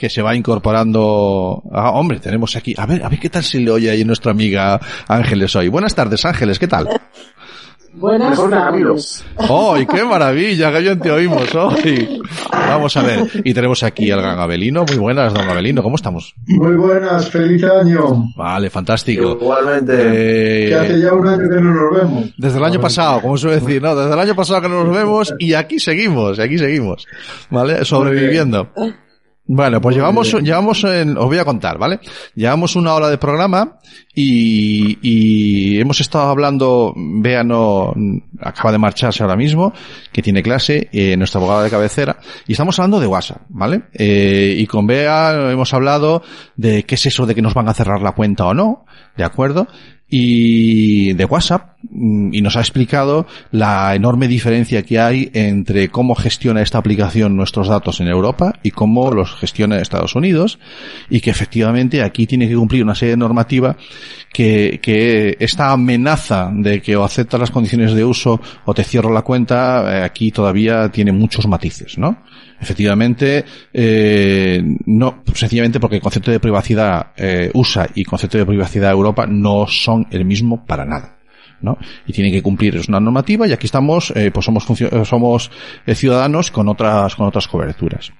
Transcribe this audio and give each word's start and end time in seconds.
que 0.00 0.08
se 0.08 0.22
va 0.22 0.34
incorporando. 0.34 1.62
Ah, 1.70 1.90
hombre, 1.90 2.20
tenemos 2.20 2.56
aquí. 2.56 2.74
A 2.78 2.86
ver, 2.86 3.04
a 3.04 3.08
ver 3.10 3.18
qué 3.20 3.28
tal 3.28 3.44
se 3.44 3.58
le 3.60 3.70
oye 3.70 3.90
ahí 3.90 4.02
nuestra 4.02 4.30
amiga 4.32 4.80
Ángeles 5.06 5.54
hoy. 5.56 5.68
Buenas 5.68 5.94
tardes, 5.94 6.24
Ángeles, 6.24 6.58
¿qué 6.58 6.66
tal? 6.66 6.88
Buenas 7.92 8.38
tardes. 8.48 9.24
¡Ay, 9.36 9.84
qué 9.84 10.02
maravilla! 10.04 10.72
¡Qué 10.72 10.80
bien 10.80 11.00
te 11.00 11.10
oímos 11.10 11.54
hoy! 11.54 12.22
Vamos 12.50 12.96
a 12.96 13.02
ver. 13.02 13.28
Y 13.44 13.52
tenemos 13.52 13.82
aquí 13.82 14.10
al 14.10 14.22
gran 14.22 14.38
Abelino. 14.38 14.86
Muy 14.86 14.96
buenas, 14.96 15.34
don 15.34 15.46
Abelino. 15.46 15.82
¿Cómo 15.82 15.96
estamos? 15.96 16.34
Muy 16.46 16.76
buenas, 16.76 17.28
feliz 17.28 17.62
año. 17.64 18.32
Vale, 18.36 18.70
fantástico. 18.70 19.36
Igualmente. 19.38 19.92
Eh, 19.98 20.68
Que 20.70 20.74
hace 20.76 21.00
ya 21.00 21.12
un 21.12 21.26
año 21.26 21.46
que 21.46 21.60
no 21.60 21.74
nos 21.74 21.98
vemos. 21.98 22.24
Desde 22.38 22.56
el 22.56 22.64
año 22.64 22.80
pasado, 22.80 23.20
como 23.20 23.36
suele 23.36 23.60
decir, 23.60 23.82
¿no? 23.82 23.94
Desde 23.94 24.14
el 24.14 24.18
año 24.18 24.34
pasado 24.34 24.62
que 24.62 24.68
no 24.70 24.82
nos 24.82 24.96
vemos 24.96 25.34
y 25.38 25.52
aquí 25.52 25.78
seguimos, 25.78 26.38
y 26.38 26.42
aquí 26.42 26.56
seguimos. 26.56 27.06
¿Vale? 27.50 27.84
Sobreviviendo. 27.84 28.70
Bueno, 29.52 29.80
pues 29.80 29.96
llevamos, 29.96 30.32
llevamos 30.32 30.84
en, 30.84 31.18
os 31.18 31.26
voy 31.26 31.38
a 31.38 31.44
contar, 31.44 31.76
¿vale? 31.76 31.98
Llevamos 32.36 32.76
una 32.76 32.94
hora 32.94 33.10
de 33.10 33.18
programa 33.18 33.80
y, 34.14 34.96
y 35.02 35.80
hemos 35.80 36.00
estado 36.00 36.28
hablando, 36.28 36.94
Bea 36.96 37.42
no, 37.42 37.92
acaba 38.38 38.70
de 38.70 38.78
marcharse 38.78 39.24
ahora 39.24 39.34
mismo, 39.34 39.72
que 40.12 40.22
tiene 40.22 40.44
clase, 40.44 40.88
eh, 40.92 41.16
nuestra 41.16 41.40
abogada 41.40 41.64
de 41.64 41.70
cabecera, 41.70 42.18
y 42.46 42.52
estamos 42.52 42.78
hablando 42.78 43.00
de 43.00 43.08
WhatsApp, 43.08 43.42
¿vale? 43.48 43.82
Eh, 43.92 44.54
y 44.56 44.68
con 44.68 44.86
Bea 44.86 45.50
hemos 45.50 45.74
hablado 45.74 46.22
de 46.54 46.84
qué 46.84 46.94
es 46.94 47.06
eso 47.06 47.26
de 47.26 47.34
que 47.34 47.42
nos 47.42 47.54
van 47.54 47.68
a 47.68 47.74
cerrar 47.74 48.02
la 48.02 48.12
cuenta 48.12 48.46
o 48.46 48.54
no, 48.54 48.86
¿de 49.16 49.24
acuerdo? 49.24 49.66
Y 50.10 51.12
de 51.12 51.24
WhatsApp 51.24 51.76
mm, 51.88 52.34
y 52.34 52.42
nos 52.42 52.56
ha 52.56 52.60
explicado 52.60 53.26
la 53.52 53.94
enorme 53.94 54.26
diferencia 54.26 54.82
que 54.82 54.98
hay 54.98 55.30
entre 55.32 55.88
cómo 55.88 56.16
gestiona 56.16 56.62
esta 56.62 56.78
aplicación 56.78 57.36
nuestros 57.36 57.68
datos 57.68 58.00
en 58.00 58.08
Europa 58.08 58.58
y 58.64 58.72
cómo 58.72 59.12
los 59.12 59.34
gestiona 59.36 59.78
Estados 59.78 60.16
Unidos 60.16 60.58
y 61.08 61.20
que 61.20 61.30
efectivamente 61.30 62.02
aquí 62.02 62.26
tiene 62.26 62.48
que 62.48 62.56
cumplir 62.56 62.82
una 62.82 62.94
serie 62.94 63.12
de 63.12 63.18
normativa 63.18 63.76
que, 64.32 64.80
que 64.82 65.36
esta 65.38 65.70
amenaza 65.70 66.50
de 66.52 66.82
que 66.82 66.96
o 66.96 67.04
aceptas 67.04 67.40
las 67.40 67.50
condiciones 67.50 67.94
de 67.94 68.04
uso 68.04 68.40
o 68.64 68.74
te 68.74 68.84
cierro 68.84 69.12
la 69.12 69.22
cuenta 69.22 69.98
eh, 69.98 70.02
aquí 70.02 70.32
todavía 70.32 70.88
tiene 70.90 71.12
muchos 71.12 71.46
matices, 71.46 71.98
¿no? 71.98 72.18
Efectivamente, 72.60 73.44
eh, 73.72 74.62
no, 74.86 75.22
sencillamente 75.34 75.80
porque 75.80 75.96
el 75.96 76.02
concepto 76.02 76.30
de 76.30 76.40
privacidad 76.40 77.12
eh, 77.16 77.50
USA 77.54 77.88
y 77.94 78.04
concepto 78.04 78.38
de 78.38 78.46
privacidad 78.46 78.90
Europa 78.92 79.26
no 79.26 79.66
son 79.66 80.06
el 80.10 80.24
mismo 80.24 80.64
para 80.66 80.84
nada. 80.84 81.16
¿no? 81.62 81.76
Y 82.06 82.14
tiene 82.14 82.30
que 82.32 82.40
cumplir 82.42 82.76
es 82.76 82.88
una 82.88 83.00
normativa 83.00 83.46
y 83.46 83.52
aquí 83.52 83.66
estamos, 83.66 84.14
eh, 84.16 84.30
pues 84.32 84.46
somos 84.46 84.66
funcio- 84.66 85.04
somos 85.04 85.50
eh, 85.86 85.94
ciudadanos 85.94 86.50
con 86.50 86.68
otras 86.68 87.14
con 87.14 87.26
otras 87.26 87.48
coberturas. 87.48 88.12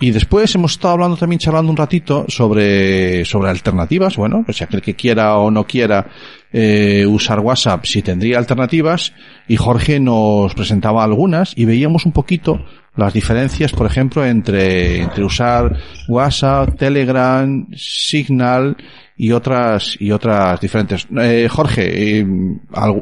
Y 0.00 0.10
después 0.10 0.52
hemos 0.56 0.72
estado 0.72 0.94
hablando 0.94 1.16
también 1.16 1.38
charlando 1.38 1.70
un 1.70 1.76
ratito 1.76 2.24
sobre 2.26 3.24
sobre 3.26 3.50
alternativas, 3.50 4.16
bueno, 4.16 4.42
pues 4.44 4.60
aquel 4.60 4.82
que 4.82 4.94
quiera 4.94 5.36
o 5.38 5.52
no 5.52 5.68
quiera 5.68 6.08
eh, 6.52 7.06
usar 7.08 7.38
WhatsApp 7.38 7.84
si 7.84 8.02
tendría 8.02 8.38
alternativas 8.38 9.12
y 9.46 9.54
Jorge 9.54 10.00
nos 10.00 10.52
presentaba 10.54 11.04
algunas 11.04 11.52
y 11.56 11.66
veíamos 11.66 12.06
un 12.06 12.12
poquito 12.12 12.64
las 12.96 13.12
diferencias, 13.12 13.72
por 13.72 13.86
ejemplo, 13.86 14.24
entre, 14.24 15.02
entre 15.02 15.24
usar 15.24 15.76
WhatsApp, 16.08 16.76
Telegram, 16.76 17.66
Signal 17.74 18.76
y 19.16 19.32
otras, 19.32 19.96
y 20.00 20.12
otras 20.12 20.60
diferentes. 20.60 21.06
Eh, 21.16 21.48
Jorge, 21.50 22.20
eh, 22.20 22.26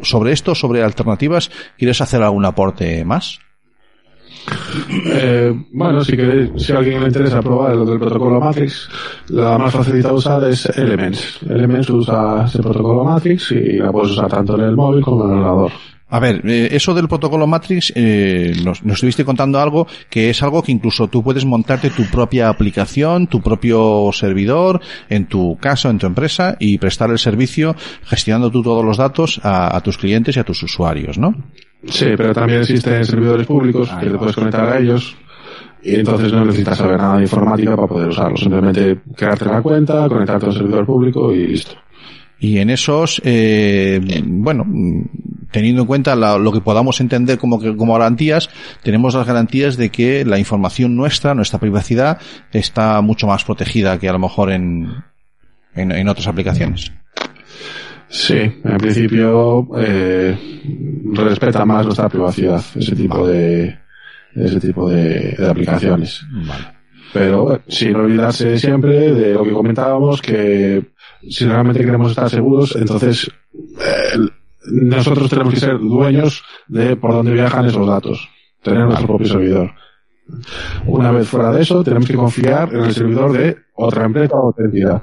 sobre 0.03 0.33
esto, 0.33 0.55
sobre 0.55 0.83
alternativas, 0.83 1.51
¿quieres 1.77 2.01
hacer 2.01 2.23
algún 2.23 2.45
aporte 2.45 3.05
más? 3.05 3.39
Eh, 5.07 5.55
bueno, 5.73 6.03
si, 6.03 6.17
queréis, 6.17 6.51
si 6.57 6.73
a 6.73 6.79
alguien 6.79 7.01
le 7.01 7.07
interesa 7.07 7.41
probar 7.41 7.77
lo 7.77 7.85
del 7.85 7.99
protocolo 7.99 8.41
Matrix, 8.41 8.89
la 9.29 9.57
más 9.57 9.73
facilita 9.73 10.13
usar 10.13 10.43
es 10.45 10.67
Elements. 10.67 11.41
Elements 11.49 11.91
usa 11.91 12.45
ese 12.47 12.61
protocolo 12.61 13.05
Matrix 13.05 13.53
y 13.53 13.79
la 13.79 13.93
puedes 13.93 14.13
usar 14.13 14.29
tanto 14.29 14.57
en 14.57 14.63
el 14.63 14.77
móvil 14.77 15.03
como 15.03 15.25
en 15.25 15.31
el 15.31 15.37
ordenador. 15.37 15.73
A 16.13 16.21
ver, 16.21 16.43
eh, 16.45 16.69
eso 16.73 16.93
del 16.93 17.09
protocolo 17.09 17.47
Matrix, 17.47 17.91
eh, 17.97 18.53
nos, 18.63 18.85
nos 18.85 18.97
estuviste 18.97 19.25
contando 19.25 19.59
algo 19.59 19.87
que 20.11 20.29
es 20.29 20.43
algo 20.43 20.63
que 20.63 20.71
incluso 20.71 21.09
tú 21.09 21.23
puedes 21.23 21.47
montarte 21.47 21.89
tu 21.89 22.05
propia 22.05 22.51
aplicación, 22.51 23.29
tu 23.29 23.41
propio 23.41 24.11
servidor, 24.13 24.83
en 25.09 25.27
tu 25.27 25.57
casa, 25.57 25.89
en 25.89 25.99
tu 25.99 26.07
empresa, 26.07 26.57
y 26.61 26.77
prestar 26.77 27.11
el 27.11 27.19
servicio 27.19 27.75
gestionando 28.05 28.51
tú 28.51 28.63
todos 28.63 28.85
los 28.85 28.99
datos 28.99 29.41
a, 29.43 29.75
a 29.75 29.81
tus 29.81 29.97
clientes 29.97 30.37
y 30.37 30.41
a 30.41 30.45
tus 30.45 30.63
usuarios, 30.63 31.17
¿no? 31.17 31.35
Sí, 31.87 32.09
pero 32.15 32.35
también 32.35 32.61
existen 32.61 33.03
servidores 33.07 33.47
públicos 33.47 33.91
que 33.99 34.11
te 34.11 34.19
puedes 34.19 34.37
conectar 34.37 34.69
a 34.69 34.79
ellos 34.79 35.17
y 35.83 35.95
entonces 35.97 36.31
no 36.31 36.45
necesitas 36.45 36.77
saber 36.77 36.99
nada 36.99 37.17
de 37.17 37.23
informática 37.23 37.75
para 37.75 37.89
poder 37.89 38.09
usarlo. 38.09 38.37
Simplemente 38.37 39.01
crearte 39.17 39.47
la 39.47 39.63
cuenta, 39.63 40.07
conectarte 40.09 40.45
al 40.45 40.53
servidor 40.53 40.85
público 40.85 41.33
y 41.33 41.47
listo. 41.47 41.75
Y 42.45 42.59
en 42.59 42.71
esos, 42.71 43.23
eh, 43.25 44.01
bueno, 44.27 44.67
teniendo 45.53 45.83
en 45.83 45.87
cuenta 45.87 46.17
la- 46.17 46.39
lo 46.39 46.51
que 46.51 46.61
podamos 46.61 47.01
entender 47.01 47.39
como, 47.39 47.61
que- 47.61 47.77
como 47.77 47.93
garantías, 47.93 48.51
tenemos 48.83 49.15
las 49.15 49.25
garantías 49.29 49.77
de 49.77 49.91
que 49.91 50.25
la 50.25 50.41
información 50.41 50.97
nuestra, 50.97 51.35
nuestra 51.35 51.61
privacidad, 51.61 52.19
está 52.53 53.01
mucho 53.01 53.29
más 53.29 53.45
protegida 53.45 53.97
que 54.01 54.09
a 54.09 54.13
lo 54.13 54.19
mejor 54.19 54.51
en, 54.51 54.89
en, 55.77 55.93
en 55.93 56.09
otras 56.09 56.27
aplicaciones. 56.27 56.91
Sí, 58.09 58.35
en 58.35 58.77
principio 58.79 59.69
eh, 59.79 60.37
respeta 61.15 61.65
más 61.65 61.85
nuestra 61.87 62.09
privacidad 62.09 62.61
ese 62.75 62.97
tipo 62.97 63.25
de 63.27 63.79
ese 64.35 64.59
tipo 64.61 64.91
de, 64.91 65.37
de 65.39 65.49
aplicaciones. 65.49 66.23
Pero 67.13 67.55
eh, 67.57 67.61
sin 67.69 67.95
olvidarse 67.95 68.59
siempre 68.59 69.13
de 69.15 69.35
lo 69.35 69.45
que 69.45 69.53
comentábamos 69.53 70.21
que 70.21 70.92
si 71.29 71.45
realmente 71.45 71.85
queremos 71.85 72.11
estar 72.11 72.29
seguros, 72.29 72.77
entonces 72.77 73.31
eh, 73.55 74.19
nosotros 74.71 75.29
tenemos 75.31 75.55
que 75.55 75.61
ser 75.61 75.79
dueños 75.79 76.43
de 76.69 76.97
por 76.97 77.13
dónde 77.13 77.33
viajan 77.33 77.67
esos 77.67 77.87
datos, 77.87 78.29
tener 78.63 78.85
nuestro 78.85 79.07
propio 79.07 79.27
servidor. 79.27 79.71
Una 80.87 81.11
vez 81.11 81.29
fuera 81.29 81.53
de 81.53 81.63
eso, 81.63 81.83
tenemos 81.83 82.09
que 82.09 82.15
confiar 82.15 82.73
en 82.75 82.85
el 82.85 82.93
servidor 82.95 83.33
de 83.33 83.57
otra 83.75 84.05
empresa 84.07 84.35
o 84.37 84.49
otra 84.51 84.65
entidad. 84.65 85.03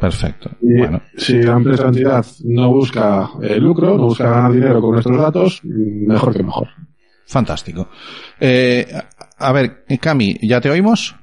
Perfecto. 0.00 0.50
Y 0.60 0.78
Bueno, 0.78 1.02
si 1.16 1.42
la 1.42 1.52
empresa 1.56 1.84
o 1.84 1.88
entidad 1.88 2.24
no 2.44 2.70
busca 2.70 3.30
eh, 3.42 3.58
lucro, 3.58 3.96
no 3.96 4.04
busca 4.04 4.28
ganar 4.30 4.52
dinero 4.52 4.80
con 4.80 4.92
nuestros 4.92 5.18
datos, 5.18 5.60
mejor 5.62 6.34
que 6.34 6.42
mejor. 6.42 6.68
fantástico. 7.26 7.88
Eh, 8.40 8.86
a 9.38 9.52
ver, 9.52 9.84
Cami, 10.00 10.36
¿ya 10.42 10.60
te 10.60 10.70
oímos? 10.70 11.14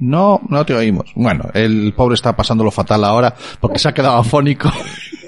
No, 0.00 0.40
no 0.48 0.64
te 0.66 0.74
oímos. 0.74 1.10
Bueno, 1.14 1.50
el 1.54 1.92
pobre 1.96 2.14
está 2.14 2.34
pasándolo 2.34 2.70
fatal 2.70 3.04
ahora 3.04 3.34
porque 3.60 3.78
se 3.78 3.88
ha 3.88 3.94
quedado 3.94 4.16
afónico. 4.16 4.72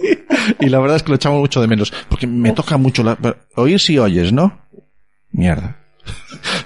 y 0.60 0.66
la 0.69 0.78
verdad 0.81 0.97
es 0.97 1.03
que 1.03 1.10
lo 1.10 1.16
echamos 1.16 1.38
mucho 1.41 1.60
de 1.60 1.69
menos. 1.69 1.93
Porque 2.09 2.27
me 2.27 2.53
toca 2.53 2.77
mucho 2.78 3.03
la... 3.03 3.16
Oír 3.56 3.78
si 3.78 3.99
oyes, 3.99 4.33
¿no? 4.33 4.60
Mierda. 5.31 5.77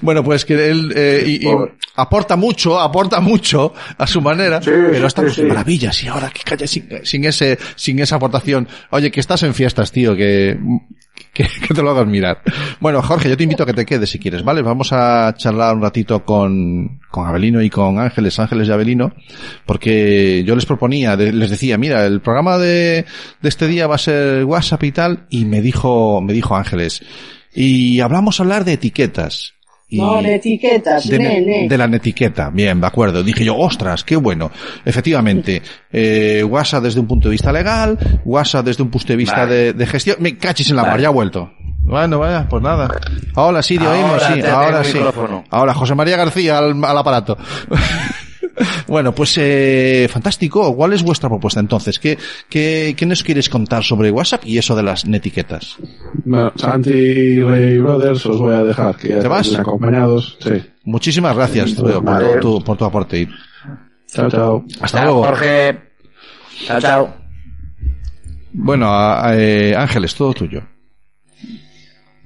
Bueno, 0.01 0.23
pues 0.23 0.45
que 0.45 0.71
él 0.71 0.93
eh, 0.95 1.23
y- 1.27 1.47
y 1.47 1.51
aporta 1.97 2.37
mucho, 2.37 2.79
aporta 2.81 3.21
mucho 3.21 3.73
a 3.99 4.07
su 4.07 4.21
manera, 4.21 4.61
pero 4.63 5.07
estamos 5.07 5.35
sí. 5.35 5.43
maravillas 5.43 6.03
y 6.03 6.09
ahora 6.09 6.31
que 6.31 6.43
calla 6.43 6.67
sin, 6.67 6.89
sin 7.03 7.25
ese, 7.25 7.59
sin 7.77 7.99
esa 7.99 8.17
aportación. 8.17 8.69
Oye, 8.91 9.11
que 9.11 9.21
estás 9.21 9.43
en 9.43 9.55
fiestas, 9.55 9.93
tío, 9.93 10.15
que, 10.15 10.59
que, 11.37 11.75
te 11.75 11.83
lo 11.83 11.91
hagas 11.91 12.07
mirar. 12.07 12.43
Bueno, 12.81 13.03
Jorge, 13.03 13.29
yo 13.29 13.37
te 13.37 13.43
invito 13.43 13.63
a 13.63 13.67
que 13.67 13.75
te 13.75 13.85
quedes 13.85 14.11
si 14.11 14.19
quieres, 14.19 14.43
¿vale? 14.43 14.63
Vamos 14.63 14.93
a 14.93 15.35
charlar 15.37 15.75
un 15.75 15.83
ratito 15.83 16.25
con, 16.25 17.01
con 17.11 17.27
Abelino 17.27 17.61
y 17.63 17.71
con 17.71 17.99
Ángeles, 17.99 18.39
Ángeles 18.39 18.69
y 18.69 18.73
Abelino, 18.73 19.13
porque 19.67 20.43
yo 20.45 20.55
les 20.55 20.67
proponía, 20.67 21.17
les 21.17 21.51
decía, 21.51 21.77
mira, 21.77 22.07
el 22.07 22.21
programa 22.21 22.59
de, 22.59 23.05
de 23.41 23.49
este 23.49 23.67
día 23.67 23.87
va 23.87 23.97
a 23.97 23.99
ser 23.99 24.45
WhatsApp 24.45 24.85
y 24.85 24.93
tal, 24.93 25.27
y 25.31 25.45
me 25.45 25.61
dijo, 25.61 26.21
me 26.23 26.33
dijo 26.33 26.57
Ángeles, 26.57 27.03
y 27.55 28.01
hablamos 28.01 28.41
hablar 28.41 28.65
de 28.65 28.75
etiquetas. 28.75 29.56
Y 29.89 29.99
No, 30.01 30.21
de 30.21 30.35
etiquetas, 30.35 31.07
de, 31.09 31.19
ne, 31.19 31.41
ne. 31.41 31.69
de 31.69 31.79
la 31.79 31.87
netiqueta, 31.87 32.51
bien, 32.51 32.81
de 32.81 32.87
acuerdo. 32.89 33.23
Dije 33.23 33.45
yo, 33.45 33.57
ostras, 33.57 34.03
qué 34.03 34.17
bueno. 34.17 34.51
Efectivamente, 34.85 35.63
eh, 35.93 36.43
WhatsApp 36.43 36.83
desde 36.83 36.99
un 36.99 37.07
punto 37.07 37.29
de 37.29 37.33
vista 37.33 37.53
legal, 37.53 37.97
WhatsApp 38.25 38.67
desde 38.67 38.83
un 38.83 38.91
punto 38.91 39.07
de 39.07 39.17
vista 39.17 39.45
Vale. 39.45 39.55
de, 39.55 39.73
de 39.75 39.87
gestión. 39.87 40.17
Me 40.19 40.37
cachis 40.37 40.71
en 40.71 40.77
la 40.77 40.83
Vale. 40.83 40.93
mar, 40.95 41.01
ya 41.03 41.09
ha 41.09 41.13
vuelto. 41.13 41.53
Bueno, 41.83 42.19
vaya, 42.19 42.49
pues 42.49 42.61
nada. 42.65 42.91
Ahora 43.37 43.63
sí, 43.63 43.79
oímos, 43.79 44.21
Ahora 44.25 44.35
sí, 44.35 44.41
ahora 44.45 44.85
sí. 44.85 44.99
Ahora, 45.51 45.73
José 45.73 45.95
María 45.95 46.17
García 46.17 46.59
al, 46.59 46.85
al 46.85 46.99
aparato. 46.99 47.39
bueno, 48.87 49.15
pues 49.15 49.37
eh, 49.39 50.09
fantástico. 50.11 50.75
¿Cuál 50.75 50.93
es 50.93 51.03
vuestra 51.03 51.29
propuesta 51.29 51.61
entonces? 51.61 51.99
¿Qué, 51.99 52.17
qué, 52.49 52.95
¿Qué 52.97 53.07
nos 53.07 53.23
quieres 53.23 53.49
contar 53.49 53.83
sobre 53.85 54.11
WhatsApp 54.11 54.45
y 54.47 54.59
eso 54.59 54.75
de 54.77 54.83
las 54.83 55.07
netiquetas? 55.07 55.77
Bueno, 56.25 56.53
Santi 56.57 56.91
y 56.91 57.43
Ray 57.43 57.79
Brothers 57.79 58.25
os 58.27 58.39
voy 58.39 58.55
a 58.55 58.63
dejar 58.65 58.97
que 58.97 59.09
¿Te 59.09 59.29
vas? 59.29 59.55
acompañados. 59.55 60.39
Sí. 60.41 60.63
Muchísimas 60.85 61.35
gracias 61.37 61.75
Teo, 61.75 62.03
por, 62.03 62.41
tu, 62.41 62.63
por 62.63 62.77
tu 62.77 62.85
aporte. 62.85 63.29
Chao, 64.09 64.31
chao. 64.31 64.65
Hasta 64.81 64.99
Chao, 64.99 65.05
luego. 65.07 65.25
Jorge. 65.25 65.79
Chao, 66.67 66.81
chao. 66.81 67.15
Bueno, 68.53 68.87
a- 68.87 69.29
a- 69.29 69.37
eh, 69.37 69.75
Ángeles, 69.77 70.15
todo 70.15 70.33
tuyo. 70.33 70.63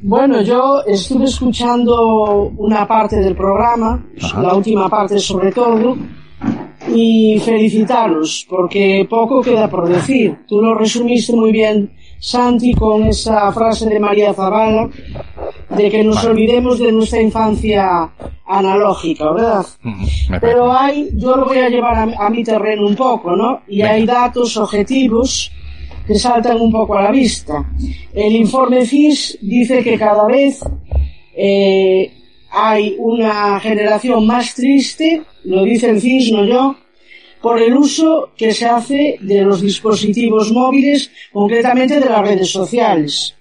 Bueno, 0.02 0.40
yo 0.42 0.82
estuve 0.86 1.24
escuchando 1.24 2.44
una 2.56 2.86
parte 2.88 3.16
del 3.16 3.34
programa, 3.36 4.02
Ajá. 4.22 4.40
la 4.42 4.54
última 4.54 4.88
parte 4.88 5.18
sobre 5.18 5.52
todo, 5.52 5.96
y 6.94 7.38
felicitaros, 7.40 8.46
porque 8.48 9.06
poco 9.08 9.40
queda 9.40 9.68
por 9.68 9.88
decir. 9.88 10.36
Tú 10.46 10.60
lo 10.60 10.74
resumiste 10.74 11.34
muy 11.34 11.52
bien, 11.52 11.90
Santi, 12.18 12.74
con 12.74 13.04
esa 13.04 13.50
frase 13.52 13.88
de 13.88 14.00
María 14.00 14.34
Zavala, 14.34 14.88
de 15.76 15.90
que 15.90 16.02
nos 16.02 16.24
olvidemos 16.24 16.78
de 16.78 16.92
nuestra 16.92 17.20
infancia 17.20 18.10
analógica, 18.46 19.32
¿verdad? 19.32 19.66
Parece. 19.82 20.40
Pero 20.40 20.72
hay, 20.72 21.08
yo 21.14 21.36
lo 21.36 21.46
voy 21.46 21.58
a 21.58 21.68
llevar 21.68 21.94
a, 21.94 22.26
a 22.26 22.30
mi 22.30 22.42
terreno 22.42 22.86
un 22.86 22.96
poco, 22.96 23.36
¿no? 23.36 23.62
Y 23.68 23.82
hay 23.82 24.04
datos 24.04 24.56
objetivos 24.56 25.50
que 26.06 26.14
saltan 26.16 26.60
un 26.60 26.72
poco 26.72 26.96
a 26.96 27.02
la 27.02 27.10
vista. 27.12 27.64
El 28.12 28.34
informe 28.34 28.84
FIS 28.84 29.38
dice 29.40 29.82
que 29.82 29.96
cada 29.96 30.26
vez 30.26 30.60
eh, 31.36 32.19
hay 32.50 32.96
una 32.98 33.60
generación 33.60 34.26
más 34.26 34.54
triste, 34.54 35.22
lo 35.44 35.64
dice 35.64 35.90
el 35.90 36.00
FIS, 36.00 36.32
no 36.32 36.44
yo, 36.44 36.76
por 37.40 37.60
el 37.60 37.74
uso 37.76 38.30
que 38.36 38.52
se 38.52 38.66
hace 38.66 39.16
de 39.20 39.42
los 39.42 39.62
dispositivos 39.62 40.52
móviles, 40.52 41.10
concretamente 41.32 41.98
de 41.98 42.08
las 42.08 42.20
redes 42.20 42.50
sociales. 42.50 43.34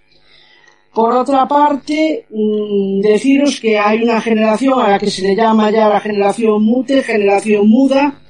Por 0.93 1.13
otra 1.13 1.47
parte, 1.47 2.25
mm, 2.29 3.01
deciros 3.01 3.59
que 3.59 3.77
hay 3.77 4.01
una 4.01 4.21
generación 4.21 4.79
a 4.79 4.89
la 4.89 4.99
que 4.99 5.11
se 5.11 5.21
le 5.21 5.35
llama 5.35 5.71
ya 5.71 5.89
la 5.89 5.99
generación 5.99 6.63
mute, 6.63 7.03
generación 7.03 7.69
muda, 7.69 8.21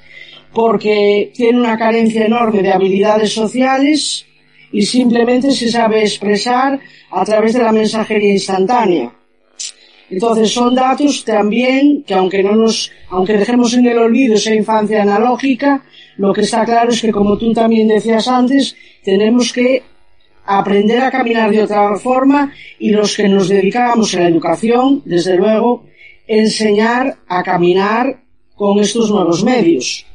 porque 0.52 1.32
tiene 1.34 1.60
una 1.60 1.78
carencia 1.78 2.26
enorme 2.26 2.62
de 2.62 2.72
habilidades 2.72 3.32
sociales 3.32 4.26
y 4.72 4.82
simplemente 4.82 5.52
se 5.52 5.70
sabe 5.70 6.02
expresar 6.02 6.78
a 7.10 7.24
través 7.24 7.54
de 7.54 7.62
la 7.62 7.72
mensajería 7.72 8.32
instantánea. 8.32 9.19
Entonces 10.10 10.52
son 10.52 10.74
datos 10.74 11.24
también 11.24 12.02
que 12.02 12.14
aunque 12.14 12.42
no 12.42 12.56
nos, 12.56 12.90
aunque 13.10 13.38
dejemos 13.38 13.72
en 13.74 13.86
el 13.86 13.98
olvido 13.98 14.34
esa 14.34 14.54
infancia 14.54 15.02
analógica, 15.02 15.84
lo 16.16 16.32
que 16.32 16.40
está 16.40 16.64
claro 16.64 16.90
es 16.90 17.00
que 17.00 17.12
como 17.12 17.38
tú 17.38 17.52
también 17.52 17.86
decías 17.86 18.26
antes, 18.26 18.76
tenemos 19.04 19.52
que 19.52 19.82
aprender 20.44 21.00
a 21.00 21.10
caminar 21.10 21.50
de 21.50 21.62
otra 21.62 21.96
forma 21.96 22.52
y 22.78 22.90
los 22.90 23.16
que 23.16 23.28
nos 23.28 23.48
dedicábamos 23.48 24.14
a 24.14 24.20
la 24.20 24.28
educación, 24.28 25.02
desde 25.04 25.36
luego, 25.36 25.84
enseñar 26.26 27.18
a 27.28 27.42
caminar 27.42 28.22
con 28.56 28.80
estos 28.80 29.10
nuevos 29.10 29.44
medios, 29.44 30.06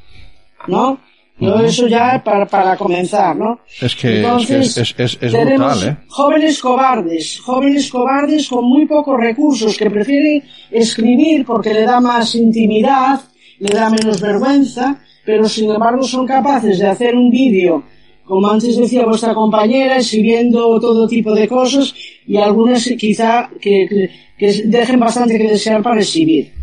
¿no? 0.68 1.00
Yo 1.37 1.59
eso 1.59 1.87
ya 1.87 2.21
para, 2.23 2.45
para 2.45 2.77
comenzar, 2.77 3.35
¿no? 3.35 3.59
Es 3.81 3.93
que, 3.95 4.17
Entonces, 4.17 4.77
es, 4.77 4.93
que 4.93 5.03
es, 5.03 5.13
es, 5.15 5.23
es 5.23 5.31
tenemos 5.33 5.79
brutal, 5.79 5.89
¿eh? 5.89 6.05
jóvenes 6.07 6.61
cobardes, 6.61 7.39
jóvenes 7.41 7.89
cobardes 7.89 8.47
con 8.47 8.63
muy 8.63 8.85
pocos 8.85 9.19
recursos 9.19 9.77
que 9.77 9.89
prefieren 9.89 10.43
escribir 10.71 11.45
porque 11.45 11.73
le 11.73 11.81
da 11.81 11.99
más 11.99 12.35
intimidad, 12.35 13.19
le 13.59 13.75
da 13.75 13.89
menos 13.89 14.21
vergüenza, 14.21 15.01
pero 15.25 15.49
sin 15.49 15.69
embargo 15.69 16.03
son 16.03 16.25
capaces 16.25 16.79
de 16.79 16.87
hacer 16.87 17.15
un 17.15 17.29
vídeo, 17.29 17.83
como 18.23 18.47
antes 18.47 18.77
decía 18.77 19.05
vuestra 19.05 19.33
compañera, 19.33 19.97
exhibiendo 19.97 20.79
todo 20.79 21.05
tipo 21.05 21.33
de 21.33 21.49
cosas 21.49 21.93
y 22.25 22.37
algunas 22.37 22.89
quizá 22.97 23.49
que, 23.59 23.85
que, 23.89 24.09
que 24.37 24.63
dejen 24.67 25.01
bastante 25.01 25.37
que 25.37 25.49
desear 25.49 25.83
para 25.83 25.99
exhibir. 25.99 26.53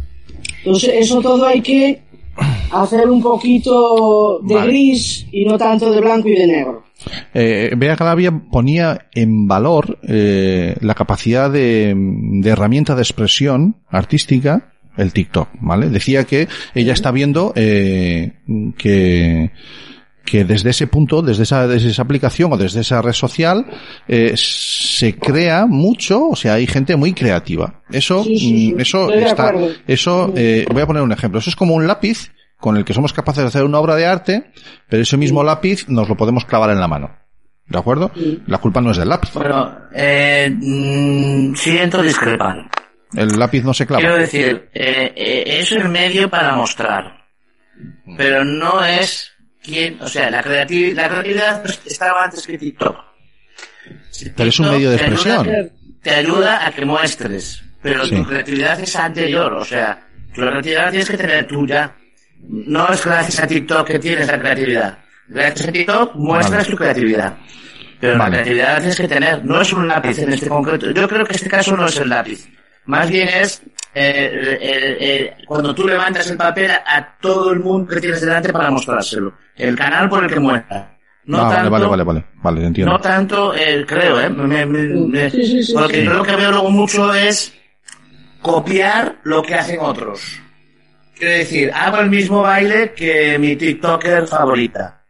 Entonces 0.64 0.94
eso 0.94 1.20
todo 1.20 1.44
hay 1.44 1.60
que 1.60 2.00
hacer 2.72 3.08
un 3.08 3.22
poquito 3.22 4.40
de 4.42 4.54
Vale. 4.54 4.66
gris 4.70 5.26
y 5.30 5.44
no 5.44 5.56
tanto 5.58 5.90
de 5.90 6.00
blanco 6.00 6.28
y 6.28 6.34
de 6.34 6.46
negro. 6.46 6.84
Eh, 7.34 7.72
Bea 7.76 7.96
Galavia 7.96 8.30
ponía 8.50 9.06
en 9.14 9.46
valor 9.48 9.98
eh, 10.06 10.76
la 10.80 10.94
capacidad 10.94 11.50
de, 11.50 11.94
de 11.96 12.50
herramienta 12.50 12.94
de 12.94 13.02
expresión 13.02 13.76
artística, 13.88 14.72
el 14.96 15.12
TikTok, 15.12 15.48
¿vale? 15.60 15.88
Decía 15.88 16.24
que 16.24 16.48
ella 16.74 16.92
está 16.92 17.10
viendo 17.10 17.52
eh, 17.56 18.32
que 18.78 19.50
que 20.24 20.44
desde 20.44 20.70
ese 20.70 20.86
punto, 20.86 21.20
desde 21.20 21.42
esa, 21.42 21.66
desde 21.66 21.90
esa 21.90 22.02
aplicación 22.02 22.52
o 22.52 22.56
desde 22.56 22.80
esa 22.82 23.02
red 23.02 23.12
social, 23.12 23.66
eh, 24.06 24.32
se 24.36 25.16
crea 25.16 25.66
mucho, 25.66 26.28
o 26.28 26.36
sea, 26.36 26.54
hay 26.54 26.66
gente 26.69 26.94
muy 26.94 27.12
creativa. 27.12 27.82
Eso, 27.90 28.22
Sí, 28.22 28.38
sí, 28.38 28.48
sí. 28.69 28.72
mm, 28.76 28.80
eso 28.80 29.10
Estoy 29.12 29.24
está, 29.24 29.52
eso, 29.88 30.32
eh, 30.36 30.64
voy 30.72 30.82
a 30.82 30.86
poner 30.86 31.02
un 31.02 31.10
ejemplo. 31.10 31.40
Eso 31.40 31.50
es 31.50 31.56
como 31.56 31.74
un 31.74 31.88
lápiz 31.88 32.30
con 32.62 32.76
el 32.76 32.85
que 32.85 32.94
somos 32.94 33.12
capaces 33.12 33.43
de 33.43 33.49
hacer 33.49 33.64
una 33.64 33.81
obra 33.81 33.97
de 33.97 34.06
arte, 34.06 34.53
pero 34.88 35.03
ese 35.03 35.17
mismo 35.17 35.43
lápiz 35.43 35.88
nos 35.88 36.09
lo 36.09 36.17
podemos 36.17 36.44
clavar 36.44 36.70
en 36.70 36.79
la 36.79 36.87
mano. 36.87 37.11
¿De 37.67 37.76
acuerdo? 37.76 38.12
La 38.47 38.59
culpa 38.59 38.81
no 38.81 38.93
es 38.93 38.99
del 38.99 39.09
lápiz. 39.09 39.31
Bueno, 39.35 39.76
eh, 39.93 40.49
mm, 40.55 41.55
siento 41.56 42.00
discrepar. 42.03 42.70
El 43.14 43.37
lápiz 43.38 43.64
no 43.64 43.75
se 43.75 43.85
clava. 43.85 44.00
Quiero 44.00 44.17
decir, 44.17 44.70
eh, 44.73 45.12
eh, 45.17 45.44
es 45.59 45.73
el 45.73 45.88
medio 45.88 46.31
para 46.31 46.55
mostrar, 46.55 47.25
pero 48.17 48.44
no 48.44 48.85
es 48.85 49.32
quien, 49.61 50.00
o 50.00 50.06
sea, 50.06 50.31
la, 50.31 50.43
creati- 50.44 50.94
la 50.94 51.08
creatividad 51.08 51.65
estaba 51.85 52.25
antes 52.25 52.47
que 52.47 52.58
TikTok. 52.58 52.97
Pero 54.37 54.49
es 54.49 54.58
un 54.61 54.70
medio 54.70 54.91
de 54.91 54.99
te 54.99 55.05
ayuda- 55.05 55.15
expresión. 55.35 55.73
Te 56.00 56.11
ayuda 56.15 56.67
a 56.67 56.70
que 56.73 56.85
muestres, 56.85 57.62
pero 57.82 58.05
Sí. 58.06 58.15
tu 58.17 58.25
creatividad 58.25 58.79
es 58.81 58.94
anterior, 58.97 59.53
o 59.55 59.65
sea, 59.65 60.06
tu 60.35 60.41
creatividad 60.43 60.91
tienes 60.91 61.11
que 61.11 61.17
tener 61.17 61.47
tuya. 61.47 61.94
No 62.49 62.89
es 62.89 63.05
gracias 63.05 63.41
a 63.41 63.47
TikTok 63.47 63.87
que 63.87 63.99
tienes 63.99 64.27
la 64.27 64.39
creatividad. 64.39 64.99
Gracias 65.29 65.69
a 65.69 65.73
TikTok 65.73 66.15
muestras 66.17 66.62
Vale. 66.65 66.71
tu 66.71 66.77
creatividad. 66.77 67.37
Pero 68.00 68.19
Vale. 68.19 68.37
la 68.39 68.43
creatividad 68.43 68.73
la 68.75 68.79
tienes 68.79 68.97
que 69.00 69.09
tener, 69.09 69.44
no 69.44 69.61
es 69.61 69.73
un 69.73 69.89
lápiz 69.89 70.19
en 70.19 70.33
este 70.33 70.49
concreto. 70.49 70.91
Yo 70.91 71.09
creo 71.09 71.25
que 71.25 71.35
este 71.35 71.49
caso 71.49 71.77
no 71.77 71.87
es 71.87 71.97
el 71.99 72.09
lápiz. 72.09 72.49
Más 72.87 73.09
bien 73.09 73.29
es 73.29 73.62
eh, 73.94 74.59
eh, 74.61 74.97
eh, 75.00 75.35
cuando 75.47 75.73
tú 75.75 75.87
levantas 75.87 76.29
el 76.31 76.37
papel 76.37 76.71
a, 76.73 77.17
todo 77.21 77.53
el 77.53 77.61
mundo 77.61 77.94
que 77.94 78.00
tienes 78.00 78.21
delante 78.21 78.53
para 78.53 78.71
mostrárselo. 78.71 79.35
El 79.56 79.77
canal 79.77 80.09
por 80.09 80.25
el 80.25 80.31
que 80.33 80.41
muestra. 80.41 80.99
No 81.25 81.39
ah, 81.39 81.43
vale, 81.44 81.55
tanto, 81.56 81.71
vale, 81.71 81.87
vale, 81.87 82.03
vale, 82.05 82.25
vale, 82.43 82.67
entiendo. 82.67 82.93
no 82.94 82.99
tanto, 82.99 83.55
eh, 83.55 83.85
creo, 83.87 84.21
¿eh? 84.21 84.29
Me- 84.29 84.67
me- 84.67 84.87
me- 85.06 85.31
Sí, 85.31 85.44
sí, 85.47 85.62
sí, 85.62 85.73
porque 85.73 85.99
sí. 85.99 86.05
yo 86.05 86.15
lo 86.15 86.25
que 86.25 86.35
veo 86.35 86.50
luego 86.50 86.71
mucho 86.73 87.15
es 87.15 87.53
copiar 88.41 89.21
lo 89.23 89.41
que 89.43 89.55
hacen 89.55 89.79
otros. 89.81 90.41
Quiero 91.22 91.38
decir, 91.38 91.70
hago 91.72 91.98
el 91.98 92.10
mismo 92.10 92.42
baile 92.42 92.94
que 92.96 93.38
mi 93.38 93.54
TikToker 93.54 94.26
favorita. 94.26 95.04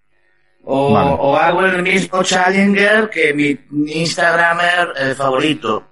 O, 0.62 0.92
Vale. 0.92 1.16
o 1.18 1.34
hago 1.38 1.64
el 1.64 1.82
mismo 1.82 2.22
Challenger 2.22 3.08
que 3.08 3.32
mi 3.32 3.56
Instagramer 3.94 4.88
eh, 5.00 5.14
favorito. 5.16 5.84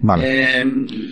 Vale. 0.00 0.60
Eh, 0.60 0.64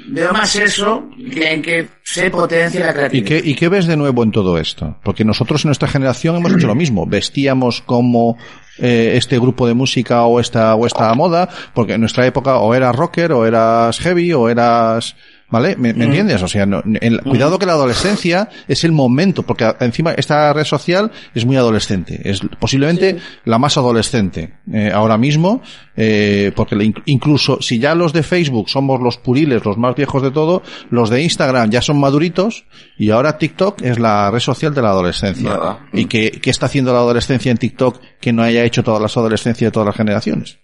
veo 0.09 0.33
más 0.35 0.55
eso 0.57 1.09
que 1.33 1.55
en 1.55 1.63
que 1.63 1.89
se 2.03 2.29
potencia 2.29 2.85
la 2.85 2.91
¿Y 2.91 2.95
creatividad. 2.95 3.29
qué, 3.29 3.49
¿Y 3.49 3.55
qué 3.55 3.71
ves 3.71 3.87
de 3.87 3.97
nuevo 3.97 4.23
en 4.25 4.31
todo 4.31 4.59
esto? 4.59 4.99
Porque 5.03 5.25
nosotros 5.25 5.65
en 5.65 5.69
nuestra 5.69 5.89
generación 5.89 6.37
hemos 6.37 6.53
hecho 6.53 6.67
lo 6.67 6.75
mismo. 6.75 7.07
Vestíamos 7.07 7.81
como 7.81 8.37
eh, 8.77 9.13
este 9.15 9.39
grupo 9.39 9.67
de 9.69 9.73
música 9.73 10.25
o 10.25 10.39
esta, 10.39 10.75
o 10.75 10.87
esta 10.87 11.15
moda, 11.15 11.49
porque 11.73 11.95
en 11.95 12.01
nuestra 12.01 12.27
época 12.27 12.59
o 12.59 12.75
eras 12.75 12.95
rocker, 12.95 13.33
o 13.33 13.47
eras 13.47 13.99
heavy, 14.01 14.35
o 14.35 14.51
eras... 14.51 15.17
¿Vale? 15.51 15.75
¿Me, 15.77 15.93
me 15.93 16.05
entiendes? 16.05 16.41
O 16.45 16.49
sea, 16.49 16.65
no- 16.65 16.81
el- 17.01 17.21
cuidado 17.23 17.59
que 17.59 17.67
la 17.67 17.73
adolescencia 17.73 18.49
es 18.69 18.85
el 18.85 18.93
momento, 18.93 19.43
porque 19.43 19.69
encima 19.81 20.13
esta 20.13 20.53
red 20.53 20.63
social 20.65 21.11
es 21.35 21.45
muy 21.45 21.57
adolescente. 21.57 22.21
Es 22.25 22.41
posiblemente 22.61 23.19
la 23.45 23.59
más 23.59 23.77
adolescente 23.77 24.55
eh, 24.73 24.93
ahora 24.95 25.19
mismo, 25.19 25.61
eh, 25.97 26.53
porque 26.55 26.77
le 26.77 26.95
incluso 27.07 27.61
si 27.61 27.81
ya 27.81 27.97
los 27.97 28.13
de 28.13 28.23
Facebook 28.23 28.69
somos 28.71 29.01
los 29.01 29.17
puriles, 29.19 29.65
los 29.65 29.77
más 29.77 29.97
viejos 29.97 30.23
de 30.23 30.31
todo, 30.31 30.63
los 30.89 31.11
de 31.11 31.21
Instagram 31.25 31.69
ya 31.69 31.83
son 31.83 31.99
maduritos 31.99 32.65
y 32.97 33.11
ahora 33.11 33.37
TikTok 33.37 33.83
es 33.83 33.99
la 33.99 34.31
red 34.31 34.39
social 34.39 34.73
de 34.73 34.83
la 34.83 34.91
adolescencia. 34.91 35.51
Verdad. 35.51 35.79
¿Y 35.93 36.05
qué, 36.05 36.31
qué 36.31 36.51
está 36.51 36.67
haciendo 36.67 36.93
la 36.93 37.01
adolescencia 37.01 37.51
en 37.51 37.59
TikTok 37.59 38.01
que 38.21 38.33
no 38.33 38.45
haya 38.45 38.63
hecho 38.63 38.85
todas 38.85 39.03
las 39.03 39.17
adolescencias 39.17 39.67
de 39.67 39.73
todas 39.73 39.87
las 39.89 39.97
generaciones? 39.97 40.60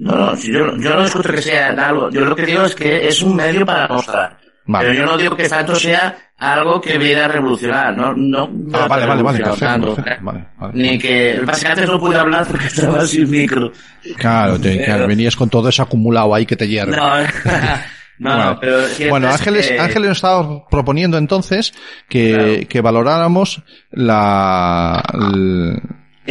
No, 0.00 0.12
no, 0.16 0.36
yo, 0.36 0.76
yo 0.76 0.94
no 0.94 1.02
discuto 1.02 1.30
que 1.32 1.42
sea 1.42 1.68
algo. 1.70 2.10
Yo 2.10 2.24
lo 2.24 2.34
que 2.36 2.46
digo 2.46 2.62
es 2.64 2.74
que 2.74 3.08
es 3.08 3.20
un 3.22 3.34
medio 3.36 3.64
para 3.66 3.88
mostrar. 3.88 4.38
Vale. 4.66 4.88
Pero 4.88 4.98
yo 5.00 5.06
no 5.06 5.16
digo 5.16 5.34
que 5.34 5.48
tanto 5.48 5.74
sea 5.74 6.14
algo 6.36 6.78
que 6.80 6.98
viene 6.98 7.22
a 7.22 7.28
revolucionar, 7.28 7.96
¿no? 7.96 8.12
no 8.14 8.46
no 8.52 8.78
Ah, 8.78 8.86
vale, 8.86 9.06
vale, 9.06 9.22
vale, 9.22 9.38
tanto, 9.58 9.94
perfecto, 9.94 10.24
vale, 10.24 10.44
vale. 10.58 10.72
Ni 10.74 10.98
que, 10.98 11.40
básicamente 11.44 11.86
no 11.90 11.98
pude 11.98 12.18
hablar 12.18 12.46
porque 12.46 12.66
estaba 12.68 13.06
sin 13.06 13.30
micro. 13.30 13.72
Claro, 14.18 14.60
te- 14.60 14.84
claro, 14.84 15.06
venías 15.08 15.34
con 15.36 15.48
todo 15.48 15.70
eso 15.70 15.82
acumulado 15.82 16.34
ahí 16.34 16.44
que 16.44 16.54
te 16.56 16.68
hierve. 16.68 16.94
No, 16.94 17.08
no, 18.18 18.30
Bueno, 18.30 18.44
no, 18.44 18.60
pero 18.60 18.78
bueno, 19.08 19.28
es 19.28 19.34
Ángeles, 19.36 19.68
que- 19.68 19.80
Ángeles 19.80 20.08
nos 20.10 20.18
estaba 20.18 20.68
proponiendo 20.68 21.16
entonces 21.16 21.72
que, 22.08 22.34
Claro. 22.34 22.68
que 22.68 22.80
valoráramos 22.82 23.62
la, 23.90 25.02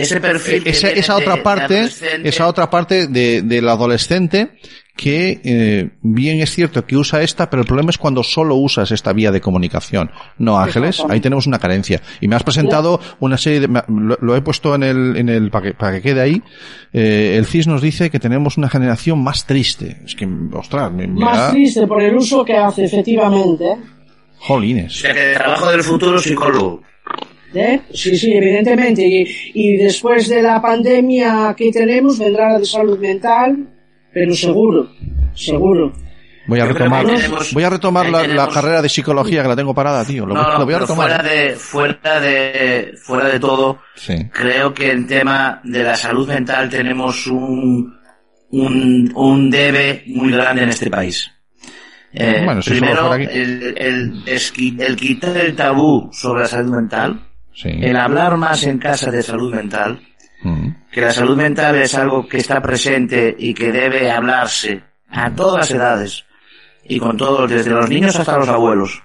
ese 0.01 0.21
perfil 0.21 0.63
que 0.63 0.69
esa, 0.71 0.87
viene 0.87 0.99
esa 1.01 1.15
de- 1.15 1.21
otra 1.21 1.35
de 1.35 1.41
parte, 1.41 1.89
esa 2.23 2.47
otra 2.47 2.69
parte 2.69 3.07
de, 3.07 3.41
del 3.41 3.67
adolescente 3.69 4.57
que 4.95 5.39
eh, 5.43 5.89
bien 6.01 6.41
es 6.41 6.49
cierto 6.55 6.83
que 6.87 6.97
usa 6.97 7.21
esta, 7.21 7.51
pero 7.51 7.61
el 7.61 7.67
problema 7.67 7.91
es 7.91 7.99
cuando 7.99 8.23
solo 8.23 8.55
usas 8.55 8.89
esta 8.89 9.13
vía 9.13 9.31
de 9.31 9.39
comunicación. 9.39 10.09
No, 10.39 10.57
Ángeles, 10.59 11.03
ahí 11.07 11.19
tenemos 11.19 11.45
una 11.45 11.59
carencia. 11.59 12.01
Y 12.19 12.27
me 12.27 12.35
has 12.35 12.41
presentado 12.41 12.99
una 13.19 13.37
serie 13.37 13.59
de, 13.59 13.67
lo, 13.67 14.17
lo 14.19 14.35
he 14.35 14.41
puesto 14.41 14.73
en 14.73 14.81
el, 14.81 15.15
en 15.17 15.29
el, 15.29 15.51
para 15.51 15.65
que, 15.67 15.73
para 15.75 15.91
que 15.93 16.01
quede 16.01 16.21
ahí, 16.21 16.41
eh, 16.93 17.35
el 17.37 17.45
CIS 17.45 17.67
nos 17.67 17.83
dice 17.83 18.09
que 18.09 18.17
tenemos 18.19 18.57
una 18.57 18.69
generación 18.69 19.21
más 19.23 19.45
triste. 19.45 20.01
Es 20.03 20.15
que, 20.15 20.27
ostras, 20.53 20.91
me, 20.91 21.05
me 21.05 21.19
Más 21.25 21.37
da- 21.37 21.51
triste 21.51 21.85
por 21.85 22.01
el 22.01 22.15
uso 22.15 22.43
que 22.43 22.57
hace, 22.57 22.85
efectivamente. 22.85 23.65
O 23.65 23.77
jolines. 24.39 24.97
sea 24.99 25.13
que 25.13 25.33
trabajo 25.35 25.69
del 25.69 25.83
futuro 25.83 26.17
psicólogo. 26.17 26.81
¿Eh? 27.59 27.81
Sí, 27.93 28.15
sí, 28.17 28.33
evidentemente. 28.33 29.01
Y, 29.05 29.25
y 29.53 29.77
después 29.77 30.27
de 30.29 30.41
la 30.41 30.61
pandemia 30.61 31.55
que 31.57 31.71
tenemos 31.71 32.19
vendrá 32.19 32.53
la 32.53 32.59
de 32.59 32.65
salud 32.65 32.99
mental, 32.99 33.67
pero 34.13 34.35
seguro, 34.35 34.89
seguro. 35.33 35.91
Voy 36.47 36.59
a 36.61 36.65
Yo 36.65 36.73
retomar, 36.73 37.05
tenemos- 37.05 37.53
voy 37.53 37.63
a 37.63 37.69
retomar 37.69 38.09
la, 38.09 38.47
carrera 38.47 38.81
de 38.81 38.87
psicología 38.89 39.41
que 39.41 39.49
la 39.49 39.55
tengo 39.55 39.73
parada, 39.73 40.05
tío. 40.05 40.25
Lo, 40.25 40.33
No, 40.35 40.59
lo 40.59 40.65
voy 40.65 40.73
a 40.75 40.79
retomar. 40.79 41.07
fuera 41.09 41.23
de, 41.23 41.55
fuera 41.55 42.19
de, 42.21 42.93
fuera 43.03 43.27
de 43.29 43.39
todo, 43.39 43.79
Sí. 43.95 44.13
creo 44.31 44.73
que 44.73 44.91
en 44.91 45.07
tema 45.07 45.59
de 45.63 45.83
la 45.83 45.95
salud 45.95 46.27
mental 46.27 46.69
tenemos 46.69 47.27
un, 47.27 47.93
un, 48.51 49.11
un 49.15 49.49
debe 49.49 50.03
muy 50.07 50.31
grande 50.31 50.63
en 50.63 50.69
este 50.69 50.89
país. 50.89 51.29
Eh, 52.13 52.41
Bueno, 52.45 52.61
si 52.61 52.71
eso 52.71 52.79
primero, 52.79 53.13
el, 53.15 53.75
el, 53.77 54.25
esqui- 54.25 54.79
el 54.81 54.95
quitar 54.95 55.35
el 55.35 55.53
tabú 55.55 56.09
sobre 56.13 56.43
la 56.43 56.47
salud 56.47 56.75
mental, 56.75 57.26
Sí. 57.59 57.69
el 57.69 57.97
hablar 57.97 58.37
más 58.37 58.61
en 58.63 58.77
casa 58.77 59.09
de 59.09 59.23
salud 59.23 59.53
mental, 59.53 59.99
Mm. 60.43 60.69
que 60.91 61.01
la 61.01 61.09
salud 61.11 61.35
mental 61.35 61.75
es 61.77 61.95
algo 61.95 62.27
que 62.27 62.37
está 62.37 62.61
presente 62.61 63.35
y 63.39 63.55
que 63.55 63.71
debe 63.71 64.11
hablarse 64.11 64.83
a 65.09 65.33
todas 65.33 65.57
las 65.57 65.71
edades 65.71 66.25
y 66.87 66.99
con 66.99 67.17
todos, 67.17 67.49
desde 67.49 67.71
los 67.71 67.89
niños 67.89 68.15
hasta 68.15 68.37
los 68.37 68.47
abuelos. 68.47 69.01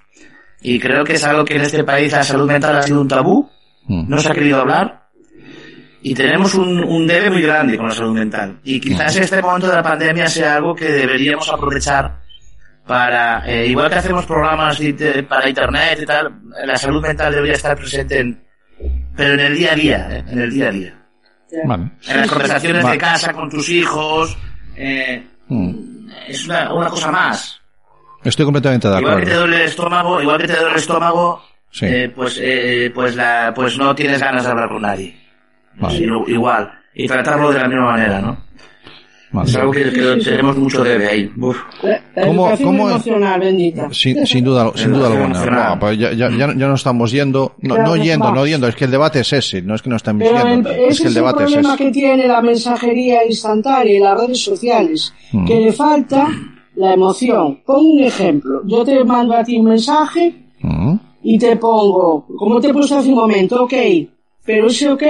Y 0.61 0.79
creo 0.79 1.03
que 1.03 1.13
es 1.13 1.23
algo 1.23 1.43
que 1.43 1.55
en 1.55 1.61
este 1.63 1.83
país 1.83 2.11
la 2.11 2.23
salud 2.23 2.47
mental 2.47 2.77
ha 2.77 2.83
sido 2.83 3.01
un 3.01 3.07
tabú, 3.07 3.49
Mm. 3.87 4.05
no 4.07 4.17
se 4.19 4.29
ha 4.29 4.33
querido 4.35 4.61
hablar 4.61 5.07
y 6.03 6.13
tenemos 6.13 6.53
un, 6.53 6.83
un 6.83 7.07
debe 7.07 7.31
muy 7.31 7.41
grande 7.41 7.75
con 7.77 7.87
la 7.87 7.95
salud 7.95 8.13
mental. 8.13 8.59
Y 8.63 8.79
quizás 8.79 9.15
este 9.15 9.41
momento 9.41 9.67
de 9.67 9.73
la 9.75 9.83
pandemia 9.83 10.27
sea 10.27 10.57
algo 10.57 10.75
que 10.75 10.85
deberíamos 10.91 11.49
aprovechar 11.49 12.19
para, 12.85 13.43
eh, 13.49 13.67
igual 13.67 13.89
que 13.89 13.95
hacemos 13.95 14.25
programas 14.25 14.79
inter- 14.81 15.25
para 15.27 15.47
internet 15.49 15.99
y 16.01 16.05
tal, 16.05 16.33
la 16.65 16.75
salud 16.75 17.01
mental 17.01 17.33
debería 17.33 17.55
estar 17.55 17.75
presente 17.77 18.19
en, 18.19 18.43
pero 19.15 19.33
en 19.35 19.39
el 19.39 19.55
día 19.57 19.71
a 19.71 19.75
día, 19.75 20.07
eh, 20.11 20.23
en 20.27 20.39
el 20.39 20.49
día 20.51 20.67
a 20.67 20.71
día. 20.71 20.99
Vale. 21.65 21.91
En 22.07 22.17
las 22.17 22.29
conversaciones 22.29 22.83
Vale. 22.83 22.95
de 22.95 22.99
casa 23.01 23.31
con 23.33 23.49
tus 23.49 23.69
hijos, 23.69 24.37
eh, 24.75 25.23
Mm. 25.47 26.07
es 26.27 26.45
una, 26.45 26.73
una 26.73 26.89
cosa 26.89 27.11
más. 27.11 27.59
Estoy 28.23 28.45
completamente 28.45 28.87
de 28.87 28.99
Igual 28.99 29.15
que 29.19 29.25
te 29.25 29.31
acuerdo. 29.31 29.39
duele 29.47 29.55
el 29.63 29.67
estómago, 29.69 30.21
igual 30.21 30.37
que 30.41 30.47
te 30.47 30.53
duele 30.55 30.69
el 30.71 30.75
estómago, 30.77 31.43
Sí. 31.69 31.85
eh, 31.85 32.11
pues, 32.15 32.39
eh, 32.41 32.91
pues 32.95 33.15
la, 33.15 33.51
pues 33.53 33.77
no 33.77 33.93
tienes 33.93 34.19
ganas 34.21 34.43
de 34.45 34.49
hablar 34.51 34.69
con 34.69 34.81
nadie. 34.81 35.15
Vale. 35.75 36.07
Igual. 36.27 36.71
Y 36.95 37.07
tratarlo 37.07 37.51
de 37.51 37.59
la 37.59 37.67
misma 37.67 37.91
manera, 37.91 38.21
¿no? 38.21 38.45
Vale. 39.33 39.49
Es 39.49 39.55
algo 39.55 39.71
que, 39.71 39.91
que 39.91 40.15
tenemos 40.23 40.55
mucho 40.57 40.83
debe 40.83 41.07
ahí. 41.07 41.31
Uf. 41.41 41.57
La, 41.81 41.99
la 42.15 42.27
¿Cómo- 42.27 42.49
cómo- 42.63 42.89
emocional, 42.91 43.39
bendita. 43.39 43.89
Sin, 43.91 44.25
sin 44.27 44.45
duda, 44.45 44.71
sin 44.75 44.93
duda 44.93 45.07
alguna. 45.07 45.73
No, 45.73 45.79
pues 45.79 45.97
ya, 45.97 46.13
ya, 46.13 46.29
ya, 46.29 46.47
ya 46.55 46.67
no 46.67 46.75
estamos 46.75 47.11
yendo, 47.11 47.55
no, 47.61 47.75
no 47.77 47.95
yendo, 47.97 48.31
no 48.31 48.45
yendo, 48.45 48.67
es 48.67 48.75
que 48.75 48.85
el 48.85 48.91
debate 48.91 49.21
es 49.21 49.33
ese, 49.33 49.61
no 49.63 49.73
es 49.73 49.81
que 49.81 49.89
no 49.89 49.95
estamos 49.95 50.21
Pero 50.23 50.37
el- 50.39 50.47
yendo, 50.53 50.69
es 50.69 50.75
que 50.77 50.83
el 50.85 50.91
es 50.91 51.01
el 51.05 51.13
debate 51.15 51.43
es 51.45 51.51
problema 51.51 51.73
ese. 51.73 51.83
que 51.83 51.91
tiene 51.91 52.27
la 52.27 52.41
mensajería 52.43 53.25
instantánea 53.25 53.93
y 53.95 53.99
las 53.99 54.19
redes 54.21 54.37
sociales, 54.43 55.13
Mm. 55.31 55.45
que 55.45 55.55
le 55.59 55.73
falta 55.73 56.27
la 56.75 56.93
emoción. 56.93 57.59
Pongo 57.65 57.93
un 57.93 58.03
ejemplo. 58.03 58.61
Yo 58.65 58.83
te 58.85 59.03
mando 59.03 59.33
a 59.35 59.43
ti 59.43 59.57
un 59.57 59.65
mensaje 59.65 60.33
Mm. 60.61 60.95
y 61.23 61.39
te 61.39 61.57
pongo, 61.57 62.27
como 62.37 62.61
te 62.61 62.67
he 62.67 62.73
puesto 62.73 62.97
hace 62.99 63.09
un 63.09 63.15
momento, 63.15 63.63
ok, 63.63 63.73
pero 64.45 64.67
ese 64.67 64.91
ok 64.91 65.03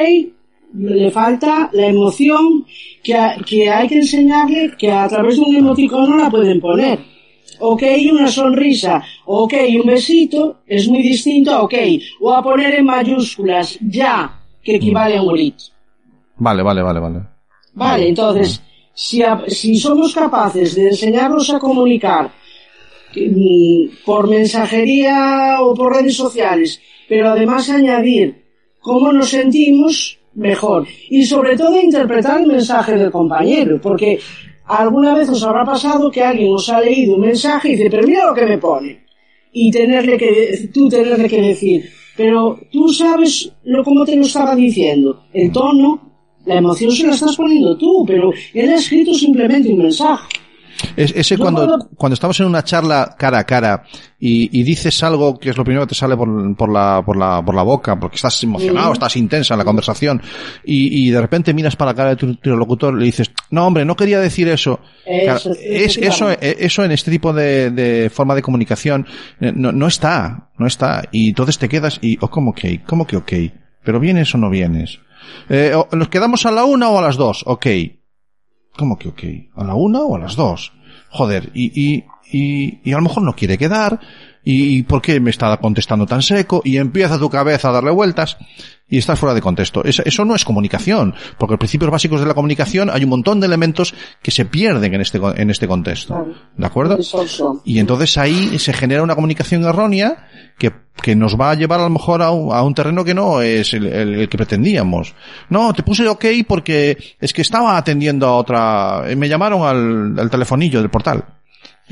le 0.73 1.11
falta 1.11 1.69
la 1.73 1.87
emoción 1.87 2.65
que, 3.03 3.13
a- 3.15 3.35
que 3.45 3.69
hay 3.69 3.87
que 3.87 3.97
enseñarle 3.99 4.71
que 4.77 4.91
a 4.91 5.07
través 5.07 5.35
de 5.37 5.41
un 5.43 5.55
emoticono 5.55 6.17
la 6.17 6.29
pueden 6.29 6.59
poner. 6.59 6.99
Ok, 7.59 7.83
una 8.11 8.27
sonrisa, 8.27 9.03
ok, 9.25 9.53
un 9.81 9.87
besito, 9.87 10.61
es 10.67 10.87
muy 10.87 11.01
distinto 11.03 11.51
a 11.51 11.61
ok, 11.61 11.73
o 12.21 12.33
a 12.33 12.41
poner 12.41 12.75
en 12.75 12.85
mayúsculas 12.85 13.77
ya, 13.81 14.39
que 14.63 14.75
equivale 14.75 15.17
a 15.17 15.21
un 15.21 15.33
grito. 15.33 15.65
Vale, 16.37 16.63
vale, 16.63 16.81
vale, 16.81 16.99
vale. 16.99 17.19
Vale, 17.75 18.07
entonces, 18.09 18.61
si, 18.93 19.21
a- 19.21 19.43
si 19.47 19.75
somos 19.77 20.13
capaces 20.13 20.75
de 20.75 20.89
enseñarlos 20.89 21.49
a 21.51 21.59
comunicar 21.59 22.31
mm, 23.15 24.03
por 24.05 24.27
mensajería 24.29 25.57
o 25.61 25.73
por 25.75 25.93
redes 25.95 26.15
sociales, 26.17 26.81
pero 27.07 27.29
además 27.29 27.69
añadir 27.69 28.43
cómo 28.79 29.11
nos 29.13 29.29
sentimos, 29.29 30.19
mejor. 30.35 30.87
Y 31.09 31.25
sobre 31.25 31.55
todo 31.55 31.79
interpretar 31.81 32.41
el 32.41 32.47
mensaje 32.47 32.97
del 32.97 33.11
compañero, 33.11 33.79
porque 33.81 34.19
alguna 34.65 35.13
vez 35.15 35.29
os 35.29 35.43
habrá 35.43 35.63
pasado 35.63 36.09
que 36.09 36.21
alguien 36.21 36.53
os 36.53 36.69
ha 36.69 36.79
leído 36.81 37.15
un 37.15 37.21
mensaje 37.21 37.69
y 37.69 37.71
dice, 37.75 37.89
pero 37.89 38.07
mira 38.07 38.25
lo 38.25 38.33
que 38.33 38.45
me 38.45 38.57
pone. 38.57 39.03
Y 39.51 39.71
tenerle 39.71 40.17
que, 40.17 40.69
tú 40.73 40.89
tenerle 40.89 41.29
que 41.29 41.41
decir, 41.41 41.89
pero 42.17 42.59
tú 42.71 42.89
sabes 42.89 43.51
lo 43.63 43.83
cómo 43.83 44.03
te 44.05 44.15
lo 44.15 44.23
estaba 44.23 44.55
diciendo, 44.55 45.25
el 45.33 45.51
tono, 45.51 46.13
la 46.45 46.55
emoción 46.55 46.91
se 46.91 47.07
la 47.07 47.13
estás 47.13 47.35
poniendo 47.35 47.77
tú, 47.77 48.03
pero 48.05 48.31
él 48.53 48.69
ha 48.69 48.75
escrito 48.75 49.13
simplemente 49.13 49.71
un 49.71 49.79
mensaje. 49.79 50.27
Es, 50.95 51.13
ese 51.15 51.35
Yo 51.37 51.41
cuando, 51.41 51.65
puedo- 51.65 51.89
cuando 51.95 52.13
estamos 52.13 52.39
en 52.39 52.45
una 52.47 52.63
charla 52.63 53.15
cara 53.17 53.39
a 53.39 53.43
cara 53.45 53.83
y, 54.19 54.59
y 54.59 54.63
dices 54.63 55.01
algo 55.03 55.37
que 55.39 55.49
es 55.49 55.57
lo 55.57 55.63
primero 55.63 55.85
que 55.85 55.89
te 55.89 55.95
sale 55.95 56.15
por, 56.15 56.55
por, 56.55 56.71
la, 56.71 57.01
por, 57.05 57.17
la, 57.17 57.43
por 57.43 57.55
la 57.55 57.63
boca, 57.63 57.99
porque 57.99 58.15
estás 58.15 58.41
emocionado, 58.43 58.93
estás 58.93 59.15
intensa 59.17 59.53
en 59.53 59.57
la 59.59 59.65
conversación 59.65 60.21
y, 60.63 61.07
y 61.07 61.11
de 61.11 61.19
repente 61.21 61.53
miras 61.53 61.75
para 61.75 61.91
la 61.91 61.95
cara 61.95 62.09
de 62.11 62.15
tu 62.15 62.25
interlocutor 62.27 62.95
y 62.95 62.99
le 62.99 63.05
dices, 63.05 63.31
no 63.49 63.65
hombre, 63.67 63.85
no 63.85 63.95
quería 63.95 64.19
decir 64.19 64.47
eso. 64.47 64.79
Eso, 65.05 65.49
Claro, 65.49 65.57
es, 65.61 65.97
eso, 65.97 66.31
eh, 66.31 66.57
eso 66.59 66.83
en 66.83 66.91
este 66.91 67.11
tipo 67.11 67.33
de, 67.33 67.71
de 67.71 68.09
forma 68.09 68.35
de 68.35 68.41
comunicación 68.41 69.05
eh, 69.41 69.51
no, 69.55 69.71
no 69.71 69.87
está, 69.87 70.49
no 70.57 70.67
está. 70.67 71.03
Y 71.11 71.29
entonces 71.29 71.57
te 71.57 71.67
quedas 71.69 71.99
y, 72.01 72.17
oh, 72.21 72.29
¿cómo 72.29 72.53
que? 72.53 72.81
¿Cómo 72.83 73.05
que 73.07 73.17
ok? 73.17 73.33
¿Pero 73.83 73.99
vienes 73.99 74.33
o 74.33 74.37
no 74.37 74.49
vienes? 74.49 74.99
Eh, 75.49 75.73
¿Nos 75.91 76.07
quedamos 76.09 76.45
a 76.45 76.51
la 76.51 76.65
una 76.65 76.89
o 76.89 76.99
a 76.99 77.01
las 77.01 77.17
dos? 77.17 77.43
Ok. 77.45 77.65
¿Cómo 78.77 78.97
que 78.97 79.09
ok? 79.09 79.23
¿A 79.55 79.63
la 79.63 79.75
una 79.75 80.01
o 80.01 80.15
a 80.15 80.19
las 80.19 80.35
dos? 80.35 80.73
Joder, 81.09 81.51
y, 81.53 81.65
y, 81.79 82.05
y, 82.31 82.79
y 82.83 82.93
a 82.93 82.97
lo 82.97 83.03
mejor 83.03 83.23
no 83.23 83.35
quiere 83.35 83.57
quedar, 83.57 83.99
y, 84.43 84.77
y 84.77 84.83
¿por 84.83 85.01
qué 85.01 85.19
me 85.19 85.29
está 85.29 85.55
contestando 85.57 86.05
tan 86.05 86.21
seco? 86.21 86.61
Y 86.65 86.77
empieza 86.77 87.19
tu 87.19 87.29
cabeza 87.29 87.69
a 87.69 87.73
darle 87.73 87.91
vueltas, 87.91 88.37
y 88.87 88.97
estás 88.99 89.17
fuera 89.17 89.33
de 89.33 89.41
contexto. 89.41 89.83
Eso, 89.83 90.25
no 90.25 90.35
es 90.35 90.45
comunicación, 90.45 91.15
porque 91.39 91.53
los 91.53 91.59
principios 91.59 91.89
básicos 91.89 92.19
de 92.19 92.27
la 92.27 92.33
comunicación 92.35 92.89
hay 92.91 93.03
un 93.05 93.09
montón 93.09 93.39
de 93.39 93.47
elementos 93.47 93.93
que 94.21 94.29
se 94.29 94.45
pierden 94.45 94.93
en 94.93 95.01
este, 95.01 95.19
en 95.35 95.49
este 95.49 95.67
contexto. 95.67 96.13
¿De 96.57 96.65
acuerdo? 96.65 96.97
Y 97.65 97.79
entonces 97.79 98.17
ahí 98.17 98.59
se 98.59 98.71
genera 98.73 99.01
una 99.01 99.15
comunicación 99.15 99.63
errónea 99.63 100.27
que, 100.59 100.71
que 101.01 101.15
nos 101.15 101.39
va 101.39 101.51
a 101.51 101.55
llevar 101.55 101.79
a 101.79 101.83
lo 101.83 101.89
mejor 101.89 102.21
a 102.21 102.29
un, 102.31 102.53
a 102.53 102.61
un 102.61 102.75
terreno 102.75 103.03
que 103.03 103.13
no 103.15 103.41
es 103.41 103.73
el, 103.73 103.87
el- 103.87 104.13
el 104.15 104.29
que 104.29 104.37
pretendíamos. 104.37 105.15
No, 105.49 105.73
te 105.73 105.81
puse 105.81 106.07
ok 106.07 106.25
porque 106.47 106.97
es 107.19 107.33
que 107.33 107.41
estaba 107.41 107.77
atendiendo 107.77 108.27
a 108.27 108.35
otra, 108.37 109.03
me 109.17 109.27
llamaron 109.27 109.63
al, 109.63 110.19
al 110.19 110.29
telefonillo 110.29 110.79
del 110.81 110.91
portal. 110.91 111.23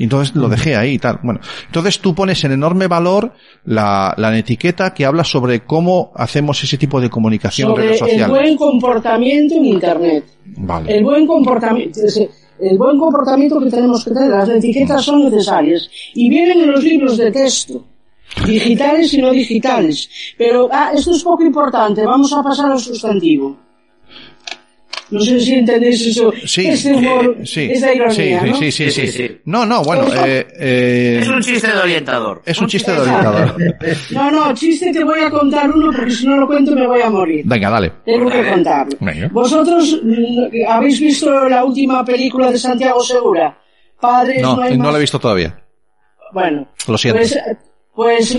Y 0.02 0.06
entonces 0.06 0.34
lo 0.34 0.48
dejé 0.48 0.74
ahí 0.74 0.94
y 0.94 0.98
tal. 0.98 1.20
Bueno, 1.22 1.38
entonces 1.66 2.00
tú 2.00 2.12
pones 2.12 2.42
en 2.42 2.50
enorme 2.50 2.88
valor 2.88 3.34
la, 3.64 4.12
la 4.16 4.36
etiqueta 4.36 4.92
que 4.92 5.04
habla 5.04 5.22
sobre 5.22 5.60
cómo 5.60 6.10
hacemos 6.16 6.60
ese 6.64 6.76
tipo 6.76 7.00
de 7.00 7.08
comunicación 7.08 7.68
en 7.68 7.74
Sobre 7.76 7.86
redes 7.86 8.02
el 8.02 8.08
sociales. 8.08 8.28
buen 8.28 8.56
comportamiento 8.56 9.54
en 9.54 9.64
Internet. 9.64 10.24
Vale. 10.56 10.92
El 10.92 11.04
buen 11.04 11.24
comportamiento, 11.24 12.00
el 12.58 12.78
buen 12.78 12.98
comportamiento 12.98 13.60
que 13.60 13.70
tenemos 13.70 14.04
que 14.04 14.10
tener, 14.10 14.28
las 14.28 14.48
etiquetas 14.48 15.04
son 15.04 15.22
necesarias 15.22 15.88
y 16.14 16.28
vienen 16.28 16.62
en 16.62 16.72
los 16.72 16.82
libros 16.82 17.16
de 17.16 17.30
texto, 17.30 17.84
digitales 18.44 19.14
y 19.14 19.22
no 19.22 19.30
digitales. 19.30 20.10
Pero 20.36 20.68
ah, 20.72 20.90
esto 20.96 21.12
es 21.12 21.22
poco 21.22 21.44
importante, 21.44 22.04
vamos 22.04 22.32
a 22.32 22.42
pasar 22.42 22.72
al 22.72 22.80
sustantivo. 22.80 23.56
No 25.12 25.20
sé 25.20 25.38
si 25.40 25.54
entendéis 25.54 26.06
eso, 26.06 26.32
Sí, 26.46 26.68
humor, 26.90 27.36
eh, 27.40 27.46
sí, 27.46 27.68
esa 27.70 27.92
ironía, 27.94 28.40
sí, 28.42 28.48
¿no? 28.48 28.54
sí, 28.56 28.72
sí, 28.72 28.84
sí, 28.84 28.90
Sí, 28.90 29.06
sí. 29.06 29.12
sí, 29.12 29.28
sí. 29.28 29.40
No, 29.44 29.66
no, 29.66 29.82
bueno, 29.84 30.04
eh, 30.24 30.46
eh, 30.58 31.18
Es 31.22 31.28
un 31.28 31.40
chiste 31.42 31.66
de 31.70 31.78
orientador. 31.78 32.42
es 32.46 32.58
un 32.58 32.66
chiste 32.66 32.92
de 32.92 32.98
orientador. 33.00 33.56
No, 34.10 34.30
no, 34.30 34.54
chiste 34.54 34.92
te 34.92 35.04
voy 35.04 35.20
a 35.20 35.30
contar 35.30 35.70
uno 35.70 35.92
porque 35.94 36.10
si 36.12 36.26
no 36.26 36.36
lo 36.38 36.46
cuento 36.46 36.72
me 36.72 36.86
voy 36.86 37.00
a 37.02 37.10
morir. 37.10 37.42
Venga, 37.46 37.68
dale. 37.70 37.92
Tengo 38.04 38.30
que 38.30 38.48
contarlo. 38.48 38.96
Venga. 39.00 39.28
¿Vosotros 39.32 40.00
mm, 40.02 40.46
habéis 40.68 40.98
visto 41.00 41.48
la 41.48 41.64
última 41.64 42.04
película 42.04 42.50
de 42.50 42.58
Santiago 42.58 43.00
Segura? 43.02 43.58
Padres, 44.00 44.42
No, 44.42 44.56
no 44.56 44.62
hay 44.62 44.76
no 44.76 44.84
más- 44.84 44.92
lo 44.92 44.96
he 44.96 45.00
visto 45.00 45.18
todavía. 45.20 45.58
Bueno, 46.32 46.66
Lo 46.88 46.96
siento. 46.98 47.18
pues, 47.20 47.38
Pues 47.94 48.34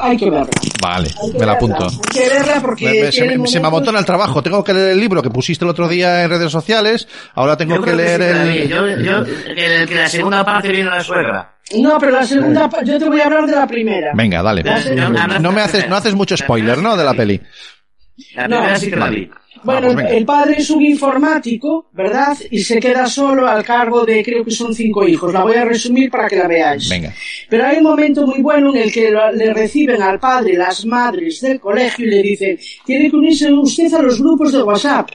hay 0.00 0.16
que 0.16 0.28
verla. 0.28 0.48
Vale, 0.82 1.08
que 1.32 1.38
me 1.38 1.46
la 1.46 1.52
apunto. 1.52 1.86
Hay 1.86 1.96
que 2.20 2.28
verla 2.28 2.60
porque 2.60 2.84
Me- 2.86 3.02
me- 3.02 3.12
se, 3.12 3.38
me, 3.38 3.46
se 3.46 3.60
me 3.60 3.68
amontona 3.68 4.00
el 4.00 4.04
trabajo. 4.04 4.42
Tengo 4.42 4.64
que 4.64 4.74
leer 4.74 4.90
el 4.90 4.98
libro 5.00 5.22
que 5.22 5.30
pusiste 5.30 5.64
el 5.64 5.70
otro 5.70 5.86
día 5.86 6.24
en 6.24 6.30
redes 6.30 6.50
sociales. 6.50 7.06
Ahora 7.34 7.56
tengo 7.56 7.76
Yo 7.76 7.82
que 7.82 7.94
leer 7.94 8.20
sí, 8.22 8.58
el... 8.62 8.68
Yo, 8.68 8.88
yo, 8.88 9.24
que, 9.24 9.86
que 9.88 9.94
la 9.94 10.08
segunda 10.08 10.44
parte 10.44 10.68
vino 10.72 10.90
la 10.90 11.02
suegra. 11.02 11.54
No, 11.78 11.96
pero 12.00 12.10
la 12.12 12.26
segunda, 12.26 12.68
yo 12.84 12.98
te 12.98 13.04
voy 13.08 13.20
a 13.20 13.26
hablar 13.26 13.46
de 13.46 13.54
la 13.54 13.66
primera. 13.68 14.10
Venga, 14.14 14.42
dale. 14.42 14.64
La 14.64 15.38
No, 15.38 15.52
me 15.52 15.60
haces, 15.60 15.88
no 15.88 15.94
haces 15.96 16.14
mucho 16.14 16.36
spoiler, 16.36 16.78
¿no? 16.78 16.96
De 16.96 17.04
la 17.04 17.14
peli. 17.14 17.40
La 18.34 18.48
No, 18.48 18.76
sí 18.76 18.90
que 18.90 18.96
la 18.96 19.04
vale. 19.04 19.16
vi. 19.20 19.30
Bueno, 19.64 20.00
el 20.00 20.24
padre 20.24 20.56
es 20.58 20.70
un 20.70 20.82
informático, 20.82 21.86
¿verdad? 21.92 22.36
Y 22.50 22.60
se 22.60 22.80
queda 22.80 23.06
solo 23.06 23.46
al 23.46 23.64
cargo 23.64 24.04
de, 24.04 24.22
creo 24.22 24.44
que 24.44 24.50
son 24.50 24.74
cinco 24.74 25.06
hijos. 25.06 25.32
La 25.32 25.44
voy 25.44 25.56
a 25.56 25.64
resumir 25.64 26.10
para 26.10 26.28
que 26.28 26.36
la 26.36 26.48
veáis. 26.48 26.88
Venga. 26.88 27.12
Pero 27.48 27.64
hay 27.64 27.76
un 27.78 27.84
momento 27.84 28.26
muy 28.26 28.40
bueno 28.40 28.74
en 28.74 28.82
el 28.82 28.92
que 28.92 29.12
le 29.34 29.54
reciben 29.54 30.02
al 30.02 30.18
padre 30.18 30.54
las 30.54 30.84
madres 30.84 31.40
del 31.40 31.60
colegio 31.60 32.06
y 32.06 32.10
le 32.10 32.22
dicen, 32.22 32.58
tiene 32.84 33.10
que 33.10 33.16
unirse 33.16 33.52
usted 33.52 33.92
a 33.94 34.02
los 34.02 34.20
grupos 34.20 34.52
de 34.52 34.62
WhatsApp. 34.62 35.10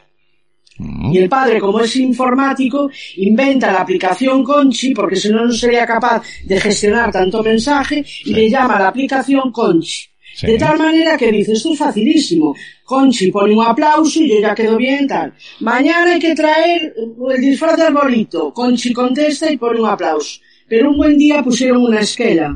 Mm. 0.78 1.14
Y 1.14 1.18
el 1.18 1.30
padre, 1.30 1.60
como 1.60 1.80
es 1.82 1.96
informático, 1.96 2.90
inventa 3.18 3.72
la 3.72 3.82
aplicación 3.82 4.44
Conchi, 4.44 4.94
porque 4.94 5.16
si 5.16 5.30
no, 5.30 5.46
no 5.46 5.52
sería 5.52 5.86
capaz 5.86 6.24
de 6.44 6.60
gestionar 6.60 7.12
tanto 7.12 7.44
mensaje, 7.44 8.06
y 8.26 8.34
le 8.34 8.50
llama 8.50 8.80
la 8.80 8.90
aplicación 8.90 9.52
Conchi. 9.52 10.08
Sí. 10.40 10.46
De 10.46 10.58
tal 10.60 10.78
manera 10.78 11.18
que 11.18 11.32
dice, 11.32 11.54
esto 11.54 11.74
es 11.74 11.80
facilísimo. 11.80 12.54
Conchi 12.84 13.32
pone 13.32 13.56
un 13.56 13.66
aplauso 13.66 14.20
y 14.22 14.30
yo 14.30 14.40
ya 14.40 14.54
quedo 14.54 14.78
bien, 14.78 15.08
tal. 15.08 15.34
Mañana 15.62 16.14
hay 16.14 16.20
que 16.20 16.36
traer 16.36 16.94
el 17.32 17.42
disfraz 17.42 17.76
de 17.76 17.84
arbolito. 17.84 18.54
Conchi 18.54 18.94
contesta 18.94 19.52
y 19.52 19.58
pone 19.58 19.82
un 19.82 19.88
aplauso. 19.90 20.40
Pero 20.70 20.92
un 20.92 20.98
buen 20.98 21.18
día 21.18 21.42
pusieron 21.42 21.82
una 21.84 22.02
esquela. 22.02 22.56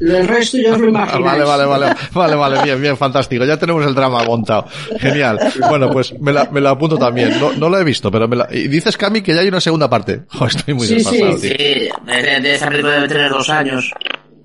El 0.00 0.26
resto 0.26 0.58
ya 0.58 0.72
os 0.72 0.80
lo 0.80 0.86
Ah, 0.88 0.90
imagináis. 0.90 1.24
Vale, 1.24 1.44
vale, 1.44 1.64
vale, 1.66 1.94
vale, 2.12 2.34
vale, 2.34 2.62
bien, 2.64 2.80
bien, 2.82 2.96
fantástico. 2.96 3.44
Ya 3.44 3.56
tenemos 3.56 3.86
el 3.86 3.94
drama 3.94 4.24
montado. 4.24 4.66
Genial. 4.98 5.38
Bueno, 5.68 5.90
pues 5.92 6.18
me 6.20 6.32
la, 6.32 6.48
me 6.50 6.60
la 6.60 6.70
apunto 6.70 6.98
también. 6.98 7.38
No, 7.38 7.52
no 7.52 7.68
lo 7.68 7.78
he 7.78 7.84
visto, 7.84 8.10
pero 8.10 8.26
me 8.26 8.34
la... 8.34 8.48
Y 8.50 8.66
dices, 8.66 8.96
Cami, 8.96 9.22
que 9.22 9.32
ya 9.32 9.42
hay 9.42 9.48
una 9.48 9.60
segunda 9.60 9.88
parte. 9.88 10.22
Jo, 10.28 10.46
estoy 10.46 10.74
muy 10.74 10.88
Sí, 10.88 10.94
desfasado, 10.96 11.38
sí. 11.38 11.50
tío. 11.50 11.56
Sí, 11.56 11.90
de, 12.06 12.40
de 12.40 12.54
esa 12.54 12.68
película 12.68 12.94
debe 12.94 13.08
tener 13.08 13.30
dos 13.30 13.48
años. 13.48 13.92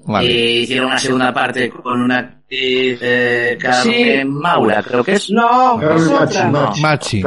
Vale. 0.08 0.32
Y 0.32 0.60
hicieron 0.62 0.88
una 0.88 0.98
segunda 0.98 1.34
parte 1.34 1.70
con 1.70 2.02
una 2.02 2.18
actriz, 2.20 2.98
eh, 3.02 3.58
Carmen 3.62 4.22
Sí. 4.22 4.26
Maura, 4.26 4.82
creo 4.82 5.04
que 5.04 5.14
es. 5.14 5.30
No, 5.30 5.80
es 5.82 6.08
otra. 6.08 6.48
Machi, 6.48 6.82
Machi. 6.82 7.24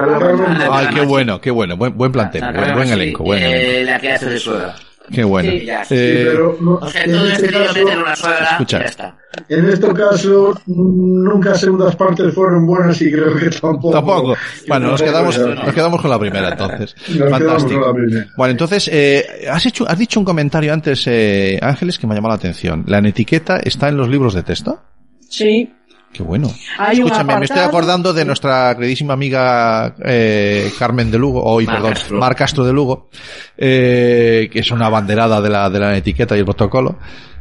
Ay, 0.70 0.87
qué 0.94 1.00
bueno, 1.02 1.40
qué 1.40 1.50
bueno. 1.50 1.76
Buen, 1.76 1.96
buen 1.96 2.10
plantel, 2.10 2.40
La- 2.40 2.52
buen, 2.52 2.75
buen 2.75 2.88
elenco, 2.90 3.22
buen 3.25 3.42
eh, 3.42 3.80
elenco. 3.82 3.90
La 3.92 4.00
que 4.00 4.12
hace 4.12 4.30
de 4.30 4.38
suegra. 4.38 4.75
Qué 5.12 5.25
bueno. 5.25 5.50
Sí, 5.50 5.64
ya. 5.67 5.85
Sí, 5.85 5.95
Eh, 5.97 6.23
pero 6.31 6.57
no- 6.61 6.75
O 6.75 6.88
sea, 6.88 7.02
en 7.05 7.12
todo 7.12 7.26
este 7.26 7.49
caso, 7.50 7.75
meter 7.75 7.99
una 7.99 8.17
suegra 8.17 8.49
Escucha. 8.52 8.76
y 8.76 8.81
ya 8.81 8.87
está. 8.87 9.17
en 9.49 9.69
este 9.69 9.93
caso, 9.93 10.61
nunca 10.67 11.55
segundas 11.55 11.97
partes 11.97 12.35
fueron 12.35 12.67
buenas 12.67 13.00
y 13.02 13.11
creo 13.11 13.35
que 13.37 13.50
tampoco. 13.50 13.90
Tampoco. 13.93 14.37
Bueno, 14.69 14.90
nos 14.93 15.02
quedamos, 15.02 15.38
nos 15.38 15.75
quedamos 15.75 16.00
con 16.00 16.11
la 16.11 16.19
primera 16.19 16.49
entonces. 16.50 16.95
Nos 17.09 17.17
quedamos 17.17 17.38
Fantástico. 17.38 17.81
con 17.81 17.88
la 17.88 17.95
primera. 17.95 18.26
Bueno, 18.37 18.50
entonces, 18.52 18.90
eh, 18.93 19.47
has 19.50 19.67
hecho, 19.67 19.88
has 19.88 19.99
dicho 19.99 20.21
un 20.21 20.25
comentario 20.26 20.73
antes, 20.73 21.05
eh, 21.07 21.59
Ángeles, 21.61 21.99
que 21.99 22.07
me 22.07 22.14
ha 22.14 22.17
llamado 22.17 22.33
la 22.35 22.38
atención. 22.38 22.85
¿La 22.87 22.99
etiqueta 22.99 23.59
está 23.59 23.88
en 23.88 23.97
los 23.97 24.09
libros 24.09 24.35
de 24.35 24.43
texto? 24.43 24.81
Sí. 25.29 25.73
Qué 26.12 26.23
bueno. 26.25 26.52
Hay 26.76 26.99
Escúchame, 26.99 27.38
me 27.38 27.45
estoy 27.45 27.61
acordando 27.61 28.12
de 28.12 28.25
nuestra 28.25 28.75
queridísima 28.75 29.14
amiga 29.14 29.95
eh, 30.05 30.71
Carmen 30.79 31.11
de 31.11 31.19
Lugo, 31.19 31.43
hoy, 31.45 31.67
Mar 31.67 31.76
perdón, 31.76 31.93
Castro. 31.93 32.19
Mar 32.19 32.35
Castro 32.35 32.64
de 32.64 32.73
Lugo, 32.73 33.09
eh, 33.57 34.49
que 34.52 34.59
es 34.59 34.71
una 34.73 34.88
banderada 34.88 35.40
de 35.40 35.49
la, 35.50 35.71
de 35.71 35.79
la 35.79 35.97
etiqueta 35.97 36.37
y 36.37 36.40
el 36.40 36.45
protocolo, 36.45 36.99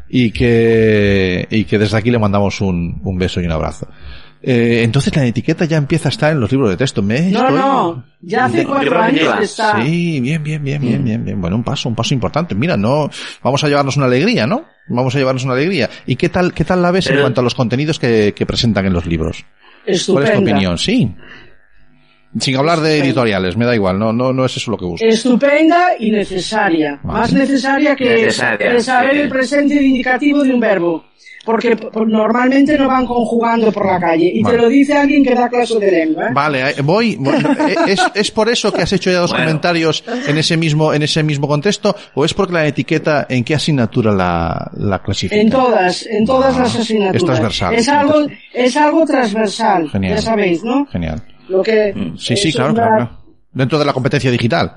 y 0.07 0.31
que, 0.31 1.47
y 1.49 1.65
que 1.65 1.79
desde 1.79 1.97
aquí 1.97 2.11
le 2.11 2.19
mandamos 2.19 2.61
un, 2.61 3.01
un 3.03 3.17
beso 3.17 3.41
y 3.41 3.45
un 3.45 3.51
abrazo. 3.51 3.87
Eh, 4.41 4.83
entonces 4.83 5.13
la 5.15 5.25
etiqueta 5.25 5.65
ya 5.65 5.75
empieza 5.77 6.07
a 6.07 6.11
estar 6.11 6.31
en 6.31 6.39
los 6.39 6.49
libros 6.51 6.69
de 6.69 6.77
texto. 6.77 7.01
¿Me 7.01 7.29
No, 7.29 7.39
estoy- 7.41 7.57
no. 7.59 8.05
Ya 8.21 8.45
hace 8.45 8.65
cuatro 8.65 8.99
años 8.99 9.35
que 9.37 9.43
está. 9.43 9.83
Sí, 9.83 10.19
bien, 10.21 10.41
bien, 10.43 10.63
bien, 10.63 10.81
bien, 10.81 11.03
bien, 11.03 11.25
bien. 11.25 11.41
Bueno, 11.41 11.57
un 11.57 11.63
paso, 11.63 11.89
un 11.89 11.95
paso 11.95 12.13
importante. 12.13 12.55
Mira, 12.55 12.77
no, 12.77 13.09
vamos 13.43 13.63
a 13.63 13.67
llevarnos 13.67 13.97
una 13.97 14.05
alegría, 14.05 14.47
¿no? 14.47 14.63
Vamos 14.87 15.13
a 15.15 15.19
llevarnos 15.19 15.43
una 15.43 15.53
alegría. 15.53 15.89
¿Y 16.05 16.15
qué 16.15 16.29
tal, 16.29 16.53
qué 16.53 16.63
tal 16.63 16.81
la 16.81 16.91
ves 16.91 17.07
en 17.09 17.19
cuanto 17.19 17.41
a 17.41 17.43
los 17.43 17.53
contenidos 17.55 17.99
que, 17.99 18.33
que 18.35 18.45
presentan 18.45 18.85
en 18.85 18.93
los 18.93 19.05
libros? 19.05 19.43
¿Cuál 19.83 19.95
es 19.95 20.05
tu 20.05 20.19
Estupenda. 20.19 20.51
opinión? 20.51 20.77
Sí. 20.77 21.13
Sin 22.39 22.55
hablar 22.57 22.79
de 22.81 22.99
editoriales, 22.99 23.57
me 23.57 23.65
da 23.65 23.73
igual, 23.73 23.97
no, 23.97 24.13
no, 24.13 24.31
no 24.33 24.45
es 24.45 24.55
eso 24.57 24.69
lo 24.71 24.77
que 24.77 24.85
busco. 24.85 25.05
Estupenda 25.05 25.93
y 25.97 26.11
necesaria. 26.11 26.99
Vale. 27.01 27.19
Más 27.19 27.33
necesaria 27.33 27.95
que, 27.95 28.05
Necesaria, 28.07 28.79
saber 28.81 29.13
sí. 29.13 29.19
el 29.21 29.29
presente 29.29 29.75
indicativo 29.83 30.43
de 30.43 30.53
un 30.53 30.59
verbo. 30.59 31.05
Porque 31.45 31.75
normalmente 32.05 32.77
no 32.77 32.87
van 32.87 33.05
conjugando 33.07 33.71
por 33.71 33.85
la 33.87 33.99
calle. 33.99 34.29
Y 34.31 34.43
Vale. 34.43 34.57
te 34.57 34.61
lo 34.61 34.69
dice 34.69 34.93
alguien 34.93 35.23
que 35.23 35.33
da 35.33 35.49
clase 35.49 35.79
de 35.79 35.89
lengua. 35.89 36.25
¿eh? 36.25 36.31
Vale, 36.33 36.69
eh, 36.69 36.73
voy. 36.83 37.15
bueno, 37.15 37.49
eh, 37.67 37.75
¿Es, 37.87 38.01
¿Es 38.13 38.29
por 38.31 38.49
eso 38.49 38.71
que 38.71 38.81
has 38.83 38.93
hecho 38.93 39.09
ya 39.09 39.19
dos 39.19 39.31
Bueno. 39.31 39.45
comentarios 39.45 40.03
en 40.27 40.37
ese 40.37 40.57
mismo, 40.57 40.93
en 40.93 41.01
ese 41.01 41.23
mismo 41.23 41.47
contexto? 41.47 41.95
¿O 42.13 42.25
es 42.25 42.33
porque 42.35 42.53
la 42.53 42.67
etiqueta 42.67 43.25
en 43.29 43.43
qué 43.43 43.55
asignatura 43.55 44.11
la, 44.11 44.69
la 44.75 45.01
clasifica? 45.01 45.41
En 45.41 45.49
todas, 45.49 46.05
en 46.05 46.25
todas 46.25 46.55
Ah, 46.55 46.59
las 46.59 46.75
asignaturas. 46.75 47.15
es 47.15 47.25
transversal. 47.25 47.73
Es 47.73 47.87
algo, 47.87 48.27
es 48.53 48.77
algo 48.77 49.05
transversal. 49.05 49.89
Genial. 49.89 50.15
Ya 50.17 50.21
sabéis, 50.21 50.63
¿no? 50.63 50.85
Genial. 50.91 51.23
Lo 51.49 51.61
que 51.63 51.93
Sí, 52.17 52.33
es 52.33 52.41
sí, 52.41 52.53
claro, 52.53 52.73
una- 52.73 52.87
claro. 52.87 53.09
Dentro 53.51 53.79
de 53.79 53.85
la 53.85 53.93
competencia 53.93 54.29
digital. 54.31 54.75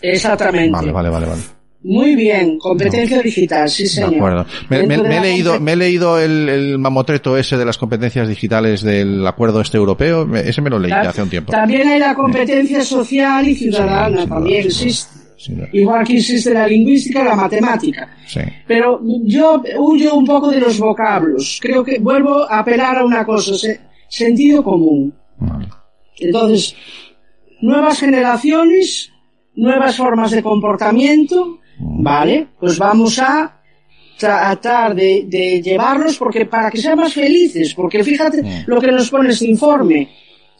Exactamente. 0.00 0.70
Vale, 0.70 0.92
vale, 0.92 1.10
vale, 1.10 1.26
vale. 1.26 1.42
Muy 1.86 2.16
bien, 2.16 2.58
competencia 2.58 3.20
digital, 3.20 3.68
sí 3.68 3.82
De 3.82 3.88
señor. 3.90 4.14
acuerdo. 4.14 4.46
Me, 4.70 4.78
me- 4.82 4.86
Dentro 4.88 5.02
de 5.02 5.08
me 5.10 5.18
he 5.18 5.20
leído, 5.20 5.60
me 5.60 5.72
he 5.72 5.76
leído 5.76 6.18
el, 6.18 6.48
el 6.48 6.78
mamotreto 6.78 7.36
ese 7.36 7.58
de 7.58 7.64
las 7.66 7.76
competencias 7.76 8.26
digitales 8.26 8.80
del 8.82 9.26
acuerdo 9.26 9.60
este 9.60 9.76
europeo. 9.76 10.34
Ese 10.34 10.62
me 10.62 10.70
lo 10.70 10.78
leí 10.78 10.92
hace 10.92 11.22
un 11.22 11.28
tiempo. 11.28 11.52
También 11.52 11.86
hay 11.88 11.98
la 12.00 12.14
competencia 12.14 12.82
social 12.82 13.46
y 13.46 13.54
ciudadana, 13.54 14.22
Sí, 14.22 14.28
también 14.28 14.62
duda. 14.62 14.68
existe. 14.68 15.14
Sí, 15.36 15.52
Igual 15.74 16.06
que 16.06 16.16
existe 16.16 16.54
la 16.54 16.66
lingüística 16.66 17.22
la 17.22 17.36
matemática. 17.36 18.08
sí. 18.26 18.40
Pero 18.66 19.02
yo 19.24 19.62
huyo 19.78 20.14
un 20.14 20.24
poco 20.24 20.50
de 20.50 20.60
los 20.60 20.78
vocablos. 20.78 21.58
Creo 21.60 21.84
que 21.84 21.98
vuelvo 21.98 22.44
a 22.50 22.60
apelar 22.60 22.96
a 22.98 23.04
una 23.04 23.26
cosa, 23.26 23.54
se- 23.54 23.78
sentido 24.08 24.64
común. 24.64 25.12
Vale. 25.36 25.68
Entonces, 26.18 26.74
nuevas 27.60 27.98
generaciones, 28.00 29.10
nuevas 29.54 29.96
formas 29.96 30.30
de 30.30 30.42
comportamiento, 30.42 31.58
¿vale? 31.78 32.48
Pues 32.58 32.78
vamos 32.78 33.18
a 33.18 33.60
tratar 34.18 34.94
de, 34.94 35.24
de 35.26 35.60
llevarlos 35.60 36.16
porque 36.16 36.46
para 36.46 36.70
que 36.70 36.78
sean 36.78 36.98
más 36.98 37.12
felices, 37.12 37.74
porque 37.74 38.04
fíjate 38.04 38.64
lo 38.66 38.80
que 38.80 38.92
nos 38.92 39.10
pone 39.10 39.30
este 39.30 39.46
informe, 39.46 40.08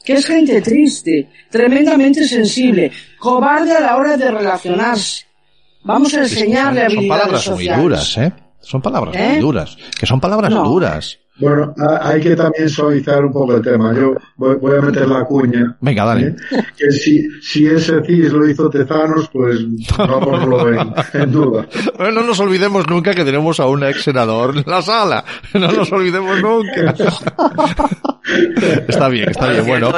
que 0.05 0.15
es 0.15 0.27
gente 0.27 0.61
triste, 0.61 1.29
tremendamente 1.51 2.27
sensible, 2.27 2.91
cobarde 3.19 3.73
a 3.73 3.81
la 3.81 3.97
hora 3.97 4.17
de 4.17 4.31
relacionarse. 4.31 5.25
Vamos 5.85 6.15
a 6.15 6.21
enseñarle 6.21 6.81
son, 6.81 6.91
son 6.91 6.99
habilidades 6.99 7.09
palabras 7.09 7.51
muy 7.51 7.83
duras, 7.83 8.19
¿eh? 8.19 8.33
Son 8.61 8.83
palabras 8.83 9.15
¿Eh? 9.17 9.29
muy 9.33 9.41
duras. 9.41 9.77
Que 9.99 10.07
son 10.07 10.21
palabras 10.21 10.51
No. 10.51 10.65
duras. 10.65 11.19
Bueno, 11.37 11.75
ha- 11.79 12.09
hay 12.11 12.21
que 12.21 12.37
también 12.37 12.69
suavizar 12.69 13.25
un 13.25 13.33
poco 13.33 13.57
el 13.57 13.63
tema. 13.63 13.93
Yo 13.93 14.15
voy, 14.37 14.55
voy 14.57 14.77
a 14.79 14.81
meter 14.83 15.09
la 15.09 15.25
cuña. 15.25 15.77
Venga, 15.81 16.05
dale. 16.05 16.29
¿eh? 16.29 16.37
Que 16.77 16.91
si, 16.93 17.29
si 17.41 17.67
ese 17.67 18.01
CIS 18.05 18.33
lo 18.33 18.49
hizo 18.49 18.71
Tezanos, 18.71 19.29
pues 19.33 19.59
vámonos 19.99 20.95
en, 21.13 21.21
en 21.23 21.33
duda. 21.33 21.67
No 21.99 22.23
nos 22.23 22.39
olvidemos 22.39 22.87
nunca 22.89 23.15
que 23.15 23.25
tenemos 23.25 23.59
a 23.59 23.67
un 23.67 23.83
ex 23.83 24.03
senador 24.03 24.57
en 24.57 24.65
la 24.67 24.81
sala. 24.81 25.25
No 25.55 25.73
nos 25.73 25.91
olvidemos 25.91 26.41
nunca. 26.41 26.95
está 28.89 29.09
bien, 29.09 29.29
está 29.31 29.49
bien, 29.51 29.67
bueno. 29.67 29.93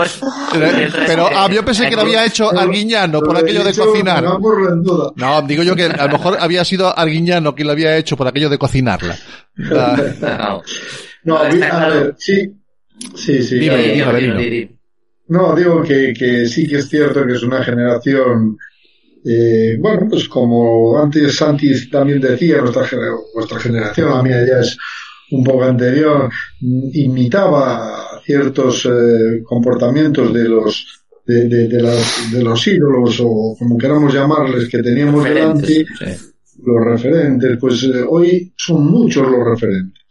Pero 1.06 1.28
ah, 1.34 1.48
yo 1.52 1.64
pensé 1.64 1.88
que 1.88 1.96
lo 1.96 2.02
había 2.02 2.24
hecho 2.24 2.50
Arguiñano 2.50 3.20
por 3.20 3.36
aquello 3.36 3.62
de 3.62 3.74
cocinar. 3.74 4.24
No, 5.16 5.42
digo 5.42 5.62
yo 5.62 5.76
que 5.76 5.84
a 5.84 6.06
lo 6.06 6.12
mejor 6.12 6.36
había 6.40 6.64
sido 6.64 6.98
Arguiñano 6.98 7.54
quien 7.54 7.66
lo 7.66 7.72
había 7.72 7.96
hecho 7.96 8.16
por 8.16 8.26
aquello 8.26 8.48
de 8.48 8.58
cocinarla. 8.58 9.16
Ah, 9.74 10.58
No. 11.26 11.36
A 11.38 11.88
ver, 11.88 12.14
sí. 12.18 12.52
Sí, 13.14 13.42
sí. 13.42 13.58
Dime, 13.58 13.74
a 13.74 13.76
ver. 13.76 13.84
dime, 13.84 13.96
Dime, 13.96 14.20
dime. 14.20 14.36
dime, 14.38 14.50
dime. 14.50 14.78
No, 15.28 15.54
digo 15.56 15.82
que, 15.82 16.14
que 16.16 16.46
sí 16.46 16.66
que 16.68 16.76
es 16.76 16.88
cierto 16.88 17.26
que 17.26 17.32
es 17.34 17.42
una 17.42 17.62
generación, 17.64 18.56
eh, 19.24 19.76
bueno, 19.80 20.06
pues 20.08 20.28
como 20.28 20.96
antes 21.02 21.34
Santi 21.36 21.90
también 21.90 22.20
decía, 22.20 22.58
nuestra, 22.60 22.86
vuestra 23.34 23.58
generación, 23.58 24.10
la 24.10 24.22
mía 24.22 24.46
ya 24.46 24.60
es 24.60 24.76
un 25.32 25.42
poco 25.42 25.64
anterior, 25.64 26.30
mm, 26.60 26.90
imitaba 26.94 28.20
ciertos 28.24 28.86
eh, 28.86 29.42
comportamientos 29.44 30.32
de 30.32 30.48
los 30.48 31.02
de, 31.26 31.48
de, 31.48 31.66
de, 31.66 31.82
las- 31.82 32.30
de 32.32 32.40
los 32.44 32.64
ídolos 32.68 33.18
o 33.20 33.56
como 33.58 33.76
queramos 33.76 34.14
llamarles 34.14 34.68
que 34.68 34.80
teníamos 34.80 35.24
delante, 35.24 35.66
sí. 35.66 35.84
los 36.64 36.84
referentes, 36.84 37.58
pues 37.60 37.82
eh, 37.82 38.04
hoy 38.08 38.52
son 38.56 38.86
muchos 38.86 39.28
los 39.28 39.44
referentes. 39.44 40.04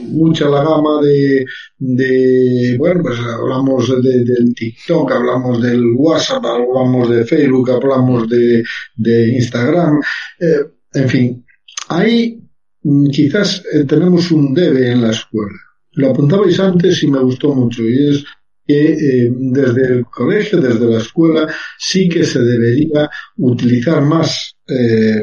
Mucha 0.00 0.48
la 0.48 0.64
gama 0.64 1.00
de, 1.02 1.44
de 1.78 2.76
bueno, 2.78 3.02
pues 3.02 3.18
hablamos 3.18 3.88
de- 4.02 4.24
del 4.24 4.54
TikTok, 4.54 5.12
hablamos 5.12 5.62
del 5.62 5.82
WhatsApp, 5.96 6.44
hablamos 6.44 7.10
de 7.10 7.24
Facebook, 7.24 7.70
hablamos 7.70 8.28
de, 8.28 8.62
de 8.96 9.28
Instagram, 9.34 10.00
eh, 10.40 10.60
en 10.94 11.08
fin, 11.08 11.46
hay 11.88 12.40
mm, 12.82 13.08
quizás 13.10 13.62
eh, 13.72 13.84
tenemos 13.84 14.30
un 14.30 14.54
debe 14.54 14.90
en 14.90 15.02
la 15.02 15.10
escuela. 15.10 15.58
Lo 15.92 16.10
apuntabais 16.10 16.58
antes 16.60 17.02
y 17.02 17.06
me 17.10 17.20
gustó 17.20 17.54
mucho, 17.54 17.82
y 17.82 18.08
es 18.08 18.24
que 18.66 18.92
eh, 18.94 19.30
desde 19.30 19.86
el 19.98 20.04
colegio, 20.06 20.60
desde 20.60 20.86
la 20.86 20.98
escuela, 20.98 21.46
sí 21.78 22.08
que 22.08 22.24
se 22.24 22.40
debería 22.40 23.08
utilizar 23.36 24.00
más, 24.02 24.56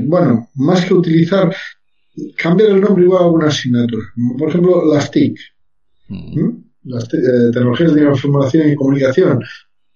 bueno, 0.04 0.50
más 0.56 0.86
que 0.86 0.94
utilizar, 0.94 1.54
cambiar 2.38 2.70
el 2.72 2.82
nombre 2.82 3.04
igual 3.04 3.24
a 3.24 3.28
una 3.28 3.48
asignatura. 3.48 4.04
Como 4.16 4.38
por 4.38 4.50
ejemplo, 4.50 4.94
las 4.94 5.10
TIC, 5.12 5.38
¿m? 6.10 6.54
las 6.84 7.08
te- 7.08 7.18
eh, 7.18 7.52
tecnologías 7.54 7.94
de 7.94 8.02
información 8.04 8.70
y 8.70 8.76
comunicación, 8.76 9.40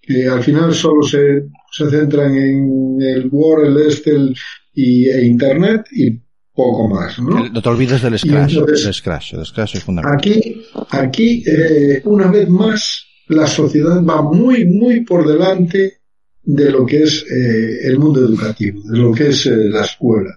que 0.00 0.26
al 0.26 0.42
final 0.42 0.72
solo 0.74 1.02
se, 1.02 1.46
se 1.72 1.90
centran 1.90 2.34
en 2.34 2.98
el 3.00 3.28
Word, 3.30 3.66
el 3.66 3.86
Excel 3.86 4.34
y, 4.72 5.08
e 5.08 5.24
Internet 5.26 5.86
y 5.92 6.18
poco 6.54 6.88
más, 6.88 7.18
¿no? 7.18 7.48
No 7.48 7.60
te 7.62 7.68
olvides 7.68 8.00
del 8.02 8.18
Scratch. 8.18 8.52
entonces- 8.54 8.84
del 8.84 8.94
Scratch, 8.94 9.34
el 9.34 9.44
Scratch 9.44 9.74
es 9.76 9.84
fundamental. 9.84 10.16
Aquí, 10.18 10.62
aquí 10.90 11.44
eh, 11.46 12.00
una 12.04 12.28
vez 12.30 12.48
más, 12.48 13.04
la 13.28 13.46
sociedad 13.46 14.02
va 14.04 14.22
muy, 14.22 14.64
muy 14.64 15.00
por 15.04 15.26
delante 15.26 15.98
de 16.44 16.70
lo 16.70 16.86
que 16.86 17.02
es 17.02 17.24
eh, 17.30 17.88
el 17.88 17.98
mundo 17.98 18.20
educativo, 18.24 18.80
de 18.84 18.96
lo 18.98 19.12
que 19.12 19.28
es 19.30 19.44
eh, 19.46 19.56
la 19.68 19.82
escuela, 19.84 20.30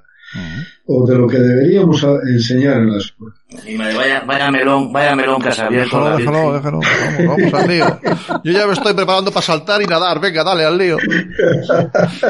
o 0.85 1.05
de 1.07 1.17
lo 1.17 1.27
que 1.27 1.37
deberíamos 1.37 2.03
enseñar 2.27 2.77
en 2.77 2.91
la 2.91 2.97
escuela. 2.97 3.35
Madre, 3.77 3.95
vaya, 3.95 4.21
vaya 4.21 4.51
melón, 4.51 4.93
vaya 4.93 5.15
melón 5.15 5.41
que 5.41 5.49
has 5.49 5.59
abierto. 5.59 5.97
Déjalo, 5.97 6.17
déjalo, 6.17 6.53
déjalo. 6.53 6.79
Vamos, 6.79 7.37
vamos 7.37 7.53
al 7.53 7.67
lío. 7.67 7.99
Yo 8.43 8.51
ya 8.51 8.67
me 8.67 8.73
estoy 8.73 8.93
preparando 8.93 9.31
para 9.31 9.45
saltar 9.45 9.81
y 9.81 9.85
nadar. 9.85 10.19
Venga, 10.19 10.43
dale 10.43 10.65
al 10.65 10.77
lío. 10.77 10.97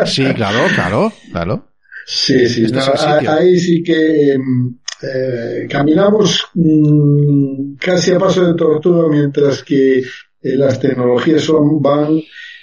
Sí, 0.06 0.26
claro, 0.34 0.60
claro, 0.76 1.14
claro. 1.32 1.66
Sí, 2.06 2.50
sí, 2.50 2.66
Este 2.66 2.78
no, 2.78 3.32
ahí 3.32 3.60
sí 3.60 3.84
que 3.84 4.34
em, 4.34 4.80
eh, 5.02 5.68
caminamos 5.70 6.48
mm, 6.56 7.76
casi 7.76 8.12
a 8.12 8.18
paso 8.18 8.46
de 8.46 8.56
tortuga 8.56 9.08
mientras 9.10 9.62
que 9.64 10.00
eh, 10.00 10.04
las 10.42 10.80
tecnologías 10.80 11.44
son, 11.44 11.80
van 11.82 12.20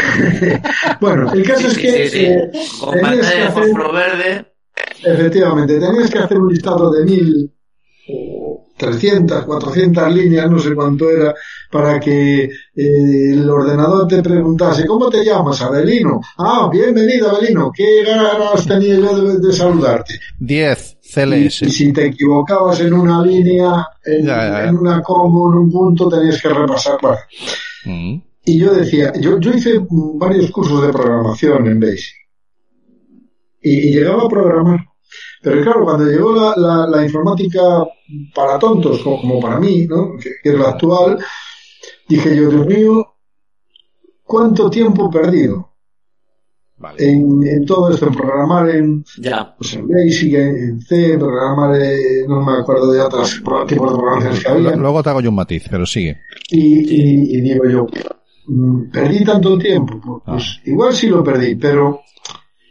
bueno, 1.01 1.33
el 1.35 1.43
caso 1.43 1.67
es 1.67 1.75
Sí, 1.75 1.81
que 1.83 2.09
sí, 2.09 2.19
sí. 2.19 2.25
eh, 2.25 2.51
Con 2.81 3.01
pantalla 3.01 3.45
de 3.47 3.51
fósforo 3.51 3.93
verde. 3.93 4.47
Efectivamente, 5.05 5.79
tenías 5.79 6.11
que 6.11 6.19
hacer 6.19 6.39
un 6.39 6.53
listado 6.53 6.91
de 6.91 7.05
mil 7.05 7.53
o 8.09 8.67
300, 8.77 9.45
400 9.45 10.15
líneas, 10.15 10.51
no 10.51 10.59
sé 10.59 10.75
cuánto 10.75 11.09
era, 11.11 11.35
para 11.71 12.01
que 12.01 12.45
eh, 12.45 12.51
el 12.75 13.49
ordenador 13.49 14.09
te 14.09 14.23
preguntase, 14.23 14.87
¿cómo 14.87 15.09
te 15.11 15.25
llamas, 15.25 15.61
Abelino? 15.63 16.21
Ah, 16.39 16.69
bienvenido, 16.73 17.31
Abelino, 17.31 17.71
qué 17.75 18.03
ganas 18.05 18.67
tenía 18.67 18.97
yo 18.97 19.21
de, 19.23 19.39
de 19.47 19.53
saludarte. 19.53 20.15
10 20.39 20.97
Y, 21.03 21.09
CLS. 21.13 21.63
y 21.63 21.71
si 21.71 21.93
te 21.93 22.07
equivocabas 22.07 22.81
en 22.81 22.95
una 22.95 23.23
línea, 23.25 23.87
en, 24.05 24.25
Ya, 24.27 24.37
ya, 24.37 24.51
ya. 24.63 24.69
en 24.69 24.79
una 24.79 25.03
coma, 25.03 25.53
en 25.55 25.59
un 25.65 25.71
punto, 25.71 26.09
tenías 26.09 26.41
que 26.41 26.49
repasar. 26.49 26.99
Bueno, 27.03 27.19
Mm. 27.87 28.21
y 28.45 28.59
yo 28.59 28.75
decía, 28.75 29.11
yo, 29.21 29.39
yo 29.41 29.53
hice 29.53 29.81
varios 29.89 30.51
cursos 30.51 30.83
de 30.87 30.93
programación 30.93 31.67
en 31.67 31.81
Basic. 31.81 32.15
Y 33.63 33.91
llegaba 33.93 34.25
a 34.25 34.29
programar. 34.29 34.81
Pero 35.43 35.63
claro, 35.63 35.85
cuando 35.85 36.05
llegó 36.05 36.33
la, 36.35 36.55
la, 36.57 36.87
la 36.87 37.05
informática 37.05 37.61
para 38.35 38.59
tontos, 38.59 39.01
como, 39.03 39.21
como 39.21 39.41
para 39.41 39.59
mí, 39.59 39.87
¿no? 39.87 40.13
que, 40.23 40.31
que 40.43 40.51
es 40.51 40.55
la 40.59 40.71
actual, 40.71 41.19
dije 42.09 42.37
yo, 42.37 42.51
Dios 42.51 42.67
mío, 42.67 43.15
¿cuánto 44.25 44.69
tiempo 44.69 45.09
he 45.09 45.19
perdido 45.21 45.67
en, 46.99 47.43
en 47.47 47.67
todo 47.67 47.91
esto, 47.91 48.07
en 48.07 48.15
programar 48.15 48.69
en, 48.71 49.05
Ya. 49.19 49.55
pues 49.57 49.75
en 49.75 49.87
Basic, 49.89 50.33
en, 50.35 50.57
en 50.57 50.81
C, 50.81 51.17
programar, 51.19 51.79
eh, 51.81 52.25
no 52.27 52.43
me 52.45 52.53
acuerdo 52.59 52.91
de 52.93 53.01
otros 53.01 53.35
tipos 53.67 53.93
de 53.93 53.99
programaciones 53.99 54.41
que 54.43 54.49
había? 54.51 54.77
Luego 54.77 55.03
te 55.03 55.11
hago 55.11 55.21
yo 55.21 55.29
un 55.31 55.37
matiz, 55.37 55.65
pero 55.71 55.85
sigue. 55.87 56.19
Y, 56.51 56.59
y- 56.61 57.37
y 57.37 57.41
digo 57.43 57.65
yo, 57.69 57.87
mm, 58.47 58.91
perdí 58.91 59.25
tanto 59.25 59.59
tiempo. 59.59 60.01
Pues, 60.03 60.23
pues 60.25 60.61
igual 60.67 60.95
sí 60.95 61.09
lo 61.09 61.23
perdí, 61.25 61.55
pero 61.57 62.01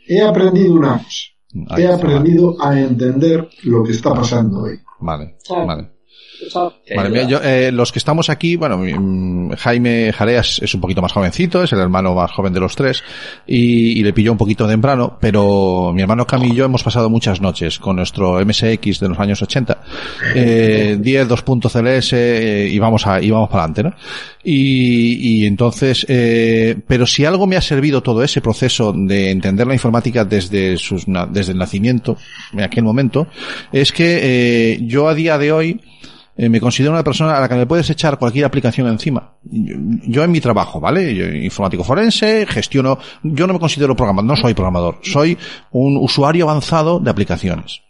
he 0.08 0.22
aprendido 0.22 0.74
una 0.74 0.98
cosa. 1.04 1.26
Ahí 1.70 1.84
He 1.84 1.86
está. 1.86 1.96
aprendido 1.96 2.56
a 2.62 2.80
entender 2.80 3.50
lo 3.64 3.84
que 3.84 3.92
está 3.92 4.14
pasando 4.14 4.62
hoy. 4.64 4.80
Vale, 5.00 5.38
Claro. 5.46 5.66
vale. 5.66 5.90
Yo, 7.28 7.40
eh, 7.44 7.72
los 7.72 7.92
que 7.92 8.00
estamos 8.00 8.30
aquí, 8.30 8.56
bueno, 8.56 8.78
mm, 8.78 9.52
Jaime 9.52 10.14
Jareas 10.14 10.60
es 10.62 10.74
un 10.74 10.82
poquito 10.82 11.02
más 11.02 11.12
jovencito, 11.12 11.64
es 11.64 11.74
el 11.74 11.80
hermano 11.80 12.14
más 12.16 12.32
joven 12.32 12.54
de 12.54 12.60
los 12.60 12.76
tres, 12.76 13.04
y, 13.46 14.00
y 14.00 14.04
le 14.04 14.14
pilló 14.14 14.32
un 14.32 14.38
poquito 14.38 14.68
temprano, 14.68 15.18
pero 15.20 15.92
mi 15.94 16.02
hermano 16.02 16.26
Cami 16.26 16.50
y 16.50 16.56
yo 16.56 16.66
hemos 16.66 16.84
pasado 16.84 17.10
muchas 17.10 17.42
noches 17.42 17.80
con 17.80 17.98
nuestro 17.98 18.44
MSX 18.46 19.00
de 19.00 19.10
los 19.10 19.20
años 19.20 19.42
80, 19.42 19.82
eh, 20.36 20.98
10, 21.02 21.28
2.CLS, 21.28 22.14
eh, 22.14 22.70
y 22.72 22.80
vamos 22.80 23.06
a, 23.08 23.22
y 23.22 23.30
vamos 23.30 23.50
para 23.50 23.64
adelante, 23.64 23.84
¿no? 23.84 23.94
Y, 24.44 25.42
y 25.42 25.46
entonces, 25.46 26.06
eh, 26.08 26.78
pero 26.88 27.06
si 27.06 27.26
algo 27.26 27.46
me 27.46 27.58
ha 27.58 27.62
servido 27.62 28.02
todo 28.02 28.24
ese 28.24 28.42
proceso 28.42 28.94
de 28.96 29.32
entender 29.32 29.68
la 29.68 29.74
informática 29.74 30.26
desde 30.26 30.78
sus, 30.78 31.06
desde 31.30 31.52
el 31.52 31.58
nacimiento, 31.58 32.18
en 32.54 32.62
aquel 32.62 32.84
momento, 32.84 33.28
es 33.72 33.92
que 33.92 34.20
eh, 34.22 34.80
yo 34.84 35.08
a 35.08 35.14
día 35.14 35.38
de 35.38 35.52
hoy, 35.52 35.82
eh, 36.42 36.48
me 36.48 36.62
considero 36.62 36.94
una 36.94 37.04
persona 37.04 37.36
a 37.38 37.42
la 37.42 37.50
que 37.50 37.56
le 37.56 37.66
puedes 37.66 37.90
echar 37.90 38.18
cualquier 38.18 38.46
aplicación 38.46 38.88
encima. 38.88 39.34
Yo, 39.44 39.76
yo 40.08 40.24
en 40.24 40.32
mi 40.32 40.40
trabajo, 40.40 40.80
¿vale? 40.80 41.14
Yo, 41.14 41.26
informático 41.28 41.84
forense, 41.84 42.46
gestiono, 42.48 42.98
yo 43.24 43.46
no 43.46 43.54
me 43.54 43.60
considero 43.60 43.94
programador, 43.96 44.26
no 44.38 44.42
soy 44.42 44.54
programador, 44.54 45.00
soy 45.04 45.38
un 45.72 45.98
usuario 45.98 46.50
avanzado 46.50 47.00
de 47.02 47.10
aplicaciones. 47.12 47.82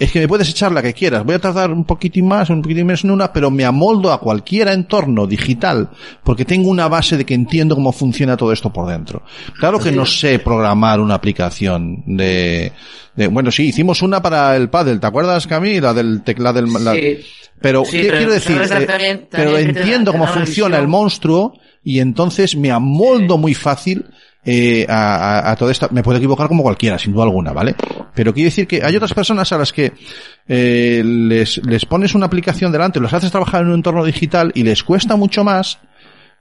Es 0.00 0.12
que 0.12 0.20
me 0.20 0.28
puedes 0.28 0.48
echar 0.48 0.70
la 0.70 0.80
que 0.80 0.92
quieras. 0.94 1.24
Voy 1.24 1.34
a 1.34 1.40
tardar 1.40 1.72
un 1.72 1.82
poquitín 1.84 2.28
más, 2.28 2.50
un 2.50 2.62
poquitín 2.62 2.86
menos 2.86 3.02
en 3.02 3.10
una, 3.10 3.32
pero 3.32 3.50
me 3.50 3.64
amoldo 3.64 4.12
a 4.12 4.20
cualquier 4.20 4.68
entorno 4.68 5.26
digital 5.26 5.90
porque 6.22 6.44
tengo 6.44 6.70
una 6.70 6.86
base 6.86 7.16
de 7.16 7.26
que 7.26 7.34
entiendo 7.34 7.74
cómo 7.74 7.90
funciona 7.90 8.36
todo 8.36 8.52
esto 8.52 8.72
por 8.72 8.86
dentro. 8.86 9.24
Claro 9.58 9.80
que 9.80 9.90
no 9.90 10.06
sé 10.06 10.38
programar 10.38 11.00
una 11.00 11.14
aplicación 11.14 12.04
de, 12.06 12.70
de 13.16 13.26
bueno, 13.26 13.50
sí, 13.50 13.64
hicimos 13.64 14.00
una 14.02 14.22
para 14.22 14.54
el 14.54 14.70
paddle, 14.70 14.98
¿te 15.00 15.06
acuerdas, 15.08 15.48
Cami? 15.48 15.80
La 15.80 15.92
del 15.92 16.22
teclado 16.22 16.60
del, 16.62 16.72
la- 16.84 16.94
Sí. 16.94 17.18
Pero, 17.60 17.84
Sí, 17.84 17.98
¿qué 17.98 18.04
pero 18.06 18.16
quiero 18.18 18.32
decir? 18.32 18.56
Eh, 18.62 18.86
también- 18.86 19.26
pero 19.30 19.50
también 19.52 19.76
entiendo 19.76 20.12
cómo 20.12 20.26
funciona 20.26 20.78
el 20.78 20.88
monstruo 20.88 21.54
y 21.84 22.00
entonces 22.00 22.56
me 22.56 22.70
amoldo 22.70 23.38
muy 23.38 23.54
fácil 23.54 24.04
eh, 24.44 24.86
a, 24.88 25.40
a, 25.40 25.50
a 25.50 25.56
toda 25.56 25.72
esta, 25.72 25.88
me 25.90 26.02
puedo 26.02 26.16
equivocar 26.18 26.48
como 26.48 26.62
cualquiera, 26.62 26.98
sin 26.98 27.12
duda 27.12 27.24
alguna, 27.24 27.52
¿vale? 27.52 27.74
Pero 28.14 28.32
quiero 28.32 28.46
decir 28.46 28.66
que 28.66 28.82
hay 28.82 28.96
otras 28.96 29.12
personas 29.12 29.52
a 29.52 29.58
las 29.58 29.72
que 29.72 29.92
eh, 30.48 31.02
les, 31.04 31.58
les 31.66 31.84
pones 31.84 32.14
una 32.14 32.26
aplicación 32.26 32.72
delante, 32.72 32.98
los 33.00 33.12
haces 33.12 33.30
trabajar 33.30 33.62
en 33.62 33.68
un 33.68 33.74
entorno 33.74 34.04
digital 34.04 34.50
y 34.54 34.62
les 34.62 34.82
cuesta 34.82 35.16
mucho 35.16 35.44
más, 35.44 35.78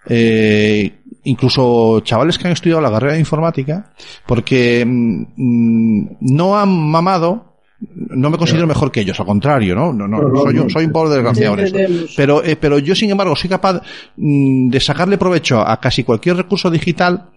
eh, 0.09 0.99
incluso 1.23 1.99
chavales 2.01 2.37
que 2.37 2.47
han 2.47 2.53
estudiado 2.53 2.81
la 2.81 2.91
carrera 2.91 3.13
de 3.13 3.19
informática, 3.19 3.91
porque 4.25 4.85
mm, 4.85 5.25
mm, 5.35 6.17
no 6.21 6.57
han 6.57 6.69
mamado, 6.69 7.56
no 7.79 8.29
me 8.31 8.37
considero 8.37 8.65
mejor 8.67 8.91
que 8.91 9.01
ellos, 9.01 9.19
al 9.19 9.25
contrario, 9.27 9.75
¿no? 9.75 9.93
No, 9.93 10.07
no, 10.07 10.17
soy, 10.41 10.69
soy 10.69 10.85
un 10.85 10.91
pobre 10.91 11.13
desgraciado 11.15 11.59
en. 11.59 12.07
Pero, 12.15 12.43
eh, 12.43 12.55
pero 12.55 12.79
yo, 12.79 12.95
sin 12.95 13.11
embargo, 13.11 13.35
soy 13.35 13.49
capaz 13.49 13.81
mm, 14.15 14.69
de 14.69 14.79
sacarle 14.79 15.17
provecho 15.17 15.59
a 15.59 15.79
casi 15.79 16.03
cualquier 16.03 16.37
recurso 16.37 16.71
digital. 16.71 17.29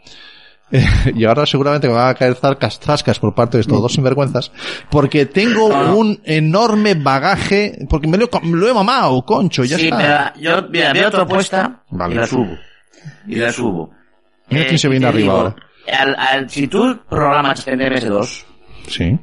eh, 0.73 0.83
y 1.15 1.25
ahora 1.25 1.45
seguramente 1.45 1.89
me 1.89 1.95
van 1.95 2.09
a 2.09 2.15
caer 2.15 2.37
zarcas, 2.37 2.79
zascas 2.81 3.19
por 3.19 3.35
parte 3.35 3.59
de 3.59 3.63
estos 3.63 3.83
dos 3.83 3.93
sinvergüenzas, 3.93 4.51
porque 4.91 5.27
tengo 5.27 5.67
un 5.95 6.21
enorme 6.25 6.95
bagaje, 6.95 7.77
porque 7.91 8.09
me 8.09 8.17
lo, 8.17 8.29
me 8.43 8.57
lo 8.57 8.69
he 8.69 8.73
mamado, 8.73 9.23
concho, 9.27 9.65
ya 9.65 9.77
sí, 9.77 9.85
está. 9.87 9.97
mira, 9.99 10.35
yo 10.41 10.69
mira, 10.71 10.93
veo 10.95 11.11
tu 11.11 11.19
apuesta 11.19 11.83
Vale. 11.91 12.15
y 12.15 12.19
la 12.19 12.27
subo. 12.27 12.57
Y 13.27 13.35
la 13.37 13.53
subo. 13.53 13.91
Mira 14.49 14.63
Eh, 14.63 14.67
quién 14.69 14.79
se 14.79 14.89
viene 14.89 15.07
y 15.07 15.11
te 15.11 15.17
arriba 15.17 15.33
digo, 15.35 15.37
ahora. 15.39 15.57
al, 15.99 16.15
al, 16.17 16.49
si 16.51 16.67
tú 16.67 16.99
programas 17.11 17.67
en 17.69 17.81
MS2, 17.81 18.45
Sí. 18.89 19.19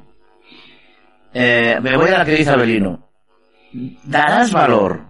Eh, 1.38 1.80
me 1.82 1.96
voy 1.98 2.10
a 2.10 2.20
la 2.20 2.26
que 2.26 2.32
dice 2.36 2.50
Abelino. 2.50 3.10
Darás 4.04 4.52
valor 4.52 5.02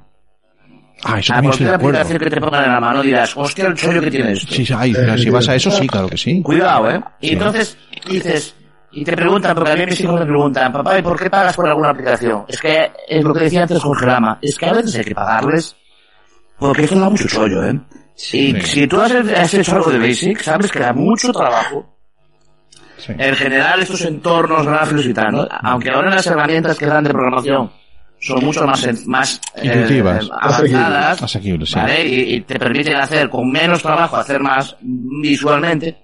Ah, 1.03 1.19
eso 1.19 1.33
a 1.33 1.41
cualquier 1.41 1.73
aplicación 1.73 2.17
que 2.19 2.29
te 2.29 2.41
pongan 2.41 2.63
en 2.65 2.71
la 2.71 2.79
mano. 2.79 3.03
Dirás, 3.03 3.37
hostia, 3.37 3.67
el 3.67 3.75
chollo 3.75 4.01
que 4.01 4.09
tiene 4.09 4.31
esto. 4.31 4.51
Sí, 4.53 4.67
ay, 4.75 4.93
si 5.17 5.29
vas 5.29 5.47
a 5.47 5.55
eso, 5.55 5.69
sí, 5.69 5.87
claro 5.87 6.09
que 6.09 6.17
sí. 6.17 6.41
Cuidado, 6.41 6.89
¿eh? 6.89 7.01
Y 7.21 7.33
entonces 7.33 7.77
dices, 8.09 8.55
y 8.91 9.03
te 9.03 9.15
preguntan, 9.15 9.55
porque 9.55 9.71
a 9.71 9.75
mí 9.75 9.85
mis 9.85 9.99
hijos 10.01 10.19
me 10.19 10.25
preguntan, 10.25 10.73
papá, 10.73 10.97
¿y 10.97 11.03
por 11.03 11.19
qué 11.19 11.29
pagas 11.29 11.55
por 11.55 11.67
alguna 11.67 11.89
aplicación? 11.89 12.45
Es 12.47 12.59
que 12.59 12.91
es 13.07 13.23
lo 13.23 13.31
que 13.33 13.41
decía 13.41 13.61
antes 13.61 13.79
Jorge 13.79 14.07
Lama, 14.07 14.39
es 14.41 14.57
que 14.57 14.65
a 14.65 14.73
veces 14.73 14.95
hay 14.95 15.03
que 15.03 15.13
pagarles 15.15 15.75
porque 16.57 16.85
esto 16.85 16.99
da 16.99 17.09
mucho 17.11 17.27
chollo, 17.27 17.63
¿eh? 17.63 17.79
Y 18.15 18.17
Sí. 18.19 18.61
si 18.63 18.87
tú 18.87 18.99
has, 18.99 19.11
has 19.11 19.53
hecho 19.53 19.75
algo 19.75 19.91
de 19.91 19.99
Basic, 19.99 20.41
sabes 20.41 20.71
que 20.71 20.79
da 20.79 20.91
mucho 20.93 21.31
trabajo. 21.31 21.96
Sí. 22.97 23.13
En 23.17 23.35
general, 23.35 23.79
estos 23.81 24.01
entornos 24.05 24.65
gráficos 24.65 25.05
y 25.05 25.13
tal, 25.13 25.31
¿no? 25.31 25.47
Aunque 25.63 25.89
ahora 25.89 26.09
las 26.09 26.25
herramientas 26.27 26.77
que 26.77 26.85
dan 26.87 27.03
de 27.03 27.11
programación 27.11 27.71
son 28.19 28.43
mucho 28.43 28.65
más, 28.65 29.05
más 29.05 29.39
eh, 29.55 29.65
Intuitivas. 29.65 30.27
avanzadas, 30.41 31.21
Asequibles. 31.23 31.75
Y, 32.03 32.35
y 32.35 32.41
te 32.41 32.57
permiten 32.57 32.95
hacer 32.95 33.29
con 33.29 33.49
menos 33.51 33.81
trabajo, 33.83 34.17
hacer 34.17 34.39
más 34.41 34.75
visualmente, 34.81 35.95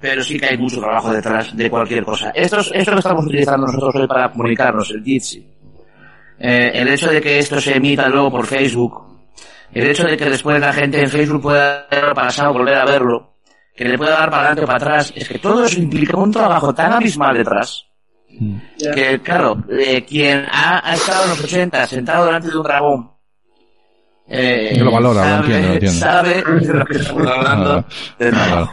pero 0.00 0.22
sí 0.22 0.38
que 0.38 0.46
hay 0.46 0.56
mucho 0.58 0.78
trabajo 0.80 1.12
detrás 1.12 1.56
de 1.56 1.68
cualquier 1.68 2.04
cosa. 2.04 2.30
Esto 2.30 2.60
es, 2.60 2.70
esto 2.72 2.92
que 2.92 2.98
estamos 2.98 3.26
utilizando 3.26 3.66
nosotros 3.66 3.94
hoy 3.96 4.06
para 4.06 4.30
comunicarnos, 4.30 4.90
el 4.90 5.02
Jitsi. 5.02 5.44
Eh, 6.38 6.70
el 6.74 6.88
hecho 6.88 7.10
de 7.10 7.20
que 7.20 7.38
esto 7.38 7.60
se 7.60 7.76
emita 7.76 8.08
luego 8.08 8.30
por 8.30 8.46
Facebook, 8.46 9.02
el 9.72 9.88
hecho 9.88 10.04
de 10.04 10.16
que 10.16 10.30
después 10.30 10.60
la 10.60 10.72
gente 10.72 11.00
en 11.00 11.08
Facebook 11.08 11.42
pueda 11.42 11.86
verlo 11.90 12.14
pasado, 12.14 12.52
volver 12.52 12.76
a 12.76 12.84
verlo, 12.84 13.33
que 13.74 13.84
le 13.84 13.98
pueda 13.98 14.12
dar 14.12 14.30
para 14.30 14.42
adelante 14.42 14.62
o 14.62 14.66
para 14.66 14.76
atrás, 14.78 15.12
es 15.16 15.28
que 15.28 15.38
todo 15.38 15.64
eso 15.64 15.78
implica 15.80 16.16
un 16.16 16.30
trabajo 16.32 16.72
tan 16.74 16.92
abismal 16.92 17.36
detrás, 17.36 17.84
que 18.78 19.20
claro, 19.20 19.64
eh, 19.70 20.04
quien 20.04 20.44
ha, 20.50 20.88
ha 20.90 20.94
estado 20.94 21.24
en 21.24 21.30
los 21.30 21.44
80 21.44 21.86
sentado 21.86 22.26
delante 22.26 22.50
de 22.50 22.56
un 22.56 22.62
dragón, 22.62 23.10
eh, 24.26 24.78
lo 24.78 24.90
valora, 24.90 25.20
lo 25.20 25.26
sabe, 25.26 25.54
entiende, 25.54 25.68
lo 25.68 25.74
entiende. 25.74 25.98
sabe 25.98 26.34
de 26.66 26.72
lo 26.78 26.86
que 26.86 26.96
estamos 26.96 27.26
hablando. 27.26 27.84
trabajo. 28.16 28.72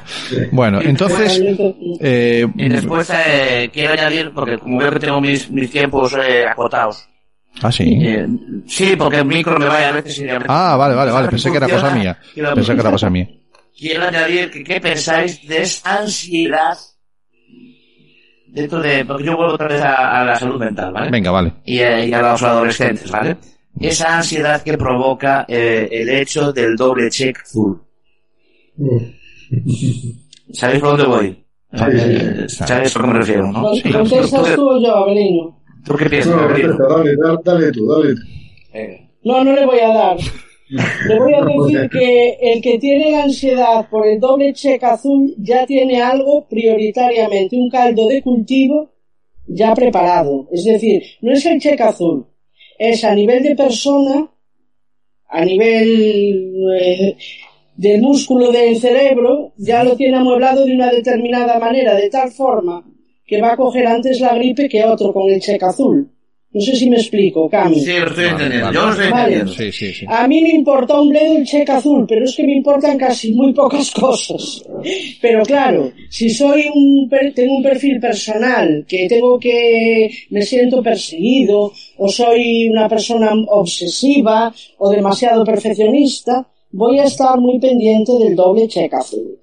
Bueno, 0.52 0.82
entonces, 0.82 1.42
eh, 2.00 2.48
Y 2.56 2.70
después 2.70 3.12
eh, 3.14 3.70
quiero 3.74 3.94
añadir, 3.94 4.32
porque 4.34 4.58
como 4.58 4.78
veo 4.78 4.92
que 4.92 5.00
tengo 5.00 5.20
mis, 5.20 5.52
mis 5.52 5.70
tiempos 5.70 6.16
eh, 6.26 6.46
acotados, 6.48 7.06
ah, 7.62 7.72
sí. 7.72 8.00
eh, 8.02 8.26
sí, 8.66 8.96
porque 8.96 9.18
el 9.18 9.26
micro 9.26 9.60
me 9.60 9.66
vaya 9.66 9.90
a 9.90 9.92
veces 9.92 10.20
y 10.20 10.30
a 10.30 10.34
veces 10.36 10.48
Ah, 10.48 10.78
vale, 10.78 10.96
vale, 10.96 11.12
vale. 11.12 11.28
Pensé 11.28 11.52
que 11.52 11.58
era 11.58 11.68
cosa 11.68 11.94
mía. 11.94 12.18
Pensé 12.56 12.74
que 12.74 12.80
era 12.82 12.92
cosa 12.92 13.10
mía. 13.10 13.28
Quiero 13.78 14.04
añadir 14.06 14.52
que 14.52 14.64
qué 14.64 14.80
pensáis 14.80 15.48
de 15.48 15.62
esa 15.64 16.00
ansiedad 16.00 16.78
dentro 18.48 18.82
de, 18.82 19.06
porque 19.06 19.24
yo 19.26 19.36
vuelvo 19.38 19.54
otra 19.54 19.68
vez 19.68 19.82
a, 19.82 20.22
a 20.22 20.26
la 20.26 20.36
salud 20.38 20.60
mental, 20.60 20.92
¿vale? 20.94 21.10
Venga, 21.10 21.32
vale. 21.32 21.54
Y, 21.66 21.80
eh, 21.80 22.08
y 22.08 22.14
a 22.14 22.22
los 22.22 22.44
adolescentes, 22.44 23.10
¿vale? 23.10 23.38
Esa 23.80 24.18
ansiedad 24.18 24.62
que 24.62 24.78
provoca 24.78 25.46
eh, 25.48 25.88
el 25.92 26.10
hecho 26.10 26.52
del 26.52 26.76
doble 26.76 27.10
check 27.10 27.40
azul. 27.42 27.82
¿Sabéis 30.54 30.80
por 30.82 30.90
dónde 30.98 31.06
voy? 31.06 31.46
Eh, 31.74 32.46
¿Sabéis 32.50 32.96
a 32.96 33.00
lo 33.00 33.06
que 33.06 33.12
me 33.14 33.20
refiero, 33.20 33.52
no? 33.52 33.62
Con- 33.62 33.92
¿Contestas 33.92 34.56
tú 34.56 34.70
o 34.70 34.82
yo, 34.82 34.96
Abelino? 34.96 35.58
¿Tú 35.86 35.96
qué 35.96 36.10
piensas, 36.10 36.36
No, 36.36 36.48
dale, 36.48 37.16
dale, 37.16 37.38
dale 37.44 37.72
tú, 37.72 37.88
dale 37.88 38.14
tú. 38.16 38.22
No, 39.24 39.44
no 39.44 39.54
le 39.56 39.66
voy 39.66 39.80
a 39.80 39.88
dar. 39.94 40.18
Le 40.72 41.20
voy 41.20 41.34
a 41.34 41.42
decir 41.44 41.90
que 41.90 42.38
el 42.42 42.62
que 42.62 42.80
tiene 42.80 43.22
ansiedad 43.22 43.90
por 43.90 44.08
el 44.08 44.20
doble 44.20 44.54
cheque 44.54 44.86
azul 44.86 45.36
ya 45.38 45.66
tiene 45.66 46.02
algo 46.02 46.48
prioritariamente, 46.48 47.58
un 47.58 47.70
caldo 47.70 48.08
de 48.08 48.22
cultivo 48.22 48.90
ya 49.46 49.74
preparado. 49.74 50.48
Es 50.50 50.64
decir, 50.64 51.04
no 51.22 51.34
es 51.34 51.46
el 51.46 51.60
cheque 51.60 51.84
azul, 51.84 52.26
es 52.80 53.04
a 53.04 53.14
nivel 53.14 53.44
de 53.44 53.56
persona, 53.56 54.32
a 55.28 55.46
nivel 55.46 56.54
eh, 56.80 57.18
del 57.76 58.02
músculo 58.02 58.50
del 58.52 58.78
cerebro, 58.78 59.52
ya 59.58 59.84
lo 59.84 59.98
tiene 59.98 60.18
amueblado 60.18 60.66
de 60.66 60.74
una 60.74 60.90
determinada 60.90 61.60
manera, 61.60 61.96
de 61.96 62.10
tal 62.10 62.32
forma 62.32 62.86
que 63.26 63.42
va 63.42 63.54
a 63.54 63.58
coger 63.58 63.88
antes 63.88 64.22
la 64.22 64.36
gripe 64.36 64.70
que 64.70 64.86
otro 64.86 65.12
con 65.12 65.30
el 65.30 65.42
cheque 65.42 65.66
azul. 65.66 66.10
No 66.54 66.60
sé 66.60 66.76
si 66.76 66.90
me 66.90 66.98
explico, 66.98 67.50
Cami. 67.50 67.80
Sí, 67.80 67.94
lo 67.98 68.08
estoy 68.08 68.26
entendiendo. 68.26 68.74
Yo 68.74 68.86
lo 68.86 68.92
estoy 68.92 69.10
Vale. 69.10 69.36
entendiendo. 69.36 69.54
Sí, 69.54 69.72
sí, 69.72 69.94
sí. 69.94 70.06
A 70.10 70.28
mí 70.28 70.42
me 70.42 70.50
importa 70.50 71.00
un 71.00 71.08
bledo 71.08 71.38
el 71.38 71.46
cheque 71.46 71.72
azul, 71.72 72.06
pero 72.06 72.26
es 72.26 72.36
que 72.36 72.44
me 72.44 72.54
importan 72.58 72.98
casi 72.98 73.34
muy 73.34 73.54
pocas 73.54 73.90
cosas. 73.92 74.62
Pero 75.22 75.44
claro, 75.44 75.94
si 76.10 76.30
soy 76.30 76.66
un, 76.74 77.08
per- 77.10 77.34
tengo 77.34 77.56
un 77.56 77.64
perfil 77.64 78.02
personal, 78.02 78.86
que 78.86 79.08
tengo 79.08 79.40
que, 79.40 80.10
me 80.32 80.42
siento 80.42 80.84
perseguido, 80.84 81.72
o 81.98 82.10
soy 82.10 82.68
una 82.70 82.90
persona 82.90 83.32
obsesiva, 83.48 84.54
o 84.80 84.90
demasiado 84.90 85.46
perfeccionista, 85.46 86.46
voy 86.72 87.00
a 87.00 87.06
estar 87.06 87.40
muy 87.40 87.60
pendiente 87.60 88.12
del 88.20 88.36
doble 88.36 88.68
cheque 88.68 88.96
azul. 88.96 89.38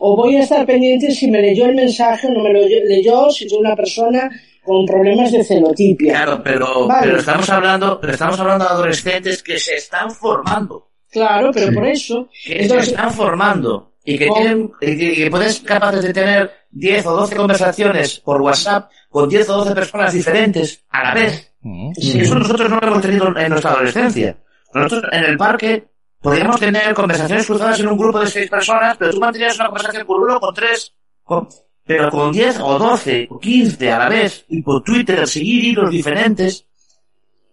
O 0.00 0.16
voy 0.16 0.34
a 0.36 0.40
estar 0.42 0.66
pendiente 0.66 1.12
si 1.12 1.30
me 1.30 1.40
leyó 1.40 1.66
el 1.66 1.74
mensaje 1.76 2.26
o 2.26 2.30
no 2.30 2.42
me 2.42 2.52
lo 2.52 2.60
leyó, 2.66 3.30
si 3.30 3.48
soy 3.48 3.58
una 3.60 3.76
persona 3.76 4.28
con 4.68 4.84
problemas 4.84 5.32
de 5.32 5.42
celotipia. 5.42 6.12
Claro, 6.12 6.42
pero, 6.44 6.86
Vale. 6.86 7.06
pero 7.06 7.18
estamos 7.18 7.48
hablando, 7.48 7.98
pero 7.98 8.12
estamos 8.12 8.38
hablando 8.38 8.64
de 8.66 8.70
adolescentes 8.70 9.42
que 9.42 9.58
se 9.58 9.76
están 9.76 10.10
formando, 10.10 10.90
Claro, 11.10 11.50
pero 11.54 11.72
por 11.72 11.86
eso. 11.86 12.28
que 12.44 12.62
Entonces, 12.62 12.88
se 12.88 12.94
están 12.94 13.10
formando 13.12 13.94
y 14.04 14.18
que 14.18 14.26
¿Cómo? 14.26 14.40
tienen, 14.40 14.70
y 14.82 14.96
que, 14.98 15.12
y 15.12 15.16
que 15.16 15.30
pueden 15.30 15.52
ser 15.52 15.66
capaces 15.66 16.02
de 16.02 16.12
tener 16.12 16.50
10 16.70 17.06
o 17.06 17.16
12 17.16 17.36
conversaciones 17.36 18.20
por 18.20 18.42
WhatsApp 18.42 18.90
con 19.08 19.26
10 19.28 19.48
o 19.48 19.56
12 19.56 19.74
personas 19.74 20.12
diferentes 20.12 20.84
a 20.90 21.02
la 21.02 21.14
vez. 21.14 21.50
Mm. 21.62 21.92
Y 21.96 22.20
eso 22.20 22.34
nosotros 22.34 22.68
no 22.68 22.78
lo 22.78 22.86
hemos 22.88 23.02
tenido 23.02 23.36
en 23.36 23.48
nuestra 23.48 23.70
adolescencia. 23.70 24.36
Nosotros 24.74 25.04
en 25.12 25.24
el 25.24 25.38
parque 25.38 25.88
podíamos 26.20 26.60
tener 26.60 26.94
conversaciones 26.94 27.46
cruzadas 27.46 27.80
en 27.80 27.88
un 27.88 27.96
grupo 27.96 28.20
de 28.20 28.26
6 28.26 28.50
personas, 28.50 28.96
pero 28.98 29.12
tú 29.12 29.20
mantenías 29.20 29.56
una 29.56 29.68
conversación 29.68 30.06
con 30.06 30.22
uno, 30.22 30.38
con 30.38 30.54
tres, 30.54 30.92
con, 31.22 31.48
pero 31.88 32.10
con 32.10 32.30
10 32.30 32.60
o 32.60 32.78
12 32.78 33.28
o 33.30 33.40
15 33.40 33.90
a 33.90 33.98
la 33.98 34.08
vez, 34.10 34.44
y 34.50 34.60
por 34.60 34.84
Twitter 34.84 35.26
seguir 35.26 35.64
hilos 35.64 35.90
diferentes, 35.90 36.66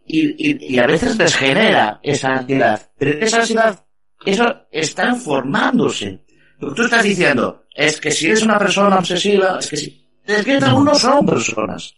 y, 0.05 0.27
y, 0.51 0.73
y 0.73 0.77
a 0.77 0.85
veces 0.85 1.17
les 1.17 1.33
genera 1.33 2.01
esa 2.03 2.33
ansiedad. 2.33 2.81
Pero 2.97 3.25
esa 3.25 3.39
ansiedad, 3.39 3.85
eso 4.25 4.67
están 4.69 5.15
formándose. 5.15 6.19
Lo 6.59 6.69
que 6.69 6.75
tú 6.75 6.83
estás 6.83 7.03
diciendo 7.03 7.63
es 7.73 7.99
que 8.01 8.11
si 8.11 8.27
eres 8.27 8.43
una 8.43 8.59
persona 8.59 8.97
obsesiva, 8.97 9.57
es 9.59 9.69
que 9.69 9.77
si, 9.77 10.05
es 10.25 10.43
que 10.43 10.59
no 10.59 10.95
son 10.95 11.25
personas. 11.25 11.95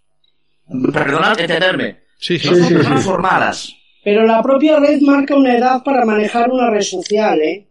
Perdonad 0.94 1.40
entenderme. 1.40 2.04
Sí, 2.20 2.38
sí. 2.38 2.50
No 2.50 2.56
son 2.56 2.68
sí, 2.68 2.74
personas 2.76 3.02
sí. 3.02 3.10
formadas. 3.10 3.74
Pero 4.04 4.28
la 4.28 4.44
propia 4.44 4.80
red 4.80 5.02
marca 5.02 5.36
una 5.36 5.58
edad 5.58 5.84
para 5.84 6.06
manejar 6.06 6.52
una 6.52 6.70
red 6.70 6.82
social, 6.82 7.42
¿eh? 7.42 7.68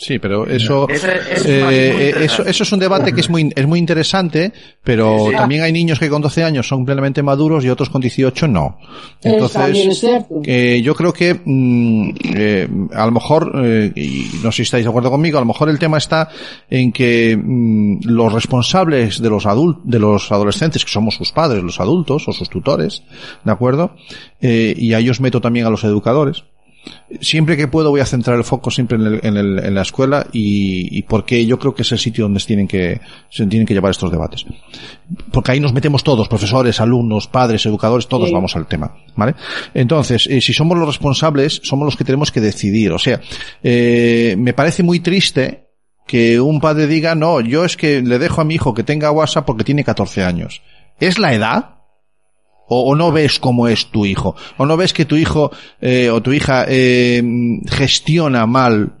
Sí, 0.00 0.20
pero 0.20 0.46
eso, 0.46 0.88
es 0.88 1.04
eh, 1.04 1.10
eh, 1.44 2.14
eso, 2.20 2.44
eso 2.46 2.62
es 2.62 2.72
un 2.72 2.78
debate 2.78 3.12
que 3.12 3.20
es 3.20 3.28
muy, 3.28 3.52
es 3.54 3.66
muy 3.66 3.80
interesante, 3.80 4.52
pero 4.84 5.18
Sí, 5.18 5.30
sí. 5.30 5.36
también 5.36 5.62
hay 5.64 5.72
niños 5.72 5.98
que 5.98 6.08
con 6.08 6.22
12 6.22 6.44
años 6.44 6.68
son 6.68 6.84
plenamente 6.84 7.20
maduros 7.20 7.64
y 7.64 7.68
otros 7.68 7.90
con 7.90 8.00
18 8.00 8.46
no. 8.46 8.78
Entonces, 9.24 10.04
eh, 10.44 10.80
yo 10.84 10.94
creo 10.94 11.12
que 11.12 11.40
mm, 11.44 12.10
eh, 12.32 12.68
a 12.94 13.06
lo 13.06 13.10
mejor, 13.12 13.50
eh, 13.64 13.90
y 13.96 14.30
no 14.40 14.52
sé 14.52 14.58
si 14.58 14.62
estáis 14.62 14.84
de 14.84 14.88
acuerdo 14.88 15.10
conmigo, 15.10 15.36
a 15.38 15.40
lo 15.40 15.46
mejor 15.48 15.68
el 15.68 15.80
tema 15.80 15.98
está 15.98 16.28
en 16.70 16.92
que 16.92 17.36
mm, 17.36 18.02
los 18.04 18.32
responsables 18.32 19.20
de 19.20 19.30
los 19.30 19.46
adultos, 19.46 19.82
de 19.84 19.98
los 19.98 20.30
adolescentes, 20.30 20.84
que 20.84 20.92
somos 20.92 21.16
sus 21.16 21.32
padres, 21.32 21.64
los 21.64 21.80
adultos 21.80 22.28
o 22.28 22.32
sus 22.32 22.48
tutores, 22.48 23.02
¿de 23.42 23.50
acuerdo? 23.50 23.96
Eh, 24.40 24.74
y 24.78 24.92
a 24.92 25.00
ellos 25.00 25.20
meto 25.20 25.40
también 25.40 25.66
a 25.66 25.70
los 25.70 25.82
educadores. 25.82 26.44
Siempre 27.20 27.56
que 27.56 27.68
puedo 27.68 27.90
voy 27.90 28.00
a 28.00 28.06
centrar 28.06 28.36
el 28.36 28.44
foco 28.44 28.70
siempre 28.70 28.96
en, 28.98 29.06
el- 29.06 29.20
en 29.22 29.36
el- 29.36 29.58
en 29.64 29.74
la 29.74 29.82
escuela 29.82 30.26
y, 30.32 30.96
y 30.98 31.02
porque 31.02 31.44
yo 31.46 31.58
creo 31.58 31.74
que 31.74 31.82
es 31.82 31.92
el 31.92 31.98
sitio 31.98 32.24
donde 32.24 32.40
se 32.40 32.46
tienen 32.46 32.68
que, 32.68 33.00
se 33.30 33.46
tienen 33.46 33.66
que 33.66 33.74
llevar 33.74 33.90
estos 33.90 34.10
debates. 34.10 34.44
Porque 35.32 35.52
ahí 35.52 35.60
nos 35.60 35.72
metemos 35.72 36.04
todos, 36.04 36.28
profesores, 36.28 36.80
alumnos, 36.80 37.26
padres, 37.26 37.64
educadores, 37.66 38.06
todos 38.08 38.28
Sí. 38.28 38.34
vamos 38.34 38.54
al 38.56 38.66
tema, 38.66 38.94
¿vale? 39.16 39.34
Entonces, 39.74 40.26
eh, 40.28 40.40
si 40.40 40.52
somos 40.52 40.76
los 40.78 40.86
responsables, 40.86 41.60
somos 41.64 41.86
los 41.86 41.96
que 41.96 42.04
tenemos 42.04 42.30
que 42.30 42.40
decidir. 42.40 42.92
O 42.92 42.98
sea, 42.98 43.20
eh, 43.62 44.34
me 44.38 44.52
parece 44.52 44.82
muy 44.82 45.00
triste 45.00 45.64
que 46.06 46.40
un 46.40 46.60
padre 46.60 46.86
diga, 46.86 47.14
no, 47.14 47.40
yo 47.40 47.64
es 47.64 47.76
que 47.76 48.00
le 48.02 48.18
dejo 48.18 48.40
a 48.40 48.44
mi 48.44 48.54
hijo 48.54 48.72
que 48.74 48.82
tenga 48.82 49.10
WhatsApp 49.10 49.44
porque 49.46 49.64
tiene 49.64 49.84
14 49.84 50.22
años. 50.24 50.62
¿Es 51.00 51.18
la 51.18 51.34
edad? 51.34 51.77
O, 52.68 52.94
no 52.94 53.10
ves 53.12 53.38
cómo 53.38 53.66
es 53.66 53.86
tu 53.86 54.04
hijo, 54.04 54.36
o 54.58 54.66
no 54.66 54.76
ves 54.76 54.92
que 54.92 55.06
tu 55.06 55.16
hijo 55.16 55.50
eh, 55.80 56.10
o 56.10 56.20
tu 56.20 56.32
hija 56.32 56.66
eh, 56.68 57.22
gestiona 57.66 58.46
mal 58.46 58.92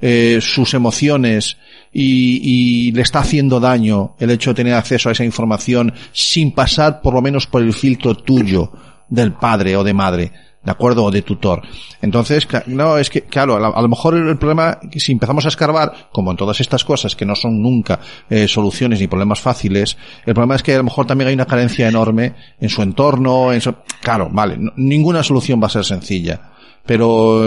eh, 0.00 0.38
sus 0.40 0.74
emociones 0.74 1.56
y, 1.92 2.88
y 2.88 2.92
le 2.92 3.02
está 3.02 3.18
haciendo 3.18 3.58
daño 3.58 4.14
el 4.18 4.30
hecho 4.30 4.50
de 4.50 4.54
tener 4.54 4.74
acceso 4.74 5.08
a 5.08 5.12
esa 5.12 5.24
información 5.24 5.92
sin 6.12 6.52
pasar 6.52 7.02
por 7.02 7.14
lo 7.14 7.20
menos 7.20 7.46
por 7.46 7.62
el 7.62 7.72
filtro 7.72 8.14
tuyo 8.14 8.72
del 9.08 9.32
padre 9.32 9.76
o 9.76 9.84
de 9.84 9.92
madre. 9.92 10.32
¿De 10.62 10.70
acuerdo? 10.70 11.04
O 11.04 11.10
de 11.10 11.22
tutor. 11.22 11.62
Entonces, 12.02 12.46
no, 12.66 12.98
es 12.98 13.10
que, 13.10 13.22
claro, 13.22 13.56
a, 13.56 13.82
lo 13.82 13.88
mejor 13.88 14.16
el 14.16 14.36
problema, 14.36 14.78
si 14.96 15.12
empezamos 15.12 15.44
a 15.44 15.48
escarbar, 15.48 16.08
como 16.12 16.30
en 16.30 16.36
todas 16.36 16.60
estas 16.60 16.84
cosas 16.84 17.16
que 17.16 17.24
no 17.24 17.34
son 17.34 17.62
nunca 17.62 18.00
eh, 18.28 18.46
soluciones 18.46 19.00
ni 19.00 19.06
problemas 19.06 19.40
fáciles, 19.40 19.96
el 20.26 20.34
problema 20.34 20.56
es 20.56 20.62
que 20.62 20.74
a 20.74 20.78
lo 20.78 20.84
mejor 20.84 21.06
también 21.06 21.28
hay 21.28 21.34
una 21.34 21.46
carencia 21.46 21.88
enorme 21.88 22.34
en 22.60 22.68
su 22.68 22.82
entorno, 22.82 23.52
en 23.52 23.60
su, 23.60 23.74
claro, 24.00 24.28
vale, 24.30 24.58
ninguna 24.76 25.22
solución 25.22 25.60
va 25.62 25.66
a 25.66 25.70
ser 25.70 25.84
sencilla. 25.84 26.52
Pero 26.84 27.44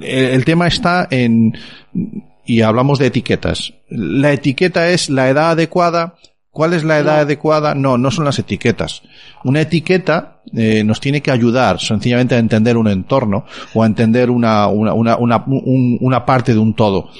eh, 0.00 0.30
el 0.32 0.44
tema 0.44 0.68
está 0.68 1.08
en, 1.10 1.52
y 2.46 2.62
hablamos 2.62 2.98
de 2.98 3.06
etiquetas. 3.06 3.74
La 3.88 4.32
etiqueta 4.32 4.88
es 4.90 5.10
la 5.10 5.28
edad 5.28 5.50
adecuada. 5.50 6.14
¿Cuál 6.56 6.72
es 6.72 6.84
la 6.84 6.98
edad 6.98 7.20
adecuada? 7.20 7.74
No, 7.74 7.98
no 7.98 8.10
son 8.10 8.24
las 8.24 8.38
etiquetas. 8.38 9.02
Una 9.44 9.60
etiqueta 9.60 10.40
eh, 10.56 10.82
nos 10.84 11.00
tiene 11.00 11.20
que 11.20 11.30
ayudar 11.30 11.78
sencillamente 11.80 12.34
a 12.34 12.38
entender 12.38 12.78
un 12.78 12.88
entorno 12.88 13.44
o 13.74 13.82
a 13.82 13.86
entender 13.86 14.30
una, 14.30 14.66
una, 14.68 14.94
una, 14.94 15.16
una, 15.18 15.44
un- 15.46 15.98
una 16.00 16.24
parte 16.24 16.54
de 16.54 16.58
un 16.58 16.72
todo. 16.74 17.10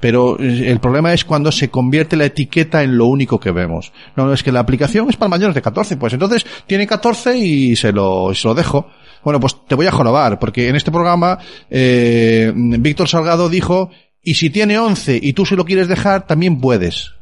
Pero 0.00 0.40
eh, 0.40 0.70
el 0.70 0.80
problema 0.80 1.12
es 1.12 1.26
cuando 1.26 1.52
se 1.52 1.68
convierte 1.68 2.16
la 2.16 2.24
etiqueta 2.24 2.82
en 2.82 2.96
lo 2.96 3.04
único 3.04 3.38
que 3.38 3.50
vemos. 3.50 3.92
No, 4.16 4.24
no, 4.24 4.32
es 4.32 4.42
que 4.42 4.50
la 4.50 4.60
aplicación 4.60 5.10
es 5.10 5.16
para 5.18 5.28
mayores 5.28 5.54
de 5.54 5.60
14. 5.60 5.98
Pues 5.98 6.14
entonces 6.14 6.46
tiene 6.66 6.86
14 6.86 7.36
y 7.36 7.76
se 7.76 7.92
lo, 7.92 8.34
se 8.34 8.48
lo 8.48 8.54
dejo. 8.54 8.88
Bueno, 9.22 9.40
pues 9.40 9.56
te 9.68 9.74
voy 9.74 9.86
a 9.86 9.92
jorobar, 9.92 10.38
porque 10.38 10.68
en 10.70 10.76
este 10.76 10.90
programa 10.90 11.38
eh, 11.68 12.50
Víctor 12.54 13.08
Salgado 13.10 13.50
dijo, 13.50 13.90
y 14.22 14.36
si 14.36 14.48
tiene 14.48 14.78
11 14.78 15.20
y 15.22 15.34
tú 15.34 15.44
se 15.44 15.54
lo 15.54 15.66
quieres 15.66 15.86
dejar, 15.88 16.26
también 16.26 16.60
puedes. 16.62 17.12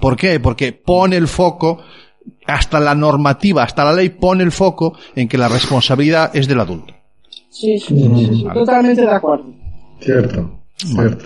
¿Por 0.00 0.16
qué? 0.16 0.40
Porque 0.40 0.72
pone 0.72 1.16
el 1.16 1.28
foco, 1.28 1.82
hasta 2.46 2.80
la 2.80 2.94
normativa, 2.94 3.62
hasta 3.62 3.84
la 3.84 3.92
ley 3.92 4.08
pone 4.10 4.42
el 4.44 4.52
foco 4.52 4.96
en 5.14 5.28
que 5.28 5.38
la 5.38 5.48
responsabilidad 5.48 6.30
es 6.34 6.46
del 6.48 6.60
adulto. 6.60 6.94
Sí, 7.50 7.78
sí, 7.78 7.96
sí, 8.28 8.46
totalmente 8.54 9.02
de 9.02 9.10
acuerdo. 9.10 9.46
Cierto, 10.00 10.60
cierto. 10.76 11.24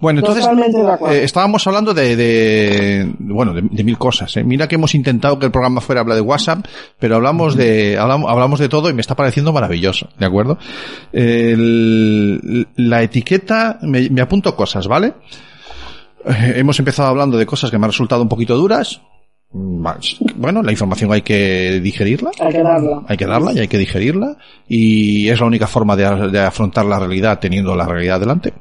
Bueno, 0.00 0.20
entonces 0.20 0.44
eh, 1.10 1.24
estábamos 1.24 1.66
hablando 1.66 1.94
de, 1.94 2.16
de 2.16 3.14
bueno, 3.18 3.54
de, 3.54 3.62
de 3.62 3.84
mil 3.84 3.96
cosas. 3.98 4.36
¿eh? 4.36 4.44
Mira 4.44 4.66
que 4.68 4.74
hemos 4.74 4.94
intentado 4.94 5.38
que 5.38 5.46
el 5.46 5.52
programa 5.52 5.80
fuera 5.80 6.00
habla 6.02 6.14
de 6.14 6.20
WhatsApp, 6.20 6.66
pero 6.98 7.16
hablamos 7.16 7.56
de 7.56 7.96
hablamos, 7.98 8.30
hablamos 8.30 8.58
de 8.60 8.68
todo 8.68 8.90
y 8.90 8.94
me 8.94 9.00
está 9.00 9.14
pareciendo 9.14 9.52
maravilloso, 9.52 10.08
¿de 10.18 10.26
acuerdo? 10.26 10.58
El- 11.12 12.66
la 12.76 13.02
etiqueta, 13.02 13.78
me, 13.82 14.08
me 14.10 14.20
apunto 14.20 14.54
cosas, 14.56 14.86
¿vale? 14.88 15.14
Hemos 16.56 16.78
empezado 16.78 17.08
hablando 17.08 17.36
de 17.38 17.46
cosas 17.46 17.70
que 17.70 17.78
me 17.78 17.84
han 17.86 17.90
resultado 17.92 18.22
un 18.22 18.28
poquito 18.28 18.56
duras. 18.56 19.00
Bueno, 20.34 20.62
la 20.62 20.72
información 20.72 21.12
hay 21.12 21.22
que 21.22 21.80
digerirla 21.80 22.30
Hay 22.40 22.52
que 22.52 22.62
darla. 22.62 23.02
hay 23.06 23.16
que 23.16 23.26
darla 23.26 23.52
y 23.52 23.60
hay 23.60 23.68
que 23.68 23.78
digerirla 23.78 24.36
y 24.68 25.28
es 25.28 25.38
la 25.40 25.46
única 25.46 25.66
forma 25.68 25.94
de, 25.96 26.30
de 26.30 26.40
afrontar 26.40 26.84
la 26.84 26.98
realidad 26.98 27.38
teniendo 27.38 27.74
la 27.76 27.86
realidad 27.86 28.18
delante. 28.20 28.52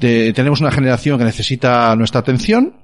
De- 0.00 0.32
tenemos 0.32 0.60
una 0.60 0.72
generación 0.72 1.16
que 1.18 1.24
necesita 1.24 1.94
nuestra 1.96 2.20
atención, 2.20 2.74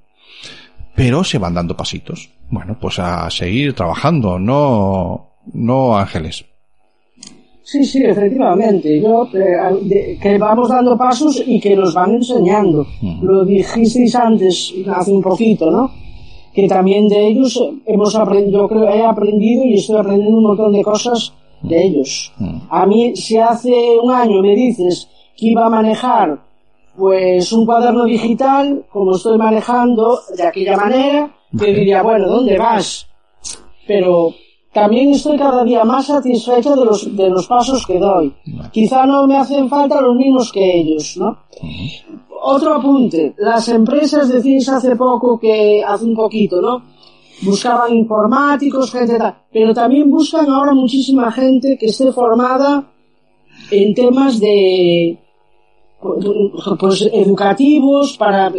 pero 0.95 1.25
se 1.25 1.39
van 1.39 1.55
dando 1.55 1.77
pasitos. 1.77 2.31
Bueno, 2.49 2.79
pues 2.81 2.99
a 3.01 3.29
seguir 3.29 3.75
trabajando, 3.75 4.39
no, 4.39 5.41
no 5.53 5.99
ángeles. 5.99 6.45
Sí, 7.69 7.83
sí, 7.85 8.01
efectivamente. 8.05 9.01
Yo, 9.01 9.29
eh, 9.35 9.57
de- 9.83 10.19
que 10.23 10.39
vamos 10.39 10.69
dando 10.69 10.97
pasos 10.97 11.43
y 11.45 11.59
que 11.59 11.75
nos 11.75 11.93
van 11.95 12.15
enseñando. 12.15 12.87
Lo 13.23 13.45
dijisteis 13.45 14.15
antes, 14.15 14.73
hace 14.87 15.11
un 15.11 15.21
poquito, 15.21 15.69
¿no? 15.69 15.91
Que 16.55 16.69
también 16.69 17.09
de 17.09 17.27
ellos 17.27 17.61
hemos 17.85 18.15
aprendido, 18.15 18.61
yo 18.63 18.69
creo, 18.69 18.89
he 18.89 19.03
aprendido 19.05 19.65
y 19.65 19.75
estoy 19.75 19.97
aprendiendo 19.99 20.37
un 20.39 20.45
montón 20.45 20.73
de 20.73 20.83
cosas 20.83 21.33
de 21.63 21.77
ellos. 21.87 22.33
A 22.71 22.87
mí, 22.87 23.17
si 23.17 23.37
hace 23.37 23.75
un 24.01 24.13
año 24.13 24.41
me 24.43 24.55
dices 24.55 25.09
que 25.37 25.47
iba 25.49 25.67
a 25.67 25.71
manejar 25.71 26.39
pues 26.97 27.53
un 27.53 27.67
cuaderno 27.67 28.05
digital, 28.05 28.85
como 28.93 29.17
estoy 29.17 29.37
manejando 29.39 30.21
de 30.37 30.45
aquella 30.45 30.77
manera, 30.77 31.35
te 31.59 31.67
diría, 31.75 32.01
bueno, 32.03 32.29
¿dónde 32.29 32.57
vas? 32.57 33.07
Pero 33.89 34.31
también 34.77 35.09
estoy 35.09 35.39
cada 35.39 35.65
día 35.65 35.85
más 35.85 36.05
satisfecho 36.05 36.77
de 36.77 36.85
los, 36.85 37.17
de 37.17 37.31
los 37.31 37.47
pasos 37.47 37.87
que 37.87 37.99
doy. 37.99 38.31
Quizá 38.71 39.07
no 39.07 39.27
me 39.27 39.39
hacen 39.39 39.71
falta 39.71 40.03
los 40.03 40.15
mismos 40.15 40.53
que 40.53 40.81
ellos, 40.81 41.17
¿no? 41.17 41.39
Otro 42.43 42.75
apunte. 42.75 43.35
Las 43.39 43.71
empresas, 43.71 44.29
decís 44.29 44.69
hace 44.69 44.95
poco 44.95 45.41
que, 45.41 45.83
hace 45.83 46.05
un 46.05 46.15
poquito, 46.15 46.61
¿no? 46.61 46.83
Buscaban 47.43 47.95
informáticos, 47.95 48.93
gente 48.93 49.17
tal. 49.17 49.35
Pero 49.51 49.73
también 49.73 50.11
buscan 50.11 50.47
ahora 50.51 50.75
muchísima 50.75 51.33
gente 51.33 51.79
que 51.81 51.87
esté 51.87 52.13
formada 52.13 52.87
en 53.71 53.95
temas 53.95 54.39
de, 54.39 55.19
pues, 56.79 57.09
educativos 57.15 58.19
para, 58.19 58.53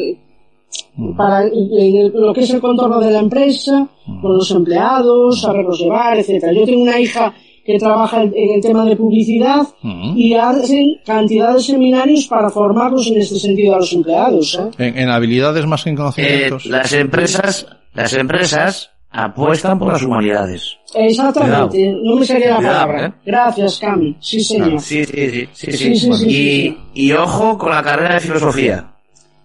para 1.15 1.43
en 1.45 2.12
lo 2.13 2.34
que 2.34 2.41
es 2.41 2.49
el 2.51 2.62
contorno 2.62 2.99
de 2.99 3.12
la 3.12 3.19
empresa, 3.19 3.88
con 4.21 4.34
los 4.34 4.49
empleados, 4.51 5.41
saberlos 5.41 5.80
llevar, 5.80 6.17
etcétera. 6.17 6.53
Yo 6.53 6.65
tengo 6.65 6.82
una 6.84 6.99
hija 6.99 7.34
que 7.65 7.77
trabaja 7.77 8.23
en 8.23 8.34
en 8.36 8.56
el 8.56 8.62
tema 8.62 8.86
de 8.86 8.95
publicidad 8.95 9.67
y 10.15 10.34
hacen 10.34 10.86
cantidad 11.06 11.53
de 11.53 11.60
seminarios 11.62 12.25
para 12.27 12.49
formarlos 12.49 13.08
en 13.08 13.17
este 13.17 13.36
sentido 13.38 13.75
a 13.75 13.80
los 13.80 13.91
empleados. 13.93 14.58
¿eh? 14.60 14.69
En, 14.86 14.97
en 14.97 15.10
habilidades 15.10 15.65
más 15.65 15.84
que 15.84 15.89
en 15.89 15.95
Eh, 15.95 15.97
conocimientos. 15.99 16.65
las 16.67 16.93
empresas, 16.93 17.67
las 17.93 18.13
empresas 18.13 18.89
apuestan 19.12 19.80
por 19.80 19.91
las 19.93 20.01
humanidades. 20.03 20.77
Exactamente, 20.93 21.93
no 22.03 22.15
me 22.15 22.25
salía 22.25 22.51
la 22.51 22.56
Cuidado, 22.58 22.75
palabra. 22.88 23.08
¿eh? 23.08 23.13
Gracias, 23.25 23.80
Cami. 23.80 24.15
Sí, 24.19 24.39
señor. 24.41 24.80
Sí, 24.80 25.03
sí, 25.06 25.13
sí, 25.30 25.47
sí, 25.53 25.71
Sí, 25.71 25.71
sí, 25.71 25.95
sí, 25.95 26.25
y, 26.25 26.32
sí. 26.32 26.77
y 26.93 27.12
ojo 27.13 27.58
con 27.58 27.71
la 27.71 27.84
carrera 27.84 28.15
de 28.15 28.19
filosofía. 28.21 28.91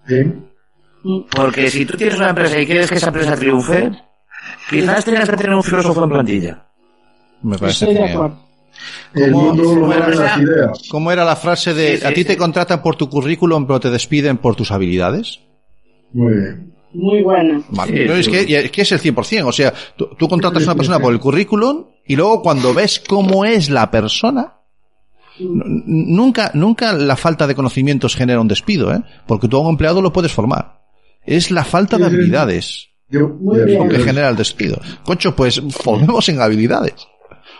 Sí. 0.06 0.14
Porque 1.34 1.70
si 1.70 1.84
tú 1.84 1.96
tienes 1.96 2.16
una 2.16 2.30
empresa 2.30 2.58
y 2.60 2.66
quieres 2.66 2.88
que 2.88 2.96
esa 2.96 3.08
empresa 3.08 3.36
triunfe, 3.36 3.90
quizás 4.70 5.04
tengas 5.04 5.28
que 5.28 5.36
tener 5.36 5.54
un 5.54 5.62
filósofo 5.62 6.04
en 6.04 6.10
plantilla. 6.10 6.66
Me 7.42 7.58
parece 7.58 7.84
Estoy 7.86 7.94
de 7.94 8.00
genial. 8.08 8.16
acuerdo. 8.16 8.42
El 9.14 9.32
¿Cómo- 9.32 9.44
mundo 9.44 9.62
lo 9.62 9.68
cómo 9.70 9.86
mueven 9.86 10.12
era? 10.12 10.22
las 10.22 10.38
ideas. 10.40 10.82
¿Cómo 10.90 11.12
era 11.12 11.24
la 11.24 11.36
frase 11.36 11.74
de 11.74 11.92
Sí, 11.96 11.98
sí, 11.98 12.06
a 12.06 12.14
ti 12.14 12.24
te 12.24 12.36
contratan 12.36 12.82
por 12.82 12.96
tu 12.96 13.08
currículum 13.10 13.66
pero 13.66 13.80
te 13.80 13.90
despiden 13.90 14.38
por 14.38 14.54
tus 14.56 14.70
habilidades? 14.70 15.40
Muy 16.12 16.34
bien. 16.34 16.72
Muy 16.94 17.22
buena. 17.22 17.62
Vale. 17.70 18.06
No, 18.06 18.14
es, 18.14 18.26
sí. 18.26 18.30
que, 18.30 18.58
es 18.58 18.70
que 18.70 18.82
es 18.82 18.92
el 18.92 19.00
100%. 19.00 19.44
O 19.46 19.52
sea, 19.52 19.72
tú, 19.96 20.08
tú 20.18 20.28
contratas 20.28 20.62
a 20.62 20.66
una 20.66 20.74
persona 20.74 20.98
por 21.00 21.12
el 21.12 21.18
currículum 21.20 21.86
y 22.06 22.16
luego 22.16 22.42
cuando 22.42 22.72
ves 22.74 23.00
cómo 23.06 23.44
es 23.44 23.70
la 23.70 23.90
persona, 23.90 24.54
nunca, 25.38 26.50
nunca 26.54 26.92
la 26.92 27.16
falta 27.16 27.46
de 27.46 27.54
conocimientos 27.54 28.14
genera 28.14 28.40
un 28.40 28.48
despido, 28.48 28.92
¿eh? 28.92 29.02
Porque 29.26 29.48
tú 29.48 29.56
a 29.56 29.60
un 29.60 29.70
empleado 29.70 30.02
lo 30.02 30.12
puedes 30.12 30.32
formar. 30.32 30.80
Es 31.24 31.50
la 31.50 31.64
falta 31.64 31.98
de 31.98 32.04
habilidades 32.06 32.88
lo 33.10 33.88
que 33.88 33.98
genera 34.04 34.28
el 34.30 34.36
despido. 34.36 34.80
Concho, 35.04 35.36
pues 35.36 35.60
formemos 35.70 36.28
en 36.28 36.40
habilidades. 36.40 36.94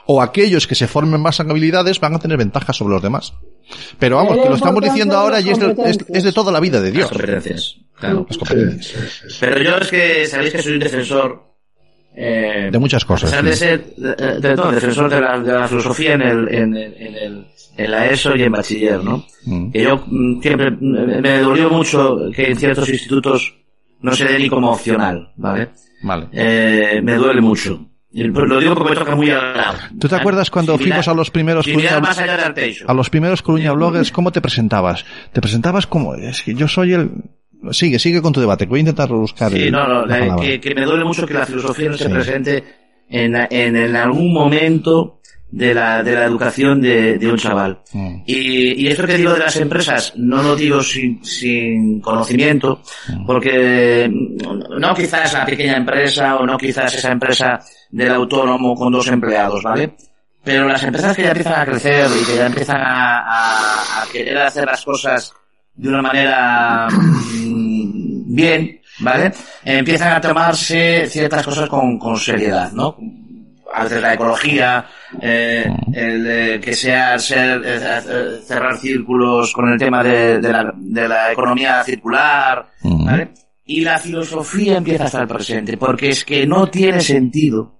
O 0.06 0.20
aquellos 0.20 0.66
que 0.66 0.74
se 0.74 0.88
formen 0.88 1.20
más 1.20 1.38
en 1.40 1.50
habilidades 1.50 2.00
van 2.00 2.14
a 2.14 2.18
tener 2.18 2.36
ventajas 2.38 2.76
sobre 2.76 2.94
los 2.94 3.02
demás. 3.02 3.34
Pero 3.98 4.16
vamos, 4.16 4.36
que 4.38 4.48
lo 4.48 4.56
estamos 4.56 4.82
diciendo 4.82 5.16
ahora 5.16 5.36
las 5.36 5.44
y 5.46 5.50
es 5.50 5.58
de, 5.60 5.76
es- 5.86 5.98
es 6.08 6.24
de 6.24 6.32
toda 6.32 6.50
la 6.50 6.58
vida 6.60 6.80
de 6.80 6.88
Las 6.88 6.96
Dios. 6.96 7.08
competencias. 7.10 7.76
Claro. 7.98 8.26
Las 8.28 8.38
competencias. 8.38 9.22
Pero 9.38 9.62
yo 9.62 9.76
es 9.76 9.88
que 9.88 10.26
sabéis 10.26 10.52
que 10.52 10.62
soy 10.62 10.72
un 10.72 10.78
defensor. 10.80 11.51
Eh, 12.14 12.68
De 12.70 12.78
muchas 12.78 13.04
cosas. 13.04 13.32
A 13.32 13.40
pesar 13.40 13.44
de 13.44 13.52
sí. 13.52 13.58
ser 13.58 13.94
de, 13.96 14.40
de 14.48 14.56
todo, 14.56 14.70
defensor 14.72 15.08
de 15.10 15.20
la, 15.20 15.38
de 15.38 15.52
la 15.52 15.68
filosofía 15.68 16.14
en, 16.14 16.22
el, 16.22 16.48
en, 16.54 16.76
el, 16.76 16.94
en, 16.94 17.14
el, 17.16 17.46
en 17.76 17.90
la 17.90 18.06
ESO 18.06 18.36
y 18.36 18.42
en 18.42 18.52
bachiller, 18.52 19.02
¿no? 19.02 19.24
Mm. 19.46 19.70
Que 19.70 19.82
yo 19.82 20.02
mm, 20.06 20.40
siempre 20.42 20.70
me 20.70 21.38
dolió 21.40 21.70
mucho 21.70 22.18
que 22.34 22.50
en 22.50 22.56
ciertos 22.56 22.88
institutos 22.88 23.54
no 24.00 24.12
se 24.12 24.24
dé 24.24 24.38
ni 24.38 24.48
como 24.48 24.70
opcional, 24.72 25.32
¿vale? 25.36 25.70
Vale. 26.02 26.28
Eh, 26.32 27.00
me 27.02 27.14
duele 27.14 27.40
mucho. 27.40 27.86
Y 28.14 28.24
Lo 28.24 28.60
digo 28.60 28.74
porque 28.74 28.90
me 28.90 28.96
toca 28.96 29.16
muy 29.16 29.30
al 29.30 29.56
lado. 29.56 29.78
¿Tú 29.98 30.06
te 30.06 30.16
acuerdas 30.16 30.50
cuando 30.50 30.76
fuimos 30.76 31.08
a 31.08 31.14
los 31.14 31.30
primeros 31.30 31.66
Coruña- 31.66 31.98
más 31.98 32.18
allá 32.18 32.52
de 32.52 32.76
a 32.86 32.92
los 32.92 33.08
primeros 33.08 33.40
Coruña 33.40 33.72
Bloggers, 33.72 34.12
¿cómo 34.12 34.30
te 34.32 34.42
presentabas? 34.42 35.06
Te 35.32 35.40
presentabas 35.40 35.86
como, 35.86 36.14
es 36.14 36.42
que 36.42 36.54
yo 36.54 36.68
soy 36.68 36.92
el, 36.92 37.10
sigue, 37.70 37.98
sigue 37.98 38.20
con 38.20 38.32
tu 38.32 38.40
debate, 38.40 38.66
voy 38.66 38.78
a 38.78 38.80
intentar 38.80 39.08
buscar 39.08 39.52
Sí, 39.52 39.64
el- 39.64 39.72
no, 39.72 39.86
no, 39.86 40.04
la 40.06 40.18
eh, 40.26 40.32
que, 40.40 40.60
que 40.60 40.74
me 40.74 40.84
duele 40.84 41.04
mucho 41.04 41.26
que 41.26 41.34
la 41.34 41.46
filosofía 41.46 41.90
no 41.90 41.96
Sí. 41.96 42.08
presente 42.08 42.64
en, 43.08 43.34
en, 43.50 43.76
en 43.76 43.96
algún 43.96 44.32
momento 44.32 45.18
de 45.50 45.74
la, 45.74 46.02
de 46.02 46.12
la 46.14 46.24
educación 46.24 46.80
de, 46.80 47.18
de 47.18 47.30
un 47.30 47.36
chaval. 47.36 47.78
Mm. 47.92 48.22
Y, 48.26 48.82
y 48.82 48.86
esto 48.88 49.06
que 49.06 49.18
digo 49.18 49.34
de 49.34 49.40
las 49.40 49.54
empresas, 49.56 50.14
no 50.16 50.42
lo 50.42 50.56
digo 50.56 50.82
sin, 50.82 51.22
sin 51.22 52.00
conocimiento, 52.00 52.80
porque 53.26 54.08
mm, 54.10 54.78
no 54.80 54.94
quizás 54.94 55.32
la 55.34 55.44
pequeña 55.44 55.76
empresa 55.76 56.36
o 56.36 56.46
no 56.46 56.56
quizás 56.56 56.94
esa 56.94 57.12
empresa 57.12 57.60
del 57.90 58.12
autónomo 58.12 58.74
con 58.74 58.90
dos 58.92 59.06
empleados, 59.08 59.62
¿vale? 59.62 59.92
Pero 60.42 60.66
las 60.66 60.82
empresas 60.82 61.14
que 61.14 61.22
ya 61.22 61.28
empiezan 61.32 61.60
a 61.60 61.66
crecer 61.66 62.06
y 62.20 62.24
que 62.24 62.36
ya 62.36 62.46
empiezan 62.46 62.80
a, 62.80 63.18
a- 63.20 64.02
a 64.02 64.06
querer 64.10 64.38
hacer 64.38 64.64
las 64.64 64.82
cosas 64.84 65.32
de 65.74 65.88
una 65.88 66.02
manera 66.02 66.88
mm, 66.90 68.34
bien, 68.34 68.80
¿vale? 69.00 69.32
Empiezan 69.64 70.12
a 70.12 70.20
tomarse 70.20 71.06
ciertas 71.08 71.44
cosas 71.44 71.68
con, 71.68 71.98
con 71.98 72.16
seriedad, 72.16 72.72
¿no? 72.72 72.96
a 73.72 73.84
veces 73.84 74.02
la 74.02 74.14
ecología, 74.14 74.84
eh, 75.20 75.66
el 75.92 76.24
de 76.24 76.60
que 76.60 76.74
sea 76.74 77.18
ser, 77.18 77.62
eh, 77.64 77.80
eh, 78.08 78.40
cerrar 78.44 78.76
círculos 78.76 79.52
con 79.52 79.72
el 79.72 79.78
tema 79.78 80.02
de, 80.02 80.40
de 80.40 80.52
la, 80.52 80.72
de 80.76 81.08
la 81.08 81.32
economía 81.32 81.82
circular. 81.82 82.66
¿vale? 82.82 83.32
Y 83.64 83.80
la 83.80 83.98
filosofía 83.98 84.76
empieza 84.76 85.04
a 85.04 85.06
estar 85.06 85.26
presente, 85.26 85.76
porque 85.76 86.10
es 86.10 86.24
que 86.24 86.46
no 86.46 86.68
tiene 86.68 87.00
sentido 87.00 87.78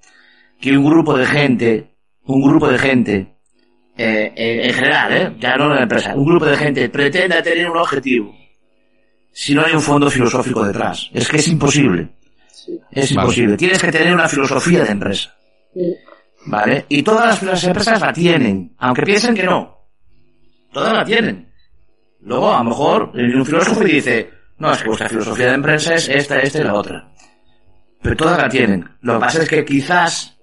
que 0.61 0.77
un 0.77 0.85
grupo 0.85 1.17
de 1.17 1.27
gente, 1.27 1.97
un 2.25 2.43
grupo 2.43 2.69
de 2.69 2.79
gente, 2.79 3.32
eh, 4.03 4.67
en 4.67 4.75
general, 4.75 5.13
¿eh? 5.13 5.33
ya 5.39 5.57
no 5.57 5.65
en 5.65 5.77
la 5.77 5.83
empresa, 5.83 6.15
un 6.15 6.27
grupo 6.27 6.47
de 6.47 6.57
gente 6.57 6.89
pretenda 6.89 7.43
tener 7.43 7.69
un 7.71 7.79
objetivo 7.79 8.35
si 9.33 9.55
no 9.55 9.65
hay 9.65 9.73
un 9.73 9.81
fondo 9.81 10.11
filosófico 10.11 10.65
detrás. 10.65 11.11
Es 11.13 11.29
que 11.29 11.39
es 11.39 11.49
imposible. 11.49 12.11
Es 12.91 13.15
Vale. 13.15 13.27
imposible. 13.27 13.57
Tienes 13.57 13.83
que 13.83 13.91
tener 13.91 14.15
una 14.15 14.29
filosofía 14.29 14.85
de 14.85 14.93
empresa. 14.93 15.35
¿Vale? 16.47 16.85
Y 16.89 17.03
todas 17.03 17.43
las 17.43 17.65
empresas 17.65 18.01
la 18.01 18.13
tienen, 18.13 18.75
aunque 18.79 19.03
piensen 19.03 19.35
que 19.35 19.45
no. 19.45 19.79
Todas 20.73 20.93
la 20.93 21.05
tienen. 21.05 21.51
Luego, 22.21 22.55
a 22.55 22.59
lo 22.59 22.65
mejor, 22.65 23.11
un 23.15 23.47
filósofo 23.47 23.87
y 23.87 23.93
dice, 23.93 24.31
no, 24.59 24.73
es 24.73 24.83
que 24.83 24.89
vuestra 24.89 25.09
filosofía 25.09 25.47
de 25.47 25.55
empresa 25.55 25.95
es 25.95 26.09
esta, 26.09 26.39
esta 26.39 26.61
y 26.61 26.65
la 26.65 26.75
otra. 26.75 27.09
Pero 28.01 28.17
todas 28.17 28.39
la 28.39 28.49
tienen. 28.49 28.89
Lo 29.01 29.15
que 29.15 29.21
pasa 29.21 29.43
es 29.43 29.49
que 29.49 29.65
quizás 29.65 30.39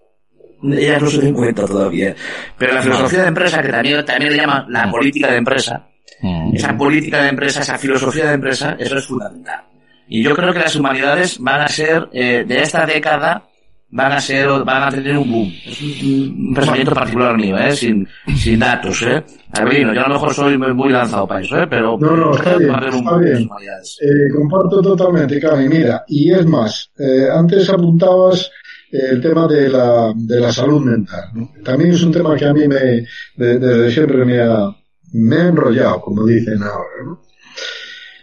ellas 0.63 1.01
no 1.01 1.09
se 1.09 1.21
den 1.21 1.33
cuenta 1.33 1.65
todavía. 1.65 2.15
Pero 2.57 2.73
la 2.73 2.81
filosofía 2.81 3.21
de 3.21 3.27
empresa, 3.29 3.61
que 3.61 3.69
también, 3.69 4.05
también 4.05 4.31
le 4.33 4.37
llaman 4.39 4.65
la 4.69 4.89
política 4.91 5.31
de 5.31 5.37
empresa, 5.37 5.85
Mm. 6.21 6.53
esa 6.53 6.75
política 6.77 7.21
de 7.23 7.29
empresa, 7.29 7.61
esa 7.61 7.77
filosofía 7.77 8.25
de 8.27 8.33
empresa, 8.33 8.75
eso 8.77 8.97
es 8.97 9.05
fundamental. 9.05 9.61
Y 10.09 10.21
yo 10.21 10.35
creo 10.35 10.51
que 10.51 10.59
las 10.59 10.75
humanidades 10.75 11.39
van 11.39 11.61
a 11.61 11.67
ser, 11.69 12.09
eh, 12.11 12.43
de 12.45 12.61
esta 12.61 12.85
década, 12.85 13.45
van 13.91 14.11
a 14.11 14.19
ser, 14.19 14.49
van 14.65 14.83
a 14.83 14.89
tener 14.91 15.17
un 15.17 15.31
boom. 15.31 15.53
Es 15.65 15.81
un, 15.81 16.47
un 16.49 16.53
pensamiento 16.53 16.93
particular 16.93 17.37
mío, 17.37 17.57
eh, 17.57 17.71
sin, 17.71 18.05
sin 18.35 18.59
datos, 18.59 19.01
eh. 19.03 19.23
Abelino, 19.53 19.93
yo 19.93 20.01
a 20.01 20.07
lo 20.09 20.15
mejor 20.15 20.33
soy 20.33 20.57
muy 20.57 20.91
lanzado 20.91 21.25
para 21.25 21.39
eso, 21.41 21.57
eh, 21.57 21.67
pero 21.69 21.97
No, 21.97 22.17
no, 22.17 22.35
está 22.35 22.57
bien, 22.57 22.69
va 22.69 22.73
a 22.73 22.77
haber 22.79 22.93
un 22.95 22.99
está 22.99 23.17
bien. 23.17 23.47
humanidades. 23.47 23.97
Eh, 24.01 24.33
comparto 24.35 24.81
totalmente, 24.81 25.39
Cami. 25.39 25.69
Mira, 25.69 26.03
y 26.07 26.33
es 26.33 26.45
más, 26.45 26.91
eh, 26.99 27.29
antes 27.33 27.69
apuntabas 27.69 28.51
el 28.91 29.21
tema 29.21 29.47
de 29.47 29.69
la, 29.69 30.11
de 30.15 30.39
la 30.39 30.51
salud 30.51 30.81
mental. 30.83 31.25
¿no? 31.33 31.51
También 31.63 31.91
es 31.91 32.01
un 32.03 32.11
tema 32.11 32.35
que 32.35 32.45
a 32.45 32.53
mí 32.53 32.67
me, 32.67 33.05
de- 33.35 33.59
desde 33.59 33.91
siempre 33.91 34.25
me 34.25 34.41
ha, 34.41 34.69
me 35.13 35.35
ha 35.37 35.47
enrollado, 35.47 36.01
como 36.01 36.25
dicen 36.25 36.61
ahora. 36.63 37.03
¿no? 37.05 37.21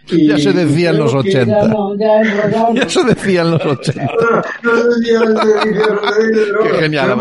Y 0.09 0.27
Ya 0.27 0.37
se 0.37 0.53
decía 0.53 0.89
en 0.91 0.99
los 0.99 1.11
creo 1.11 1.23
que- 1.23 1.29
80. 1.29 1.61
Ya 1.61 1.67
no, 1.67 1.97
ya 1.97 2.21
enrollado. 2.21 2.73
Ya 2.75 2.89
se 2.89 3.03
decía 3.03 3.41
en 3.41 3.51
los 3.51 3.65
80. 3.65 4.03
No, 4.03 4.41
no 4.63 4.75
sé 4.93 5.03
si 5.03 5.11
ya 5.11 5.19
se 5.19 5.69
dice, 5.69 5.81
pero 6.51 6.63
Qué 6.63 6.69
genial, 6.79 7.19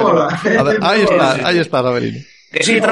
Ahí 0.82 1.00
está, 1.02 1.48
ahí 1.48 1.58
está, 1.58 1.78
Abelino. 1.78 2.18
Que 2.52 2.62
sí. 2.64 2.80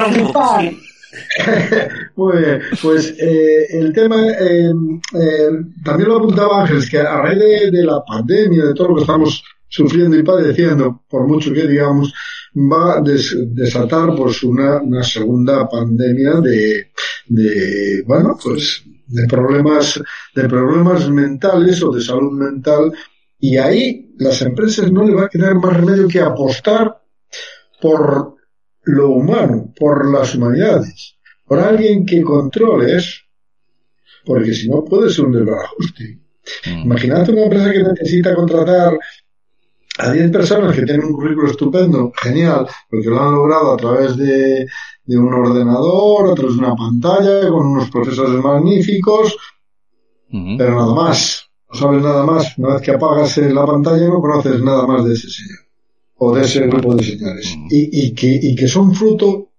Muy 2.17 2.37
bien, 2.37 2.59
pues 2.81 3.15
eh, 3.19 3.67
el 3.71 3.93
tema, 3.93 4.17
eh, 4.37 4.69
eh, 5.13 5.49
también 5.83 6.09
lo 6.09 6.17
apuntaba 6.17 6.61
Ángeles, 6.63 6.89
que 6.89 6.97
a 6.99 7.21
raíz 7.21 7.39
de, 7.39 7.71
de 7.71 7.83
la 7.85 8.03
pandemia, 8.03 8.65
de 8.65 8.73
todo 8.73 8.89
lo 8.89 8.95
que 8.95 9.01
estamos 9.01 9.41
sufriendo 9.67 10.17
y 10.17 10.23
padeciendo, 10.23 11.03
por 11.09 11.27
mucho 11.27 11.53
que 11.53 11.67
digamos, 11.67 12.13
va 12.55 12.97
a 12.97 13.01
des- 13.01 13.35
desatar 13.53 14.15
pues 14.15 14.43
una, 14.43 14.81
una 14.81 15.03
segunda 15.03 15.67
pandemia 15.67 16.35
de, 16.41 16.91
de, 17.27 18.03
bueno, 18.05 18.37
pues 18.41 18.83
de 19.07 19.27
problemas, 19.27 20.01
de 20.33 20.47
problemas 20.47 21.09
mentales 21.09 21.83
o 21.83 21.91
de 21.91 22.01
salud 22.01 22.31
mental, 22.31 22.91
y 23.39 23.57
ahí 23.57 24.13
las 24.17 24.41
empresas 24.41 24.91
no 24.91 25.03
le 25.05 25.13
va 25.13 25.25
a 25.25 25.29
quedar 25.29 25.55
más 25.55 25.75
remedio 25.77 26.07
que 26.07 26.19
apostar 26.19 27.01
por 27.81 28.35
lo 28.83 29.09
humano, 29.09 29.73
por 29.77 30.09
las 30.11 30.33
humanidades, 30.35 31.17
por 31.45 31.59
alguien 31.59 32.05
que 32.05 32.21
controle 32.23 32.95
eso, 32.95 33.19
porque 34.23 34.53
si 34.53 34.69
no 34.69 34.83
puede 34.83 35.09
ser 35.09 35.25
un 35.25 35.33
desbarajuste. 35.33 36.19
Imagínate 36.83 37.31
una 37.31 37.43
empresa 37.43 37.71
que 37.71 37.83
necesita 37.83 38.35
contratar 38.35 38.97
a 39.97 40.11
10 40.11 40.31
personas 40.31 40.75
que 40.75 40.83
tienen 40.83 41.05
un 41.05 41.13
currículo 41.13 41.49
estupendo, 41.49 42.11
genial, 42.21 42.67
porque 42.89 43.07
lo 43.07 43.21
han 43.21 43.33
logrado 43.33 43.73
a 43.73 43.77
través 43.77 44.17
de, 44.17 44.67
de 45.05 45.17
un 45.17 45.33
ordenador, 45.33 46.31
a 46.31 46.35
través 46.35 46.55
de 46.55 46.59
una 46.59 46.75
pantalla, 46.75 47.49
con 47.49 47.65
unos 47.67 47.89
profesores 47.89 48.43
magníficos, 48.43 49.37
pero 50.57 50.75
nada 50.75 50.93
más. 50.93 51.49
No 51.71 51.79
sabes 51.79 52.03
nada 52.03 52.25
más. 52.25 52.57
Una 52.57 52.73
vez 52.75 52.81
que 52.81 52.91
apagas 52.91 53.37
eh, 53.37 53.53
la 53.53 53.65
pantalla 53.65 54.07
no 54.07 54.21
conoces 54.21 54.61
nada 54.61 54.85
más 54.85 55.05
de 55.05 55.13
ese 55.13 55.29
señor. 55.29 55.59
O 56.17 56.35
de 56.35 56.43
ese 56.43 56.67
grupo 56.67 56.95
de 56.95 57.03
señores. 57.03 57.55
Y, 57.69 58.07
y, 58.07 58.13
que, 58.13 58.39
y 58.41 58.55
que 58.55 58.67
son 58.67 58.93
fruto, 58.93 59.49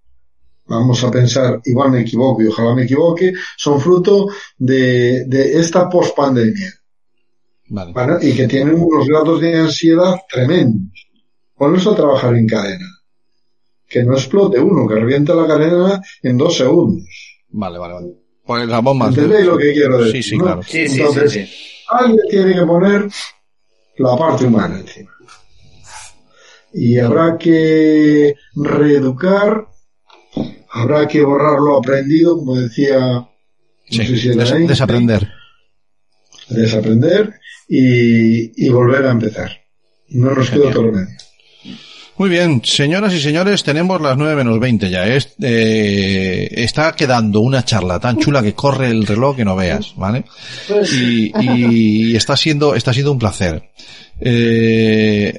vamos 0.66 1.02
a 1.04 1.10
pensar, 1.10 1.60
igual 1.64 1.90
me 1.90 2.00
equivoco 2.00 2.42
y 2.42 2.46
ojalá 2.46 2.74
me 2.74 2.84
equivoque, 2.84 3.32
son 3.56 3.80
fruto 3.80 4.28
de, 4.58 5.24
de 5.26 5.58
esta 5.58 5.88
pospandemia. 5.88 6.72
Vale. 7.68 7.92
¿vale? 7.92 8.28
Y 8.28 8.34
que 8.36 8.46
tienen 8.46 8.74
unos 8.80 9.06
grados 9.08 9.40
de 9.40 9.56
ansiedad 9.58 10.14
tremendos. 10.30 11.06
Ponlos 11.56 11.86
a 11.86 11.94
trabajar 11.96 12.34
en 12.36 12.46
cadena. 12.46 12.86
Que 13.88 14.02
no 14.04 14.14
explote 14.14 14.58
uno, 14.60 14.86
que 14.88 14.94
reviente 14.96 15.34
la 15.34 15.46
cadena 15.46 16.00
en 16.22 16.36
dos 16.38 16.56
segundos. 16.56 17.08
Vale, 17.48 17.78
vale, 17.78 17.94
vale. 17.94 18.06
Pues 18.44 18.68
la 18.68 18.80
bomba. 18.80 19.08
¿Entendéis 19.08 19.46
lo 19.46 19.56
que 19.58 19.72
quiero 19.72 19.98
decir? 20.02 20.22
Sí, 20.22 20.30
sí, 20.30 20.36
no? 20.38 20.44
claro. 20.44 20.62
Sí, 20.62 20.88
sí, 20.88 21.00
Entonces, 21.00 21.32
sí, 21.32 21.46
sí. 21.46 21.52
alguien 21.88 22.20
tiene 22.30 22.54
que 22.54 22.62
poner 22.66 23.08
la 23.98 24.16
parte 24.16 24.44
humana 24.44 24.78
encima. 24.80 25.10
Y 26.72 26.98
habrá 26.98 27.38
que 27.38 28.34
reeducar, 28.54 29.66
habrá 30.70 31.08
que 31.08 31.22
borrar 31.22 31.58
lo 31.58 31.78
aprendido, 31.78 32.36
como 32.36 32.56
decía, 32.56 32.98
no 33.00 33.28
sé 33.90 34.04
si 34.16 34.28
era 34.28 34.36
des- 34.36 34.50
Einstein, 34.50 34.66
desaprender. 34.66 35.28
desaprender 36.48 37.34
y, 37.68 38.66
y 38.66 38.68
volver 38.68 39.06
a 39.06 39.12
empezar. 39.12 39.50
No 40.08 40.32
nos 40.32 40.50
queda 40.50 40.68
otro 40.68 40.84
remedio. 40.90 41.16
Muy 42.18 42.30
bien, 42.30 42.62
señoras 42.64 43.12
y 43.12 43.20
señores, 43.20 43.62
tenemos 43.62 44.00
las 44.00 44.16
9 44.16 44.36
menos 44.36 44.58
20 44.58 44.88
ya. 44.88 45.06
Es, 45.06 45.34
eh, 45.42 46.48
está 46.50 46.92
quedando 46.92 47.40
una 47.40 47.62
charla 47.62 48.00
tan 48.00 48.18
chula 48.18 48.42
que 48.42 48.54
corre 48.54 48.88
el 48.88 49.06
reloj 49.06 49.36
que 49.36 49.44
no 49.44 49.54
veas, 49.54 49.94
¿vale? 49.96 50.24
Pues, 50.66 50.92
Y, 50.94 51.30
y 51.38 52.16
está 52.16 52.34
siendo, 52.36 52.74
está 52.74 52.94
siendo 52.94 53.12
un 53.12 53.18
placer. 53.18 53.70
Eh, 54.18 55.36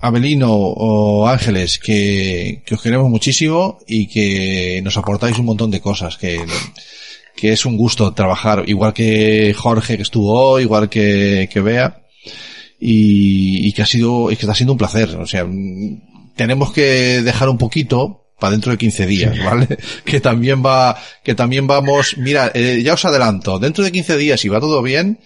Abelino 0.00 0.52
o 0.52 1.26
Ángeles, 1.26 1.78
que, 1.78 2.62
que 2.66 2.74
os 2.74 2.82
queremos 2.82 3.08
muchísimo 3.08 3.78
y 3.86 4.06
que 4.06 4.80
nos 4.84 4.98
aportáis 4.98 5.38
un 5.38 5.46
montón 5.46 5.70
de 5.70 5.80
cosas, 5.80 6.18
que, 6.18 6.44
que 7.38 7.52
es 7.52 7.64
un 7.64 7.76
gusto 7.76 8.12
trabajar, 8.14 8.64
igual 8.66 8.92
que 8.92 9.54
Jorge 9.56 9.96
que 9.96 10.02
estuvo 10.02 10.32
hoy, 10.32 10.62
igual 10.64 10.88
que, 10.88 11.48
que 11.52 11.60
Bea, 11.60 12.02
y, 12.80 13.68
y 13.68 13.72
que 13.72 13.82
ha 13.82 13.86
sido, 13.86 14.30
y 14.32 14.36
que 14.36 14.42
está 14.42 14.54
siendo 14.54 14.72
un 14.72 14.78
placer. 14.78 15.16
O 15.16 15.26
sea, 15.26 15.46
tenemos 16.34 16.72
que 16.72 17.22
dejar 17.22 17.48
un 17.48 17.56
poquito 17.56 18.24
para 18.40 18.50
dentro 18.52 18.72
de 18.72 18.78
15 18.78 19.06
días, 19.06 19.44
¿vale? 19.44 19.78
Que 20.04 20.20
también 20.20 20.64
va, 20.64 20.96
que 21.22 21.36
también 21.36 21.68
vamos, 21.68 22.16
mira, 22.18 22.50
eh, 22.54 22.82
ya 22.82 22.94
os 22.94 23.04
adelanto, 23.04 23.60
dentro 23.60 23.84
de 23.84 23.92
15 23.92 24.16
días, 24.16 24.40
si 24.40 24.48
va 24.48 24.58
todo 24.58 24.82
bien, 24.82 25.20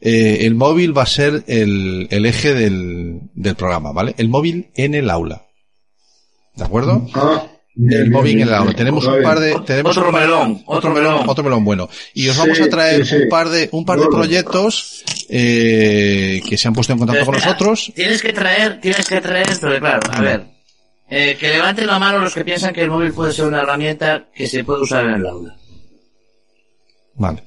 eh, 0.00 0.38
el 0.42 0.54
móvil 0.54 0.96
va 0.96 1.02
a 1.02 1.06
ser 1.06 1.44
el, 1.48 2.08
el 2.10 2.24
eje 2.24 2.54
del, 2.54 3.20
del 3.34 3.56
programa, 3.56 3.92
¿vale? 3.92 4.14
El 4.16 4.30
móvil 4.30 4.70
en 4.74 4.94
el 4.94 5.10
aula. 5.10 5.46
¿De 6.56 6.64
acuerdo? 6.64 7.06
Bien, 7.80 8.00
El 8.02 8.08
bien, 8.08 8.12
móvil 8.12 8.36
en 8.36 8.48
el 8.48 8.54
aula. 8.54 8.64
bien. 8.64 8.76
Tenemos 8.76 9.04
un 9.06 9.22
par 9.22 9.38
de, 9.38 9.56
tenemos 9.64 9.96
Otro 9.96 10.08
un 10.08 10.12
par- 10.12 10.22
melón, 10.22 10.62
otro 10.66 10.90
melón. 10.92 11.28
otro 11.28 11.44
melón 11.44 11.64
bueno. 11.64 11.88
Y 12.12 12.28
os 12.28 12.34
Sí, 12.34 12.40
vamos 12.40 12.60
a 12.60 12.68
traer 12.68 13.06
sí, 13.06 13.16
sí. 13.16 13.22
un 13.22 13.28
par 13.28 13.48
de, 13.50 13.68
un 13.70 13.84
par 13.84 14.00
de 14.00 14.06
proyectos, 14.08 15.04
eh, 15.28 16.42
que 16.48 16.58
se 16.58 16.66
han 16.66 16.74
puesto 16.74 16.92
en 16.92 16.98
contacto 16.98 17.24
con 17.24 17.34
nosotros. 17.36 17.92
Tienes 17.94 18.20
que 18.20 18.32
traer, 18.32 18.80
tienes 18.80 19.06
que 19.08 19.20
traer 19.20 19.48
esto 19.48 19.68
de 19.68 19.78
claro. 19.78 20.00
A 20.10 20.20
ver, 20.20 20.44
eh, 21.08 21.36
que 21.38 21.48
levanten 21.50 21.86
la 21.86 22.00
mano 22.00 22.18
los 22.18 22.34
que 22.34 22.44
piensan 22.44 22.74
que 22.74 22.82
el 22.82 22.90
móvil 22.90 23.12
puede 23.12 23.32
ser 23.32 23.44
una 23.46 23.62
herramienta 23.62 24.26
que 24.34 24.48
se 24.48 24.64
puede 24.64 24.82
usar 24.82 25.04
en 25.04 25.12
el 25.14 25.26
aula. 25.26 25.56
Vale. 27.14 27.44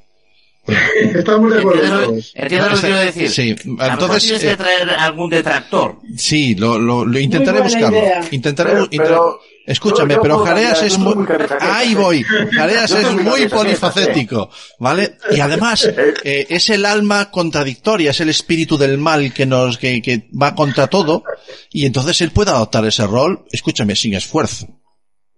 Estamos 1.16 1.52
de 1.52 1.60
acuerdo 1.60 2.14
¿Entiendes 2.36 2.70
lo, 2.72 2.76
que 2.76 2.82
quiero 2.82 2.98
decir? 3.00 3.30
Sí, 3.30 3.56
A 3.60 3.66
lo 3.68 3.74
mejor 3.74 3.92
entonces, 3.92 4.24
tienes 4.24 4.44
eh, 4.44 4.48
que 4.50 4.56
traer 4.58 4.90
algún 4.92 5.30
detractor. 5.30 5.98
Sí, 6.16 6.56
lo, 6.56 6.78
lo, 6.80 7.04
lo 7.06 7.20
intentaré 7.20 7.62
buscarlo. 7.62 7.98
idea. 7.98 8.22
Intentaré, 8.32 8.72
Pero- 8.74 8.88
pero- 8.92 9.40
escúchame, 9.66 10.18
pero 10.22 10.40
Jareas 10.40 10.82
es 10.84 10.98
muy, 10.98 11.26
ahí 11.60 11.96
voy. 11.96 12.24
Jareas 12.24 12.92
es 12.92 13.12
muy 13.14 13.48
polifacético, 13.48 14.50
¿vale? 14.80 15.18
Y 15.32 15.40
además, 15.40 15.90
eh, 16.24 16.48
es 16.50 16.70
el 16.70 16.86
alma 16.86 17.32
contradictoria, 17.32 18.12
es 18.12 18.20
el 18.20 18.30
espíritu 18.30 18.78
del 18.78 18.98
mal 18.98 19.34
que 19.34 19.46
nos, 19.46 19.78
que, 19.78 20.02
que 20.02 20.30
va 20.40 20.56
contra 20.56 20.88
todo, 20.88 21.24
y 21.72 21.86
entonces 21.86 22.22
él 22.22 22.32
puede 22.32 22.52
adoptar 22.52 22.86
ese 22.86 23.06
rol, 23.06 23.46
escúchame, 23.52 23.96
sin 23.96 24.14
esfuerzo. 24.14 24.68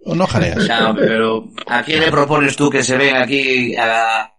¿O 0.05 0.15
no, 0.15 0.27
Jareas? 0.27 0.67
No, 0.67 0.95
pero 0.95 1.47
¿a 1.65 1.83
quién 1.83 2.01
le 2.01 2.11
propones 2.11 2.55
tú 2.55 2.69
que 2.69 2.83
se 2.83 2.97
venga 2.97 3.23
aquí 3.23 3.75
a, 3.75 4.32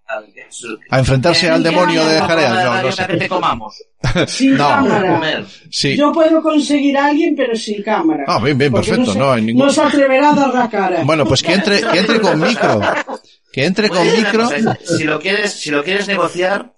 A 0.90 0.98
enfrentarse 0.98 1.48
al 1.50 1.62
demonio 1.62 2.04
de 2.06 2.20
Jareas. 2.20 2.64
No, 2.64 2.74
no 2.82 2.82
que 2.88 2.92
sé. 2.92 3.04
te 3.06 3.28
comamos. 3.28 3.74
Sin 4.28 4.56
No. 4.56 4.68
cámara. 4.68 5.12
Comer. 5.14 5.46
Sí. 5.70 5.96
Yo 5.96 6.12
puedo 6.12 6.42
conseguir 6.42 6.96
a 6.98 7.06
alguien, 7.06 7.34
pero 7.34 7.56
sin 7.56 7.82
cámara. 7.82 8.24
Ah, 8.26 8.38
bien, 8.38 8.56
bien, 8.58 8.70
Porque 8.70 8.88
perfecto, 8.90 9.12
se- 9.14 9.18
no 9.18 9.32
hay 9.32 9.42
ningún- 9.42 9.66
No 9.66 9.72
se 9.72 9.82
atreverá 9.82 10.30
a 10.30 10.34
dar 10.34 10.54
la 10.54 10.68
cara. 10.70 11.02
Bueno, 11.04 11.24
pues 11.24 11.42
que 11.42 11.54
entre, 11.54 11.80
que 11.80 11.98
entre 11.98 12.20
con 12.20 12.38
micro. 12.40 12.80
Que 13.52 13.64
entre 13.64 13.88
con 13.88 13.98
Voy 14.06 14.16
micro. 14.18 14.44
cosa, 14.44 14.78
Si 14.84 15.04
lo 15.04 15.18
quieres, 15.20 15.52
si 15.52 15.70
lo 15.70 15.82
quieres 15.82 16.06
negociar, 16.06 16.74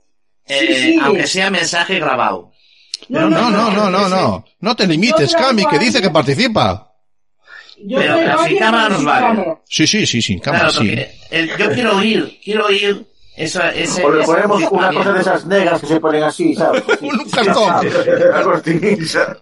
eh, 0.46 0.66
Sí, 0.76 0.82
sí. 0.92 0.98
aunque 1.02 1.26
sea 1.26 1.50
mensaje 1.50 1.98
grabado. 1.98 2.52
No, 3.08 3.28
no, 3.28 3.50
no, 3.50 3.70
no, 3.70 3.90
no, 3.90 4.08
no. 4.08 4.44
No 4.60 4.76
te 4.76 4.86
limites, 4.86 5.34
Cami, 5.34 5.66
que 5.66 5.78
dice 5.78 6.00
que 6.00 6.10
participa. 6.10 6.92
Yo 7.84 7.98
Pero- 7.98 8.44
sin 8.46 8.58
cámara 8.58 8.88
nos 8.88 9.04
vale. 9.04 9.26
cámara. 9.26 9.60
Sí, 9.68 9.86
sí, 9.86 10.06
sí, 10.06 10.22
sin 10.22 10.38
cámara, 10.38 10.70
Claro, 10.70 10.80
sí. 10.80 10.88
porque 10.88 11.10
el- 11.30 11.56
yo 11.58 11.70
quiero 11.72 11.96
oír, 11.98 12.38
quiero 12.42 12.66
oír 12.66 13.06
esa, 13.36 13.70
ese, 13.70 14.04
O 14.04 14.10
le 14.10 14.22
ese 14.22 14.32
ponemos 14.32 14.62
una 14.70 14.92
cosa 14.92 15.12
de 15.12 15.20
esas 15.20 15.46
negras 15.46 15.80
que 15.80 15.86
se 15.86 16.00
ponen 16.00 16.22
así, 16.24 16.54
¿sabes? 16.54 16.82
Un 17.00 17.30
cartón. 17.30 17.86
Una 18.30 18.42
cortinilla. 18.42 19.36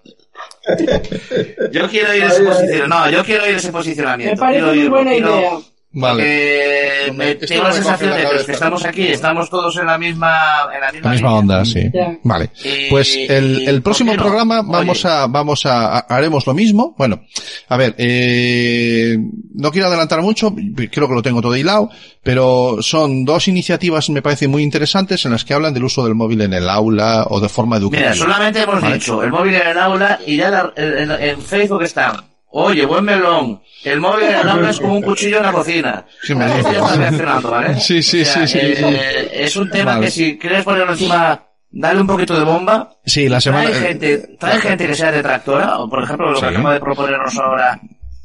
Yo 1.70 1.88
quiero 1.88 2.10
oír 2.10 2.22
ese 2.24 2.42
posicionamiento. 2.42 2.86
No, 2.88 3.10
yo 3.10 3.24
quiero 3.24 3.44
oír 3.44 3.54
ese 3.56 3.70
posicionamiento. 3.72 4.34
Me 4.34 4.40
parece 4.40 4.58
quiero 4.60 4.66
muy 4.68 4.78
oírlo, 4.78 4.96
buena 4.96 5.10
quiero- 5.12 5.38
idea. 5.38 5.50
Vale. 5.96 6.22
me- 6.22 7.12
me- 7.12 7.30
esto 7.32 7.46
tengo 7.46 7.62
la 7.64 7.72
sensación 7.72 8.10
de 8.16 8.44
que 8.44 8.52
estamos 8.52 8.84
aquí 8.84 9.06
estamos 9.06 9.48
todos 9.50 9.76
en 9.76 9.86
la 9.86 9.96
misma, 9.98 10.68
en 10.74 10.80
la 10.80 10.90
misma, 10.92 11.08
La 11.08 11.12
misma 11.12 11.34
onda, 11.34 11.64
sí. 11.64 11.90
Vale. 12.24 12.50
Y- 12.64 12.90
Pues 12.90 13.16
el, 13.16 13.68
el 13.68 13.82
próximo 13.82 14.12
programa 14.14 14.60
Oye. 14.60 14.70
vamos 14.70 15.04
a, 15.04 15.26
vamos 15.26 15.66
a, 15.66 15.98
a- 15.98 16.06
haremos 16.08 16.46
lo 16.46 16.54
mismo. 16.54 16.94
Bueno, 16.98 17.22
a 17.68 17.76
ver, 17.76 17.94
eh, 17.98 19.16
no 19.54 19.70
quiero 19.70 19.88
adelantar 19.88 20.20
mucho, 20.22 20.52
creo 20.90 21.08
que 21.08 21.14
lo 21.14 21.22
tengo 21.22 21.40
todo 21.40 21.56
hilado, 21.56 21.90
pero 22.22 22.78
son 22.80 23.24
dos 23.24 23.46
iniciativas, 23.48 24.10
me 24.10 24.22
parece 24.22 24.48
muy 24.48 24.62
interesantes, 24.62 25.24
en 25.24 25.32
las 25.32 25.44
que 25.44 25.54
hablan 25.54 25.74
del 25.74 25.84
uso 25.84 26.04
del 26.04 26.14
móvil 26.14 26.40
en 26.40 26.54
el 26.54 26.68
aula 26.68 27.26
o 27.28 27.38
de 27.40 27.48
forma 27.48 27.76
educativa. 27.76 28.10
Mira, 28.10 28.20
solamente 28.24 28.62
hemos 28.62 28.80
Vale. 28.80 28.94
dicho 28.94 29.22
el 29.22 29.30
móvil 29.30 29.54
en 29.54 29.68
el 29.68 29.78
aula 29.78 30.18
y 30.26 30.36
ya 30.36 30.50
la- 30.50 30.72
en, 30.76 31.10
en- 31.10 31.22
en 31.22 31.40
Facebook 31.40 31.82
está. 31.82 32.24
Oye, 32.56 32.86
buen 32.86 33.04
melón. 33.04 33.60
El 33.82 33.98
móvil 34.00 34.26
en 34.26 34.34
el 34.36 34.48
aula 34.48 34.70
es 34.70 34.78
como 34.78 34.94
un 34.94 35.02
cuchillo 35.02 35.38
en 35.38 35.42
la 35.42 35.52
cocina. 35.52 36.06
Sí, 36.22 36.34
me 36.36 36.46
¿vale? 36.46 37.80
Sí, 37.80 38.00
sí, 38.00 38.22
O 38.22 38.24
sea, 38.24 38.46
sí, 38.46 38.52
sí, 38.52 38.58
eh, 38.62 39.28
Es 39.32 39.56
un 39.56 39.68
tema 39.70 39.94
Vale. 39.94 40.06
que 40.06 40.12
si 40.12 40.38
quieres 40.38 40.62
ponerlo 40.62 40.92
encima, 40.92 41.42
dale 41.70 42.00
un 42.00 42.06
poquito 42.06 42.38
de 42.38 42.44
bomba. 42.44 42.90
Sí, 43.04 43.28
la 43.28 43.40
semana, 43.40 43.70
Trae 43.70 43.80
gente, 43.82 44.36
trae 44.38 44.60
gente 44.60 44.86
que 44.86 44.94
sea 44.94 45.10
detractora, 45.10 45.78
o 45.80 45.90
por 45.90 46.04
ejemplo 46.04 46.30
lo 46.30 46.36
Sí. 46.36 46.42
que 46.42 46.46
acaba 46.48 46.74
de 46.74 46.80
proponernos 46.80 47.36
ahora. 47.38 47.80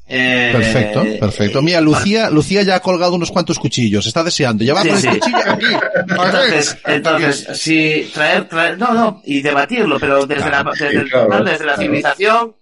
eh, 0.08 0.50
Perfecto, 0.52 1.04
perfecto. 1.20 1.62
Mira, 1.64 1.82
Lucía, 1.82 2.30
Lucía 2.30 2.62
ya 2.62 2.76
ha 2.76 2.80
colgado 2.82 3.16
unos 3.16 3.32
cuantos 3.32 3.58
cuchillos, 3.58 4.06
está 4.06 4.24
deseando. 4.24 4.64
Ya 4.64 4.76
va 4.76 4.84
Sí, 4.84 4.90
con 4.90 4.98
sí. 5.02 5.08
el 5.08 5.20
cuchillo 5.20 5.38
aquí. 5.38 5.66
Entonces, 6.08 6.78
entonces, 6.86 7.48
si 7.54 8.10
traer, 8.14 8.46
traer, 8.48 8.78
no, 8.78 8.94
no, 8.94 9.22
y 9.26 9.42
debatirlo, 9.42 10.00
pero 10.00 10.26
desde 10.28 10.44
Claro, 10.48 10.72
la, 10.72 10.86
desde, 10.88 11.10
claro, 11.10 11.44
la 11.44 11.58
claro. 11.58 11.82
civilización, 11.82 12.56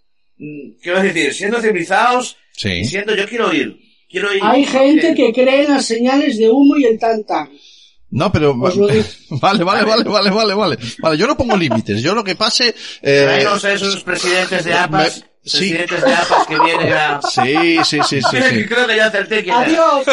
quiero 0.81 1.01
decir, 1.01 1.33
siendo 1.33 1.61
civilizados, 1.61 2.37
Sí. 2.51 2.83
siendo, 2.85 3.15
yo 3.15 3.27
quiero 3.27 3.49
oír, 3.49 3.77
quiero 4.09 4.29
oír. 4.29 4.39
Hay 4.43 4.65
gente 4.65 5.13
que 5.15 5.31
cree 5.33 5.63
en 5.65 5.71
las 5.71 5.85
señales 5.85 6.37
de 6.37 6.49
humo 6.49 6.77
y 6.77 6.85
el 6.85 6.97
tan-tan. 6.97 7.49
No, 8.09 8.31
pero 8.31 8.53
digo. 8.53 9.05
vale, 9.41 9.63
vale, 9.63 9.83
vale, 9.83 10.03
vale, 10.03 10.29
vale, 10.29 10.53
vale. 10.53 10.77
Vale, 10.99 11.17
yo 11.17 11.27
no 11.27 11.35
pongo 11.35 11.57
límites. 11.57 12.01
Yo 12.01 12.15
lo 12.15 12.23
que 12.23 12.35
pase, 12.35 12.73
eh, 13.01 13.23
Traemos 13.25 13.65
a 13.65 13.73
esos 13.73 14.03
presidentes 14.03 14.63
de 14.63 14.73
APAS, 14.73 15.17
me- 15.19 15.25
sí. 15.43 15.57
presidentes 15.71 16.03
de 16.03 16.13
APAS 16.13 16.47
que 16.47 16.59
vienen 16.59 16.93
a... 16.93 17.19
sí, 17.29 17.77
sí, 17.83 17.99
sí, 18.07 18.21
sí, 18.21 18.37
sí. 18.49 18.65
Creo 18.69 18.87
que 18.87 18.95
ya 18.95 19.07
acerté 19.07 19.43
quién. 19.43 19.55
Adiós. 19.55 20.05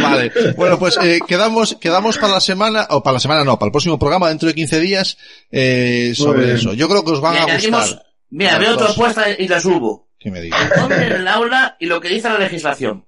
Vale, 0.00 0.32
bueno, 0.56 0.78
pues 0.78 0.98
eh, 1.02 1.20
quedamos, 1.26 1.76
quedamos 1.80 2.18
para 2.18 2.34
la 2.34 2.40
semana, 2.40 2.86
o 2.90 3.02
para 3.02 3.14
la 3.14 3.20
semana 3.20 3.44
no, 3.44 3.58
para 3.58 3.68
el 3.68 3.72
próximo 3.72 3.98
programa 3.98 4.28
dentro 4.28 4.48
de 4.48 4.54
15 4.54 4.80
días 4.80 5.16
eh, 5.50 6.12
sobre 6.14 6.54
eso. 6.54 6.74
Yo 6.74 6.88
creo 6.88 7.04
que 7.04 7.12
os 7.12 7.20
van 7.20 7.36
a 7.36 7.44
gustar. 7.54 8.02
mira, 8.30 8.58
veo 8.58 8.76
tu 8.76 8.84
apuesta 8.84 9.30
y 9.30 9.48
la 9.48 9.60
subo. 9.60 10.08
Que 10.18 10.30
me 10.30 10.40
en 10.40 11.02
el 11.12 11.28
aula 11.28 11.76
y 11.78 11.86
lo 11.86 12.00
que 12.00 12.08
dice 12.08 12.28
la 12.28 12.38
legislación. 12.38 13.06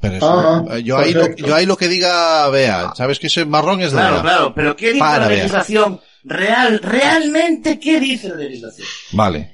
Pero 0.00 0.14
eso, 0.16 0.26
Ah, 0.28 0.64
eh, 0.76 0.82
yo 0.82 0.98
ahí 0.98 1.12
lo, 1.14 1.34
yo 1.36 1.54
ahí 1.54 1.66
lo 1.66 1.76
que 1.76 1.88
diga 1.88 2.48
Bea, 2.50 2.92
sabes 2.96 3.18
que 3.18 3.28
ese 3.28 3.44
marrón 3.44 3.80
es 3.80 3.92
de 3.92 3.98
Claro, 3.98 4.14
Bea. 4.14 4.22
claro, 4.22 4.52
pero 4.54 4.76
¿qué 4.76 4.88
dice 4.88 4.98
Para, 5.00 5.18
la 5.20 5.28
vea. 5.28 5.36
legislación? 5.38 6.00
Real, 6.24 6.80
realmente, 6.82 7.78
¿qué 7.78 8.00
dice 8.00 8.28
la 8.28 8.36
legislación? 8.36 8.86
Vale. 9.12 9.52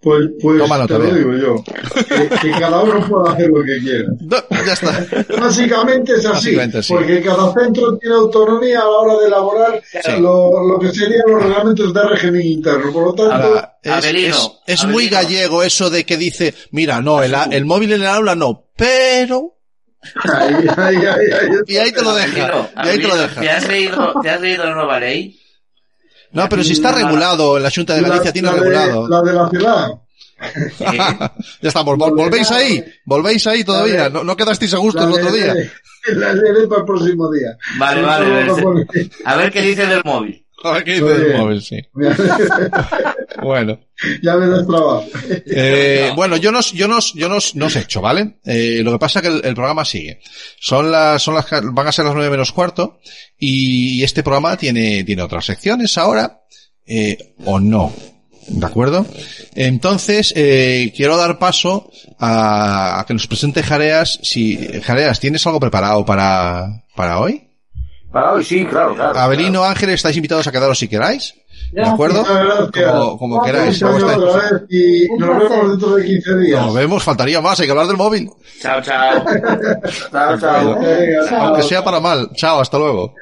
Pues, 0.00 0.30
pues 0.40 0.60
te 0.88 0.94
lo 0.98 0.98
bien. 1.00 1.14
digo 1.16 1.32
yo. 1.36 1.64
Que, 1.64 2.28
que 2.40 2.50
cada 2.58 2.80
uno 2.82 3.06
pueda 3.08 3.34
hacer 3.34 3.48
lo 3.50 3.62
que 3.64 3.78
quiera. 3.78 4.08
No, 4.20 4.64
ya 4.66 4.72
está. 4.72 5.06
Básicamente 5.40 6.12
es 6.14 6.26
así, 6.26 6.56
Básicamente 6.56 6.82
sí. 6.82 6.92
porque 6.92 7.22
cada 7.22 7.52
centro 7.54 7.96
tiene 7.98 8.16
autonomía 8.16 8.80
a 8.80 8.84
la 8.84 8.88
hora 8.90 9.20
de 9.20 9.26
elaborar 9.28 9.82
Sí. 10.02 10.20
lo, 10.20 10.50
lo 10.66 10.78
que 10.80 10.90
serían 10.90 11.22
los 11.28 11.40
reglamentos 11.44 11.94
de 11.94 12.02
régimen 12.08 12.42
interno. 12.42 12.92
Por 12.92 13.04
lo 13.04 13.14
tanto, 13.14 13.32
Ahora, 13.32 13.78
es, 13.80 14.04
es, 14.04 14.50
es 14.66 14.84
muy 14.86 15.08
gallego 15.08 15.62
eso 15.62 15.88
de 15.88 16.04
que 16.04 16.16
dice, 16.16 16.52
mira, 16.72 17.00
no, 17.00 17.22
el, 17.22 17.32
el 17.52 17.64
móvil 17.64 17.92
en 17.92 18.00
el 18.02 18.08
aula 18.08 18.34
no, 18.34 18.70
pero, 18.76 19.54
y 21.66 21.76
ahí 21.76 21.92
te 21.92 22.02
lo 22.02 22.14
deja, 22.14 22.46
Abelino, 22.46 22.70
y 22.76 22.88
ahí 22.88 22.98
te 23.00 23.08
lo 23.08 23.10
Abelino, 23.10 23.14
¿te 23.14 23.40
deja. 23.40 23.56
has 23.56 23.68
leído, 23.68 24.14
te 24.22 24.30
has 24.30 24.40
leído 24.40 24.64
la 24.64 24.74
nueva 24.74 25.00
ley? 25.00 25.38
No, 26.32 26.48
pero 26.48 26.64
si 26.64 26.72
está 26.72 26.92
regulado, 26.92 27.58
la 27.58 27.70
Junta 27.70 27.94
de 27.94 28.02
La- 28.02 28.08
Galicia 28.08 28.32
tiene 28.32 28.48
la 28.48 28.54
de- 28.54 28.60
regulado. 28.60 29.08
la 29.08 29.22
de 29.22 29.32
la 29.32 29.48
ciudad. 29.50 29.88
Ya 31.60 31.68
estamos, 31.68 31.96
vol- 31.96 32.16
volvéis 32.16 32.50
ahí, 32.50 32.84
volvéis 33.04 33.46
ahí 33.46 33.62
todavía, 33.64 34.08
no, 34.08 34.24
no 34.24 34.36
quedasteis 34.36 34.74
a 34.74 34.78
gusto 34.78 35.04
el 35.04 35.12
otro 35.12 35.30
día. 35.30 35.54
La 36.14 36.32
leeré 36.32 36.66
para 36.66 36.80
el 36.80 36.86
próximo 36.86 37.30
día. 37.30 37.56
Vale, 37.78 38.02
vale, 38.02 38.44
vale. 38.50 38.86
A 39.24 39.36
ver 39.36 39.52
qué 39.52 39.62
dice 39.62 39.86
del 39.86 40.02
móvil. 40.04 40.44
Qué 40.84 41.00
móvil, 41.36 41.62
sí. 41.62 41.78
Bueno. 43.42 43.80
ya 44.22 44.36
me 44.36 44.46
das 44.46 44.66
trabajo. 44.66 45.06
Eh, 45.46 46.12
bueno, 46.14 46.36
yo 46.36 46.52
nos, 46.52 46.72
yo 46.72 46.86
nos, 46.86 47.14
yo 47.14 47.28
nos, 47.28 47.54
nos 47.56 47.74
he 47.76 47.80
hecho, 47.80 48.00
¿vale? 48.00 48.36
Eh, 48.44 48.80
lo 48.84 48.92
que 48.92 48.98
pasa 48.98 49.18
es 49.18 49.22
que 49.26 49.34
el, 49.34 49.44
el 49.44 49.54
programa 49.54 49.84
sigue. 49.84 50.20
Son 50.60 50.90
las, 50.92 51.22
son 51.22 51.34
las, 51.34 51.46
van 51.50 51.86
a 51.86 51.92
ser 51.92 52.04
las 52.04 52.14
nueve 52.14 52.30
menos 52.30 52.52
cuarto 52.52 53.00
y 53.38 54.02
este 54.02 54.22
programa 54.22 54.56
tiene, 54.56 55.02
tiene 55.04 55.22
otras 55.22 55.46
secciones 55.46 55.96
ahora, 55.98 56.42
eh, 56.86 57.34
o 57.44 57.58
no. 57.58 57.92
¿De 58.48 58.66
acuerdo? 58.66 59.06
Entonces, 59.54 60.32
eh, 60.36 60.92
quiero 60.96 61.16
dar 61.16 61.38
paso 61.38 61.90
a, 62.18 63.00
a 63.00 63.06
que 63.06 63.14
nos 63.14 63.26
presente 63.28 63.62
Jareas. 63.62 64.18
Si, 64.22 64.58
Jareas, 64.82 65.20
¿tienes 65.20 65.46
algo 65.46 65.60
preparado 65.60 66.04
para, 66.04 66.84
para 66.96 67.20
hoy? 67.20 67.48
Para 68.12 68.32
hoy 68.32 68.44
sí, 68.44 68.64
claro, 68.66 68.94
claro. 68.94 69.18
Abelino, 69.18 69.64
Ángel, 69.64 69.90
estáis 69.90 70.16
invitados 70.16 70.46
a 70.46 70.52
quedaros 70.52 70.78
si 70.78 70.86
queráis. 70.88 71.34
¿De 71.70 71.82
acuerdo? 71.82 72.22
Como, 72.72 73.18
como 73.18 73.42
queráis. 73.42 73.80
Y 73.80 73.84
nos 75.18 75.38
vemos 75.38 75.70
dentro 75.70 75.94
de 75.96 76.04
15 76.04 76.36
días. 76.38 76.66
Nos 76.66 76.74
vemos, 76.74 77.02
faltaría 77.02 77.40
más, 77.40 77.58
hay 77.60 77.66
que 77.66 77.72
hablar 77.72 77.86
del 77.86 77.96
móvil. 77.96 78.30
Chao, 78.60 78.82
chao. 78.82 79.24
Chao, 80.12 80.38
chao. 80.38 80.78
Aunque 81.40 81.62
sea 81.62 81.82
para 81.82 82.00
mal. 82.00 82.30
Chao, 82.34 82.60
hasta 82.60 82.78
luego. 82.78 83.14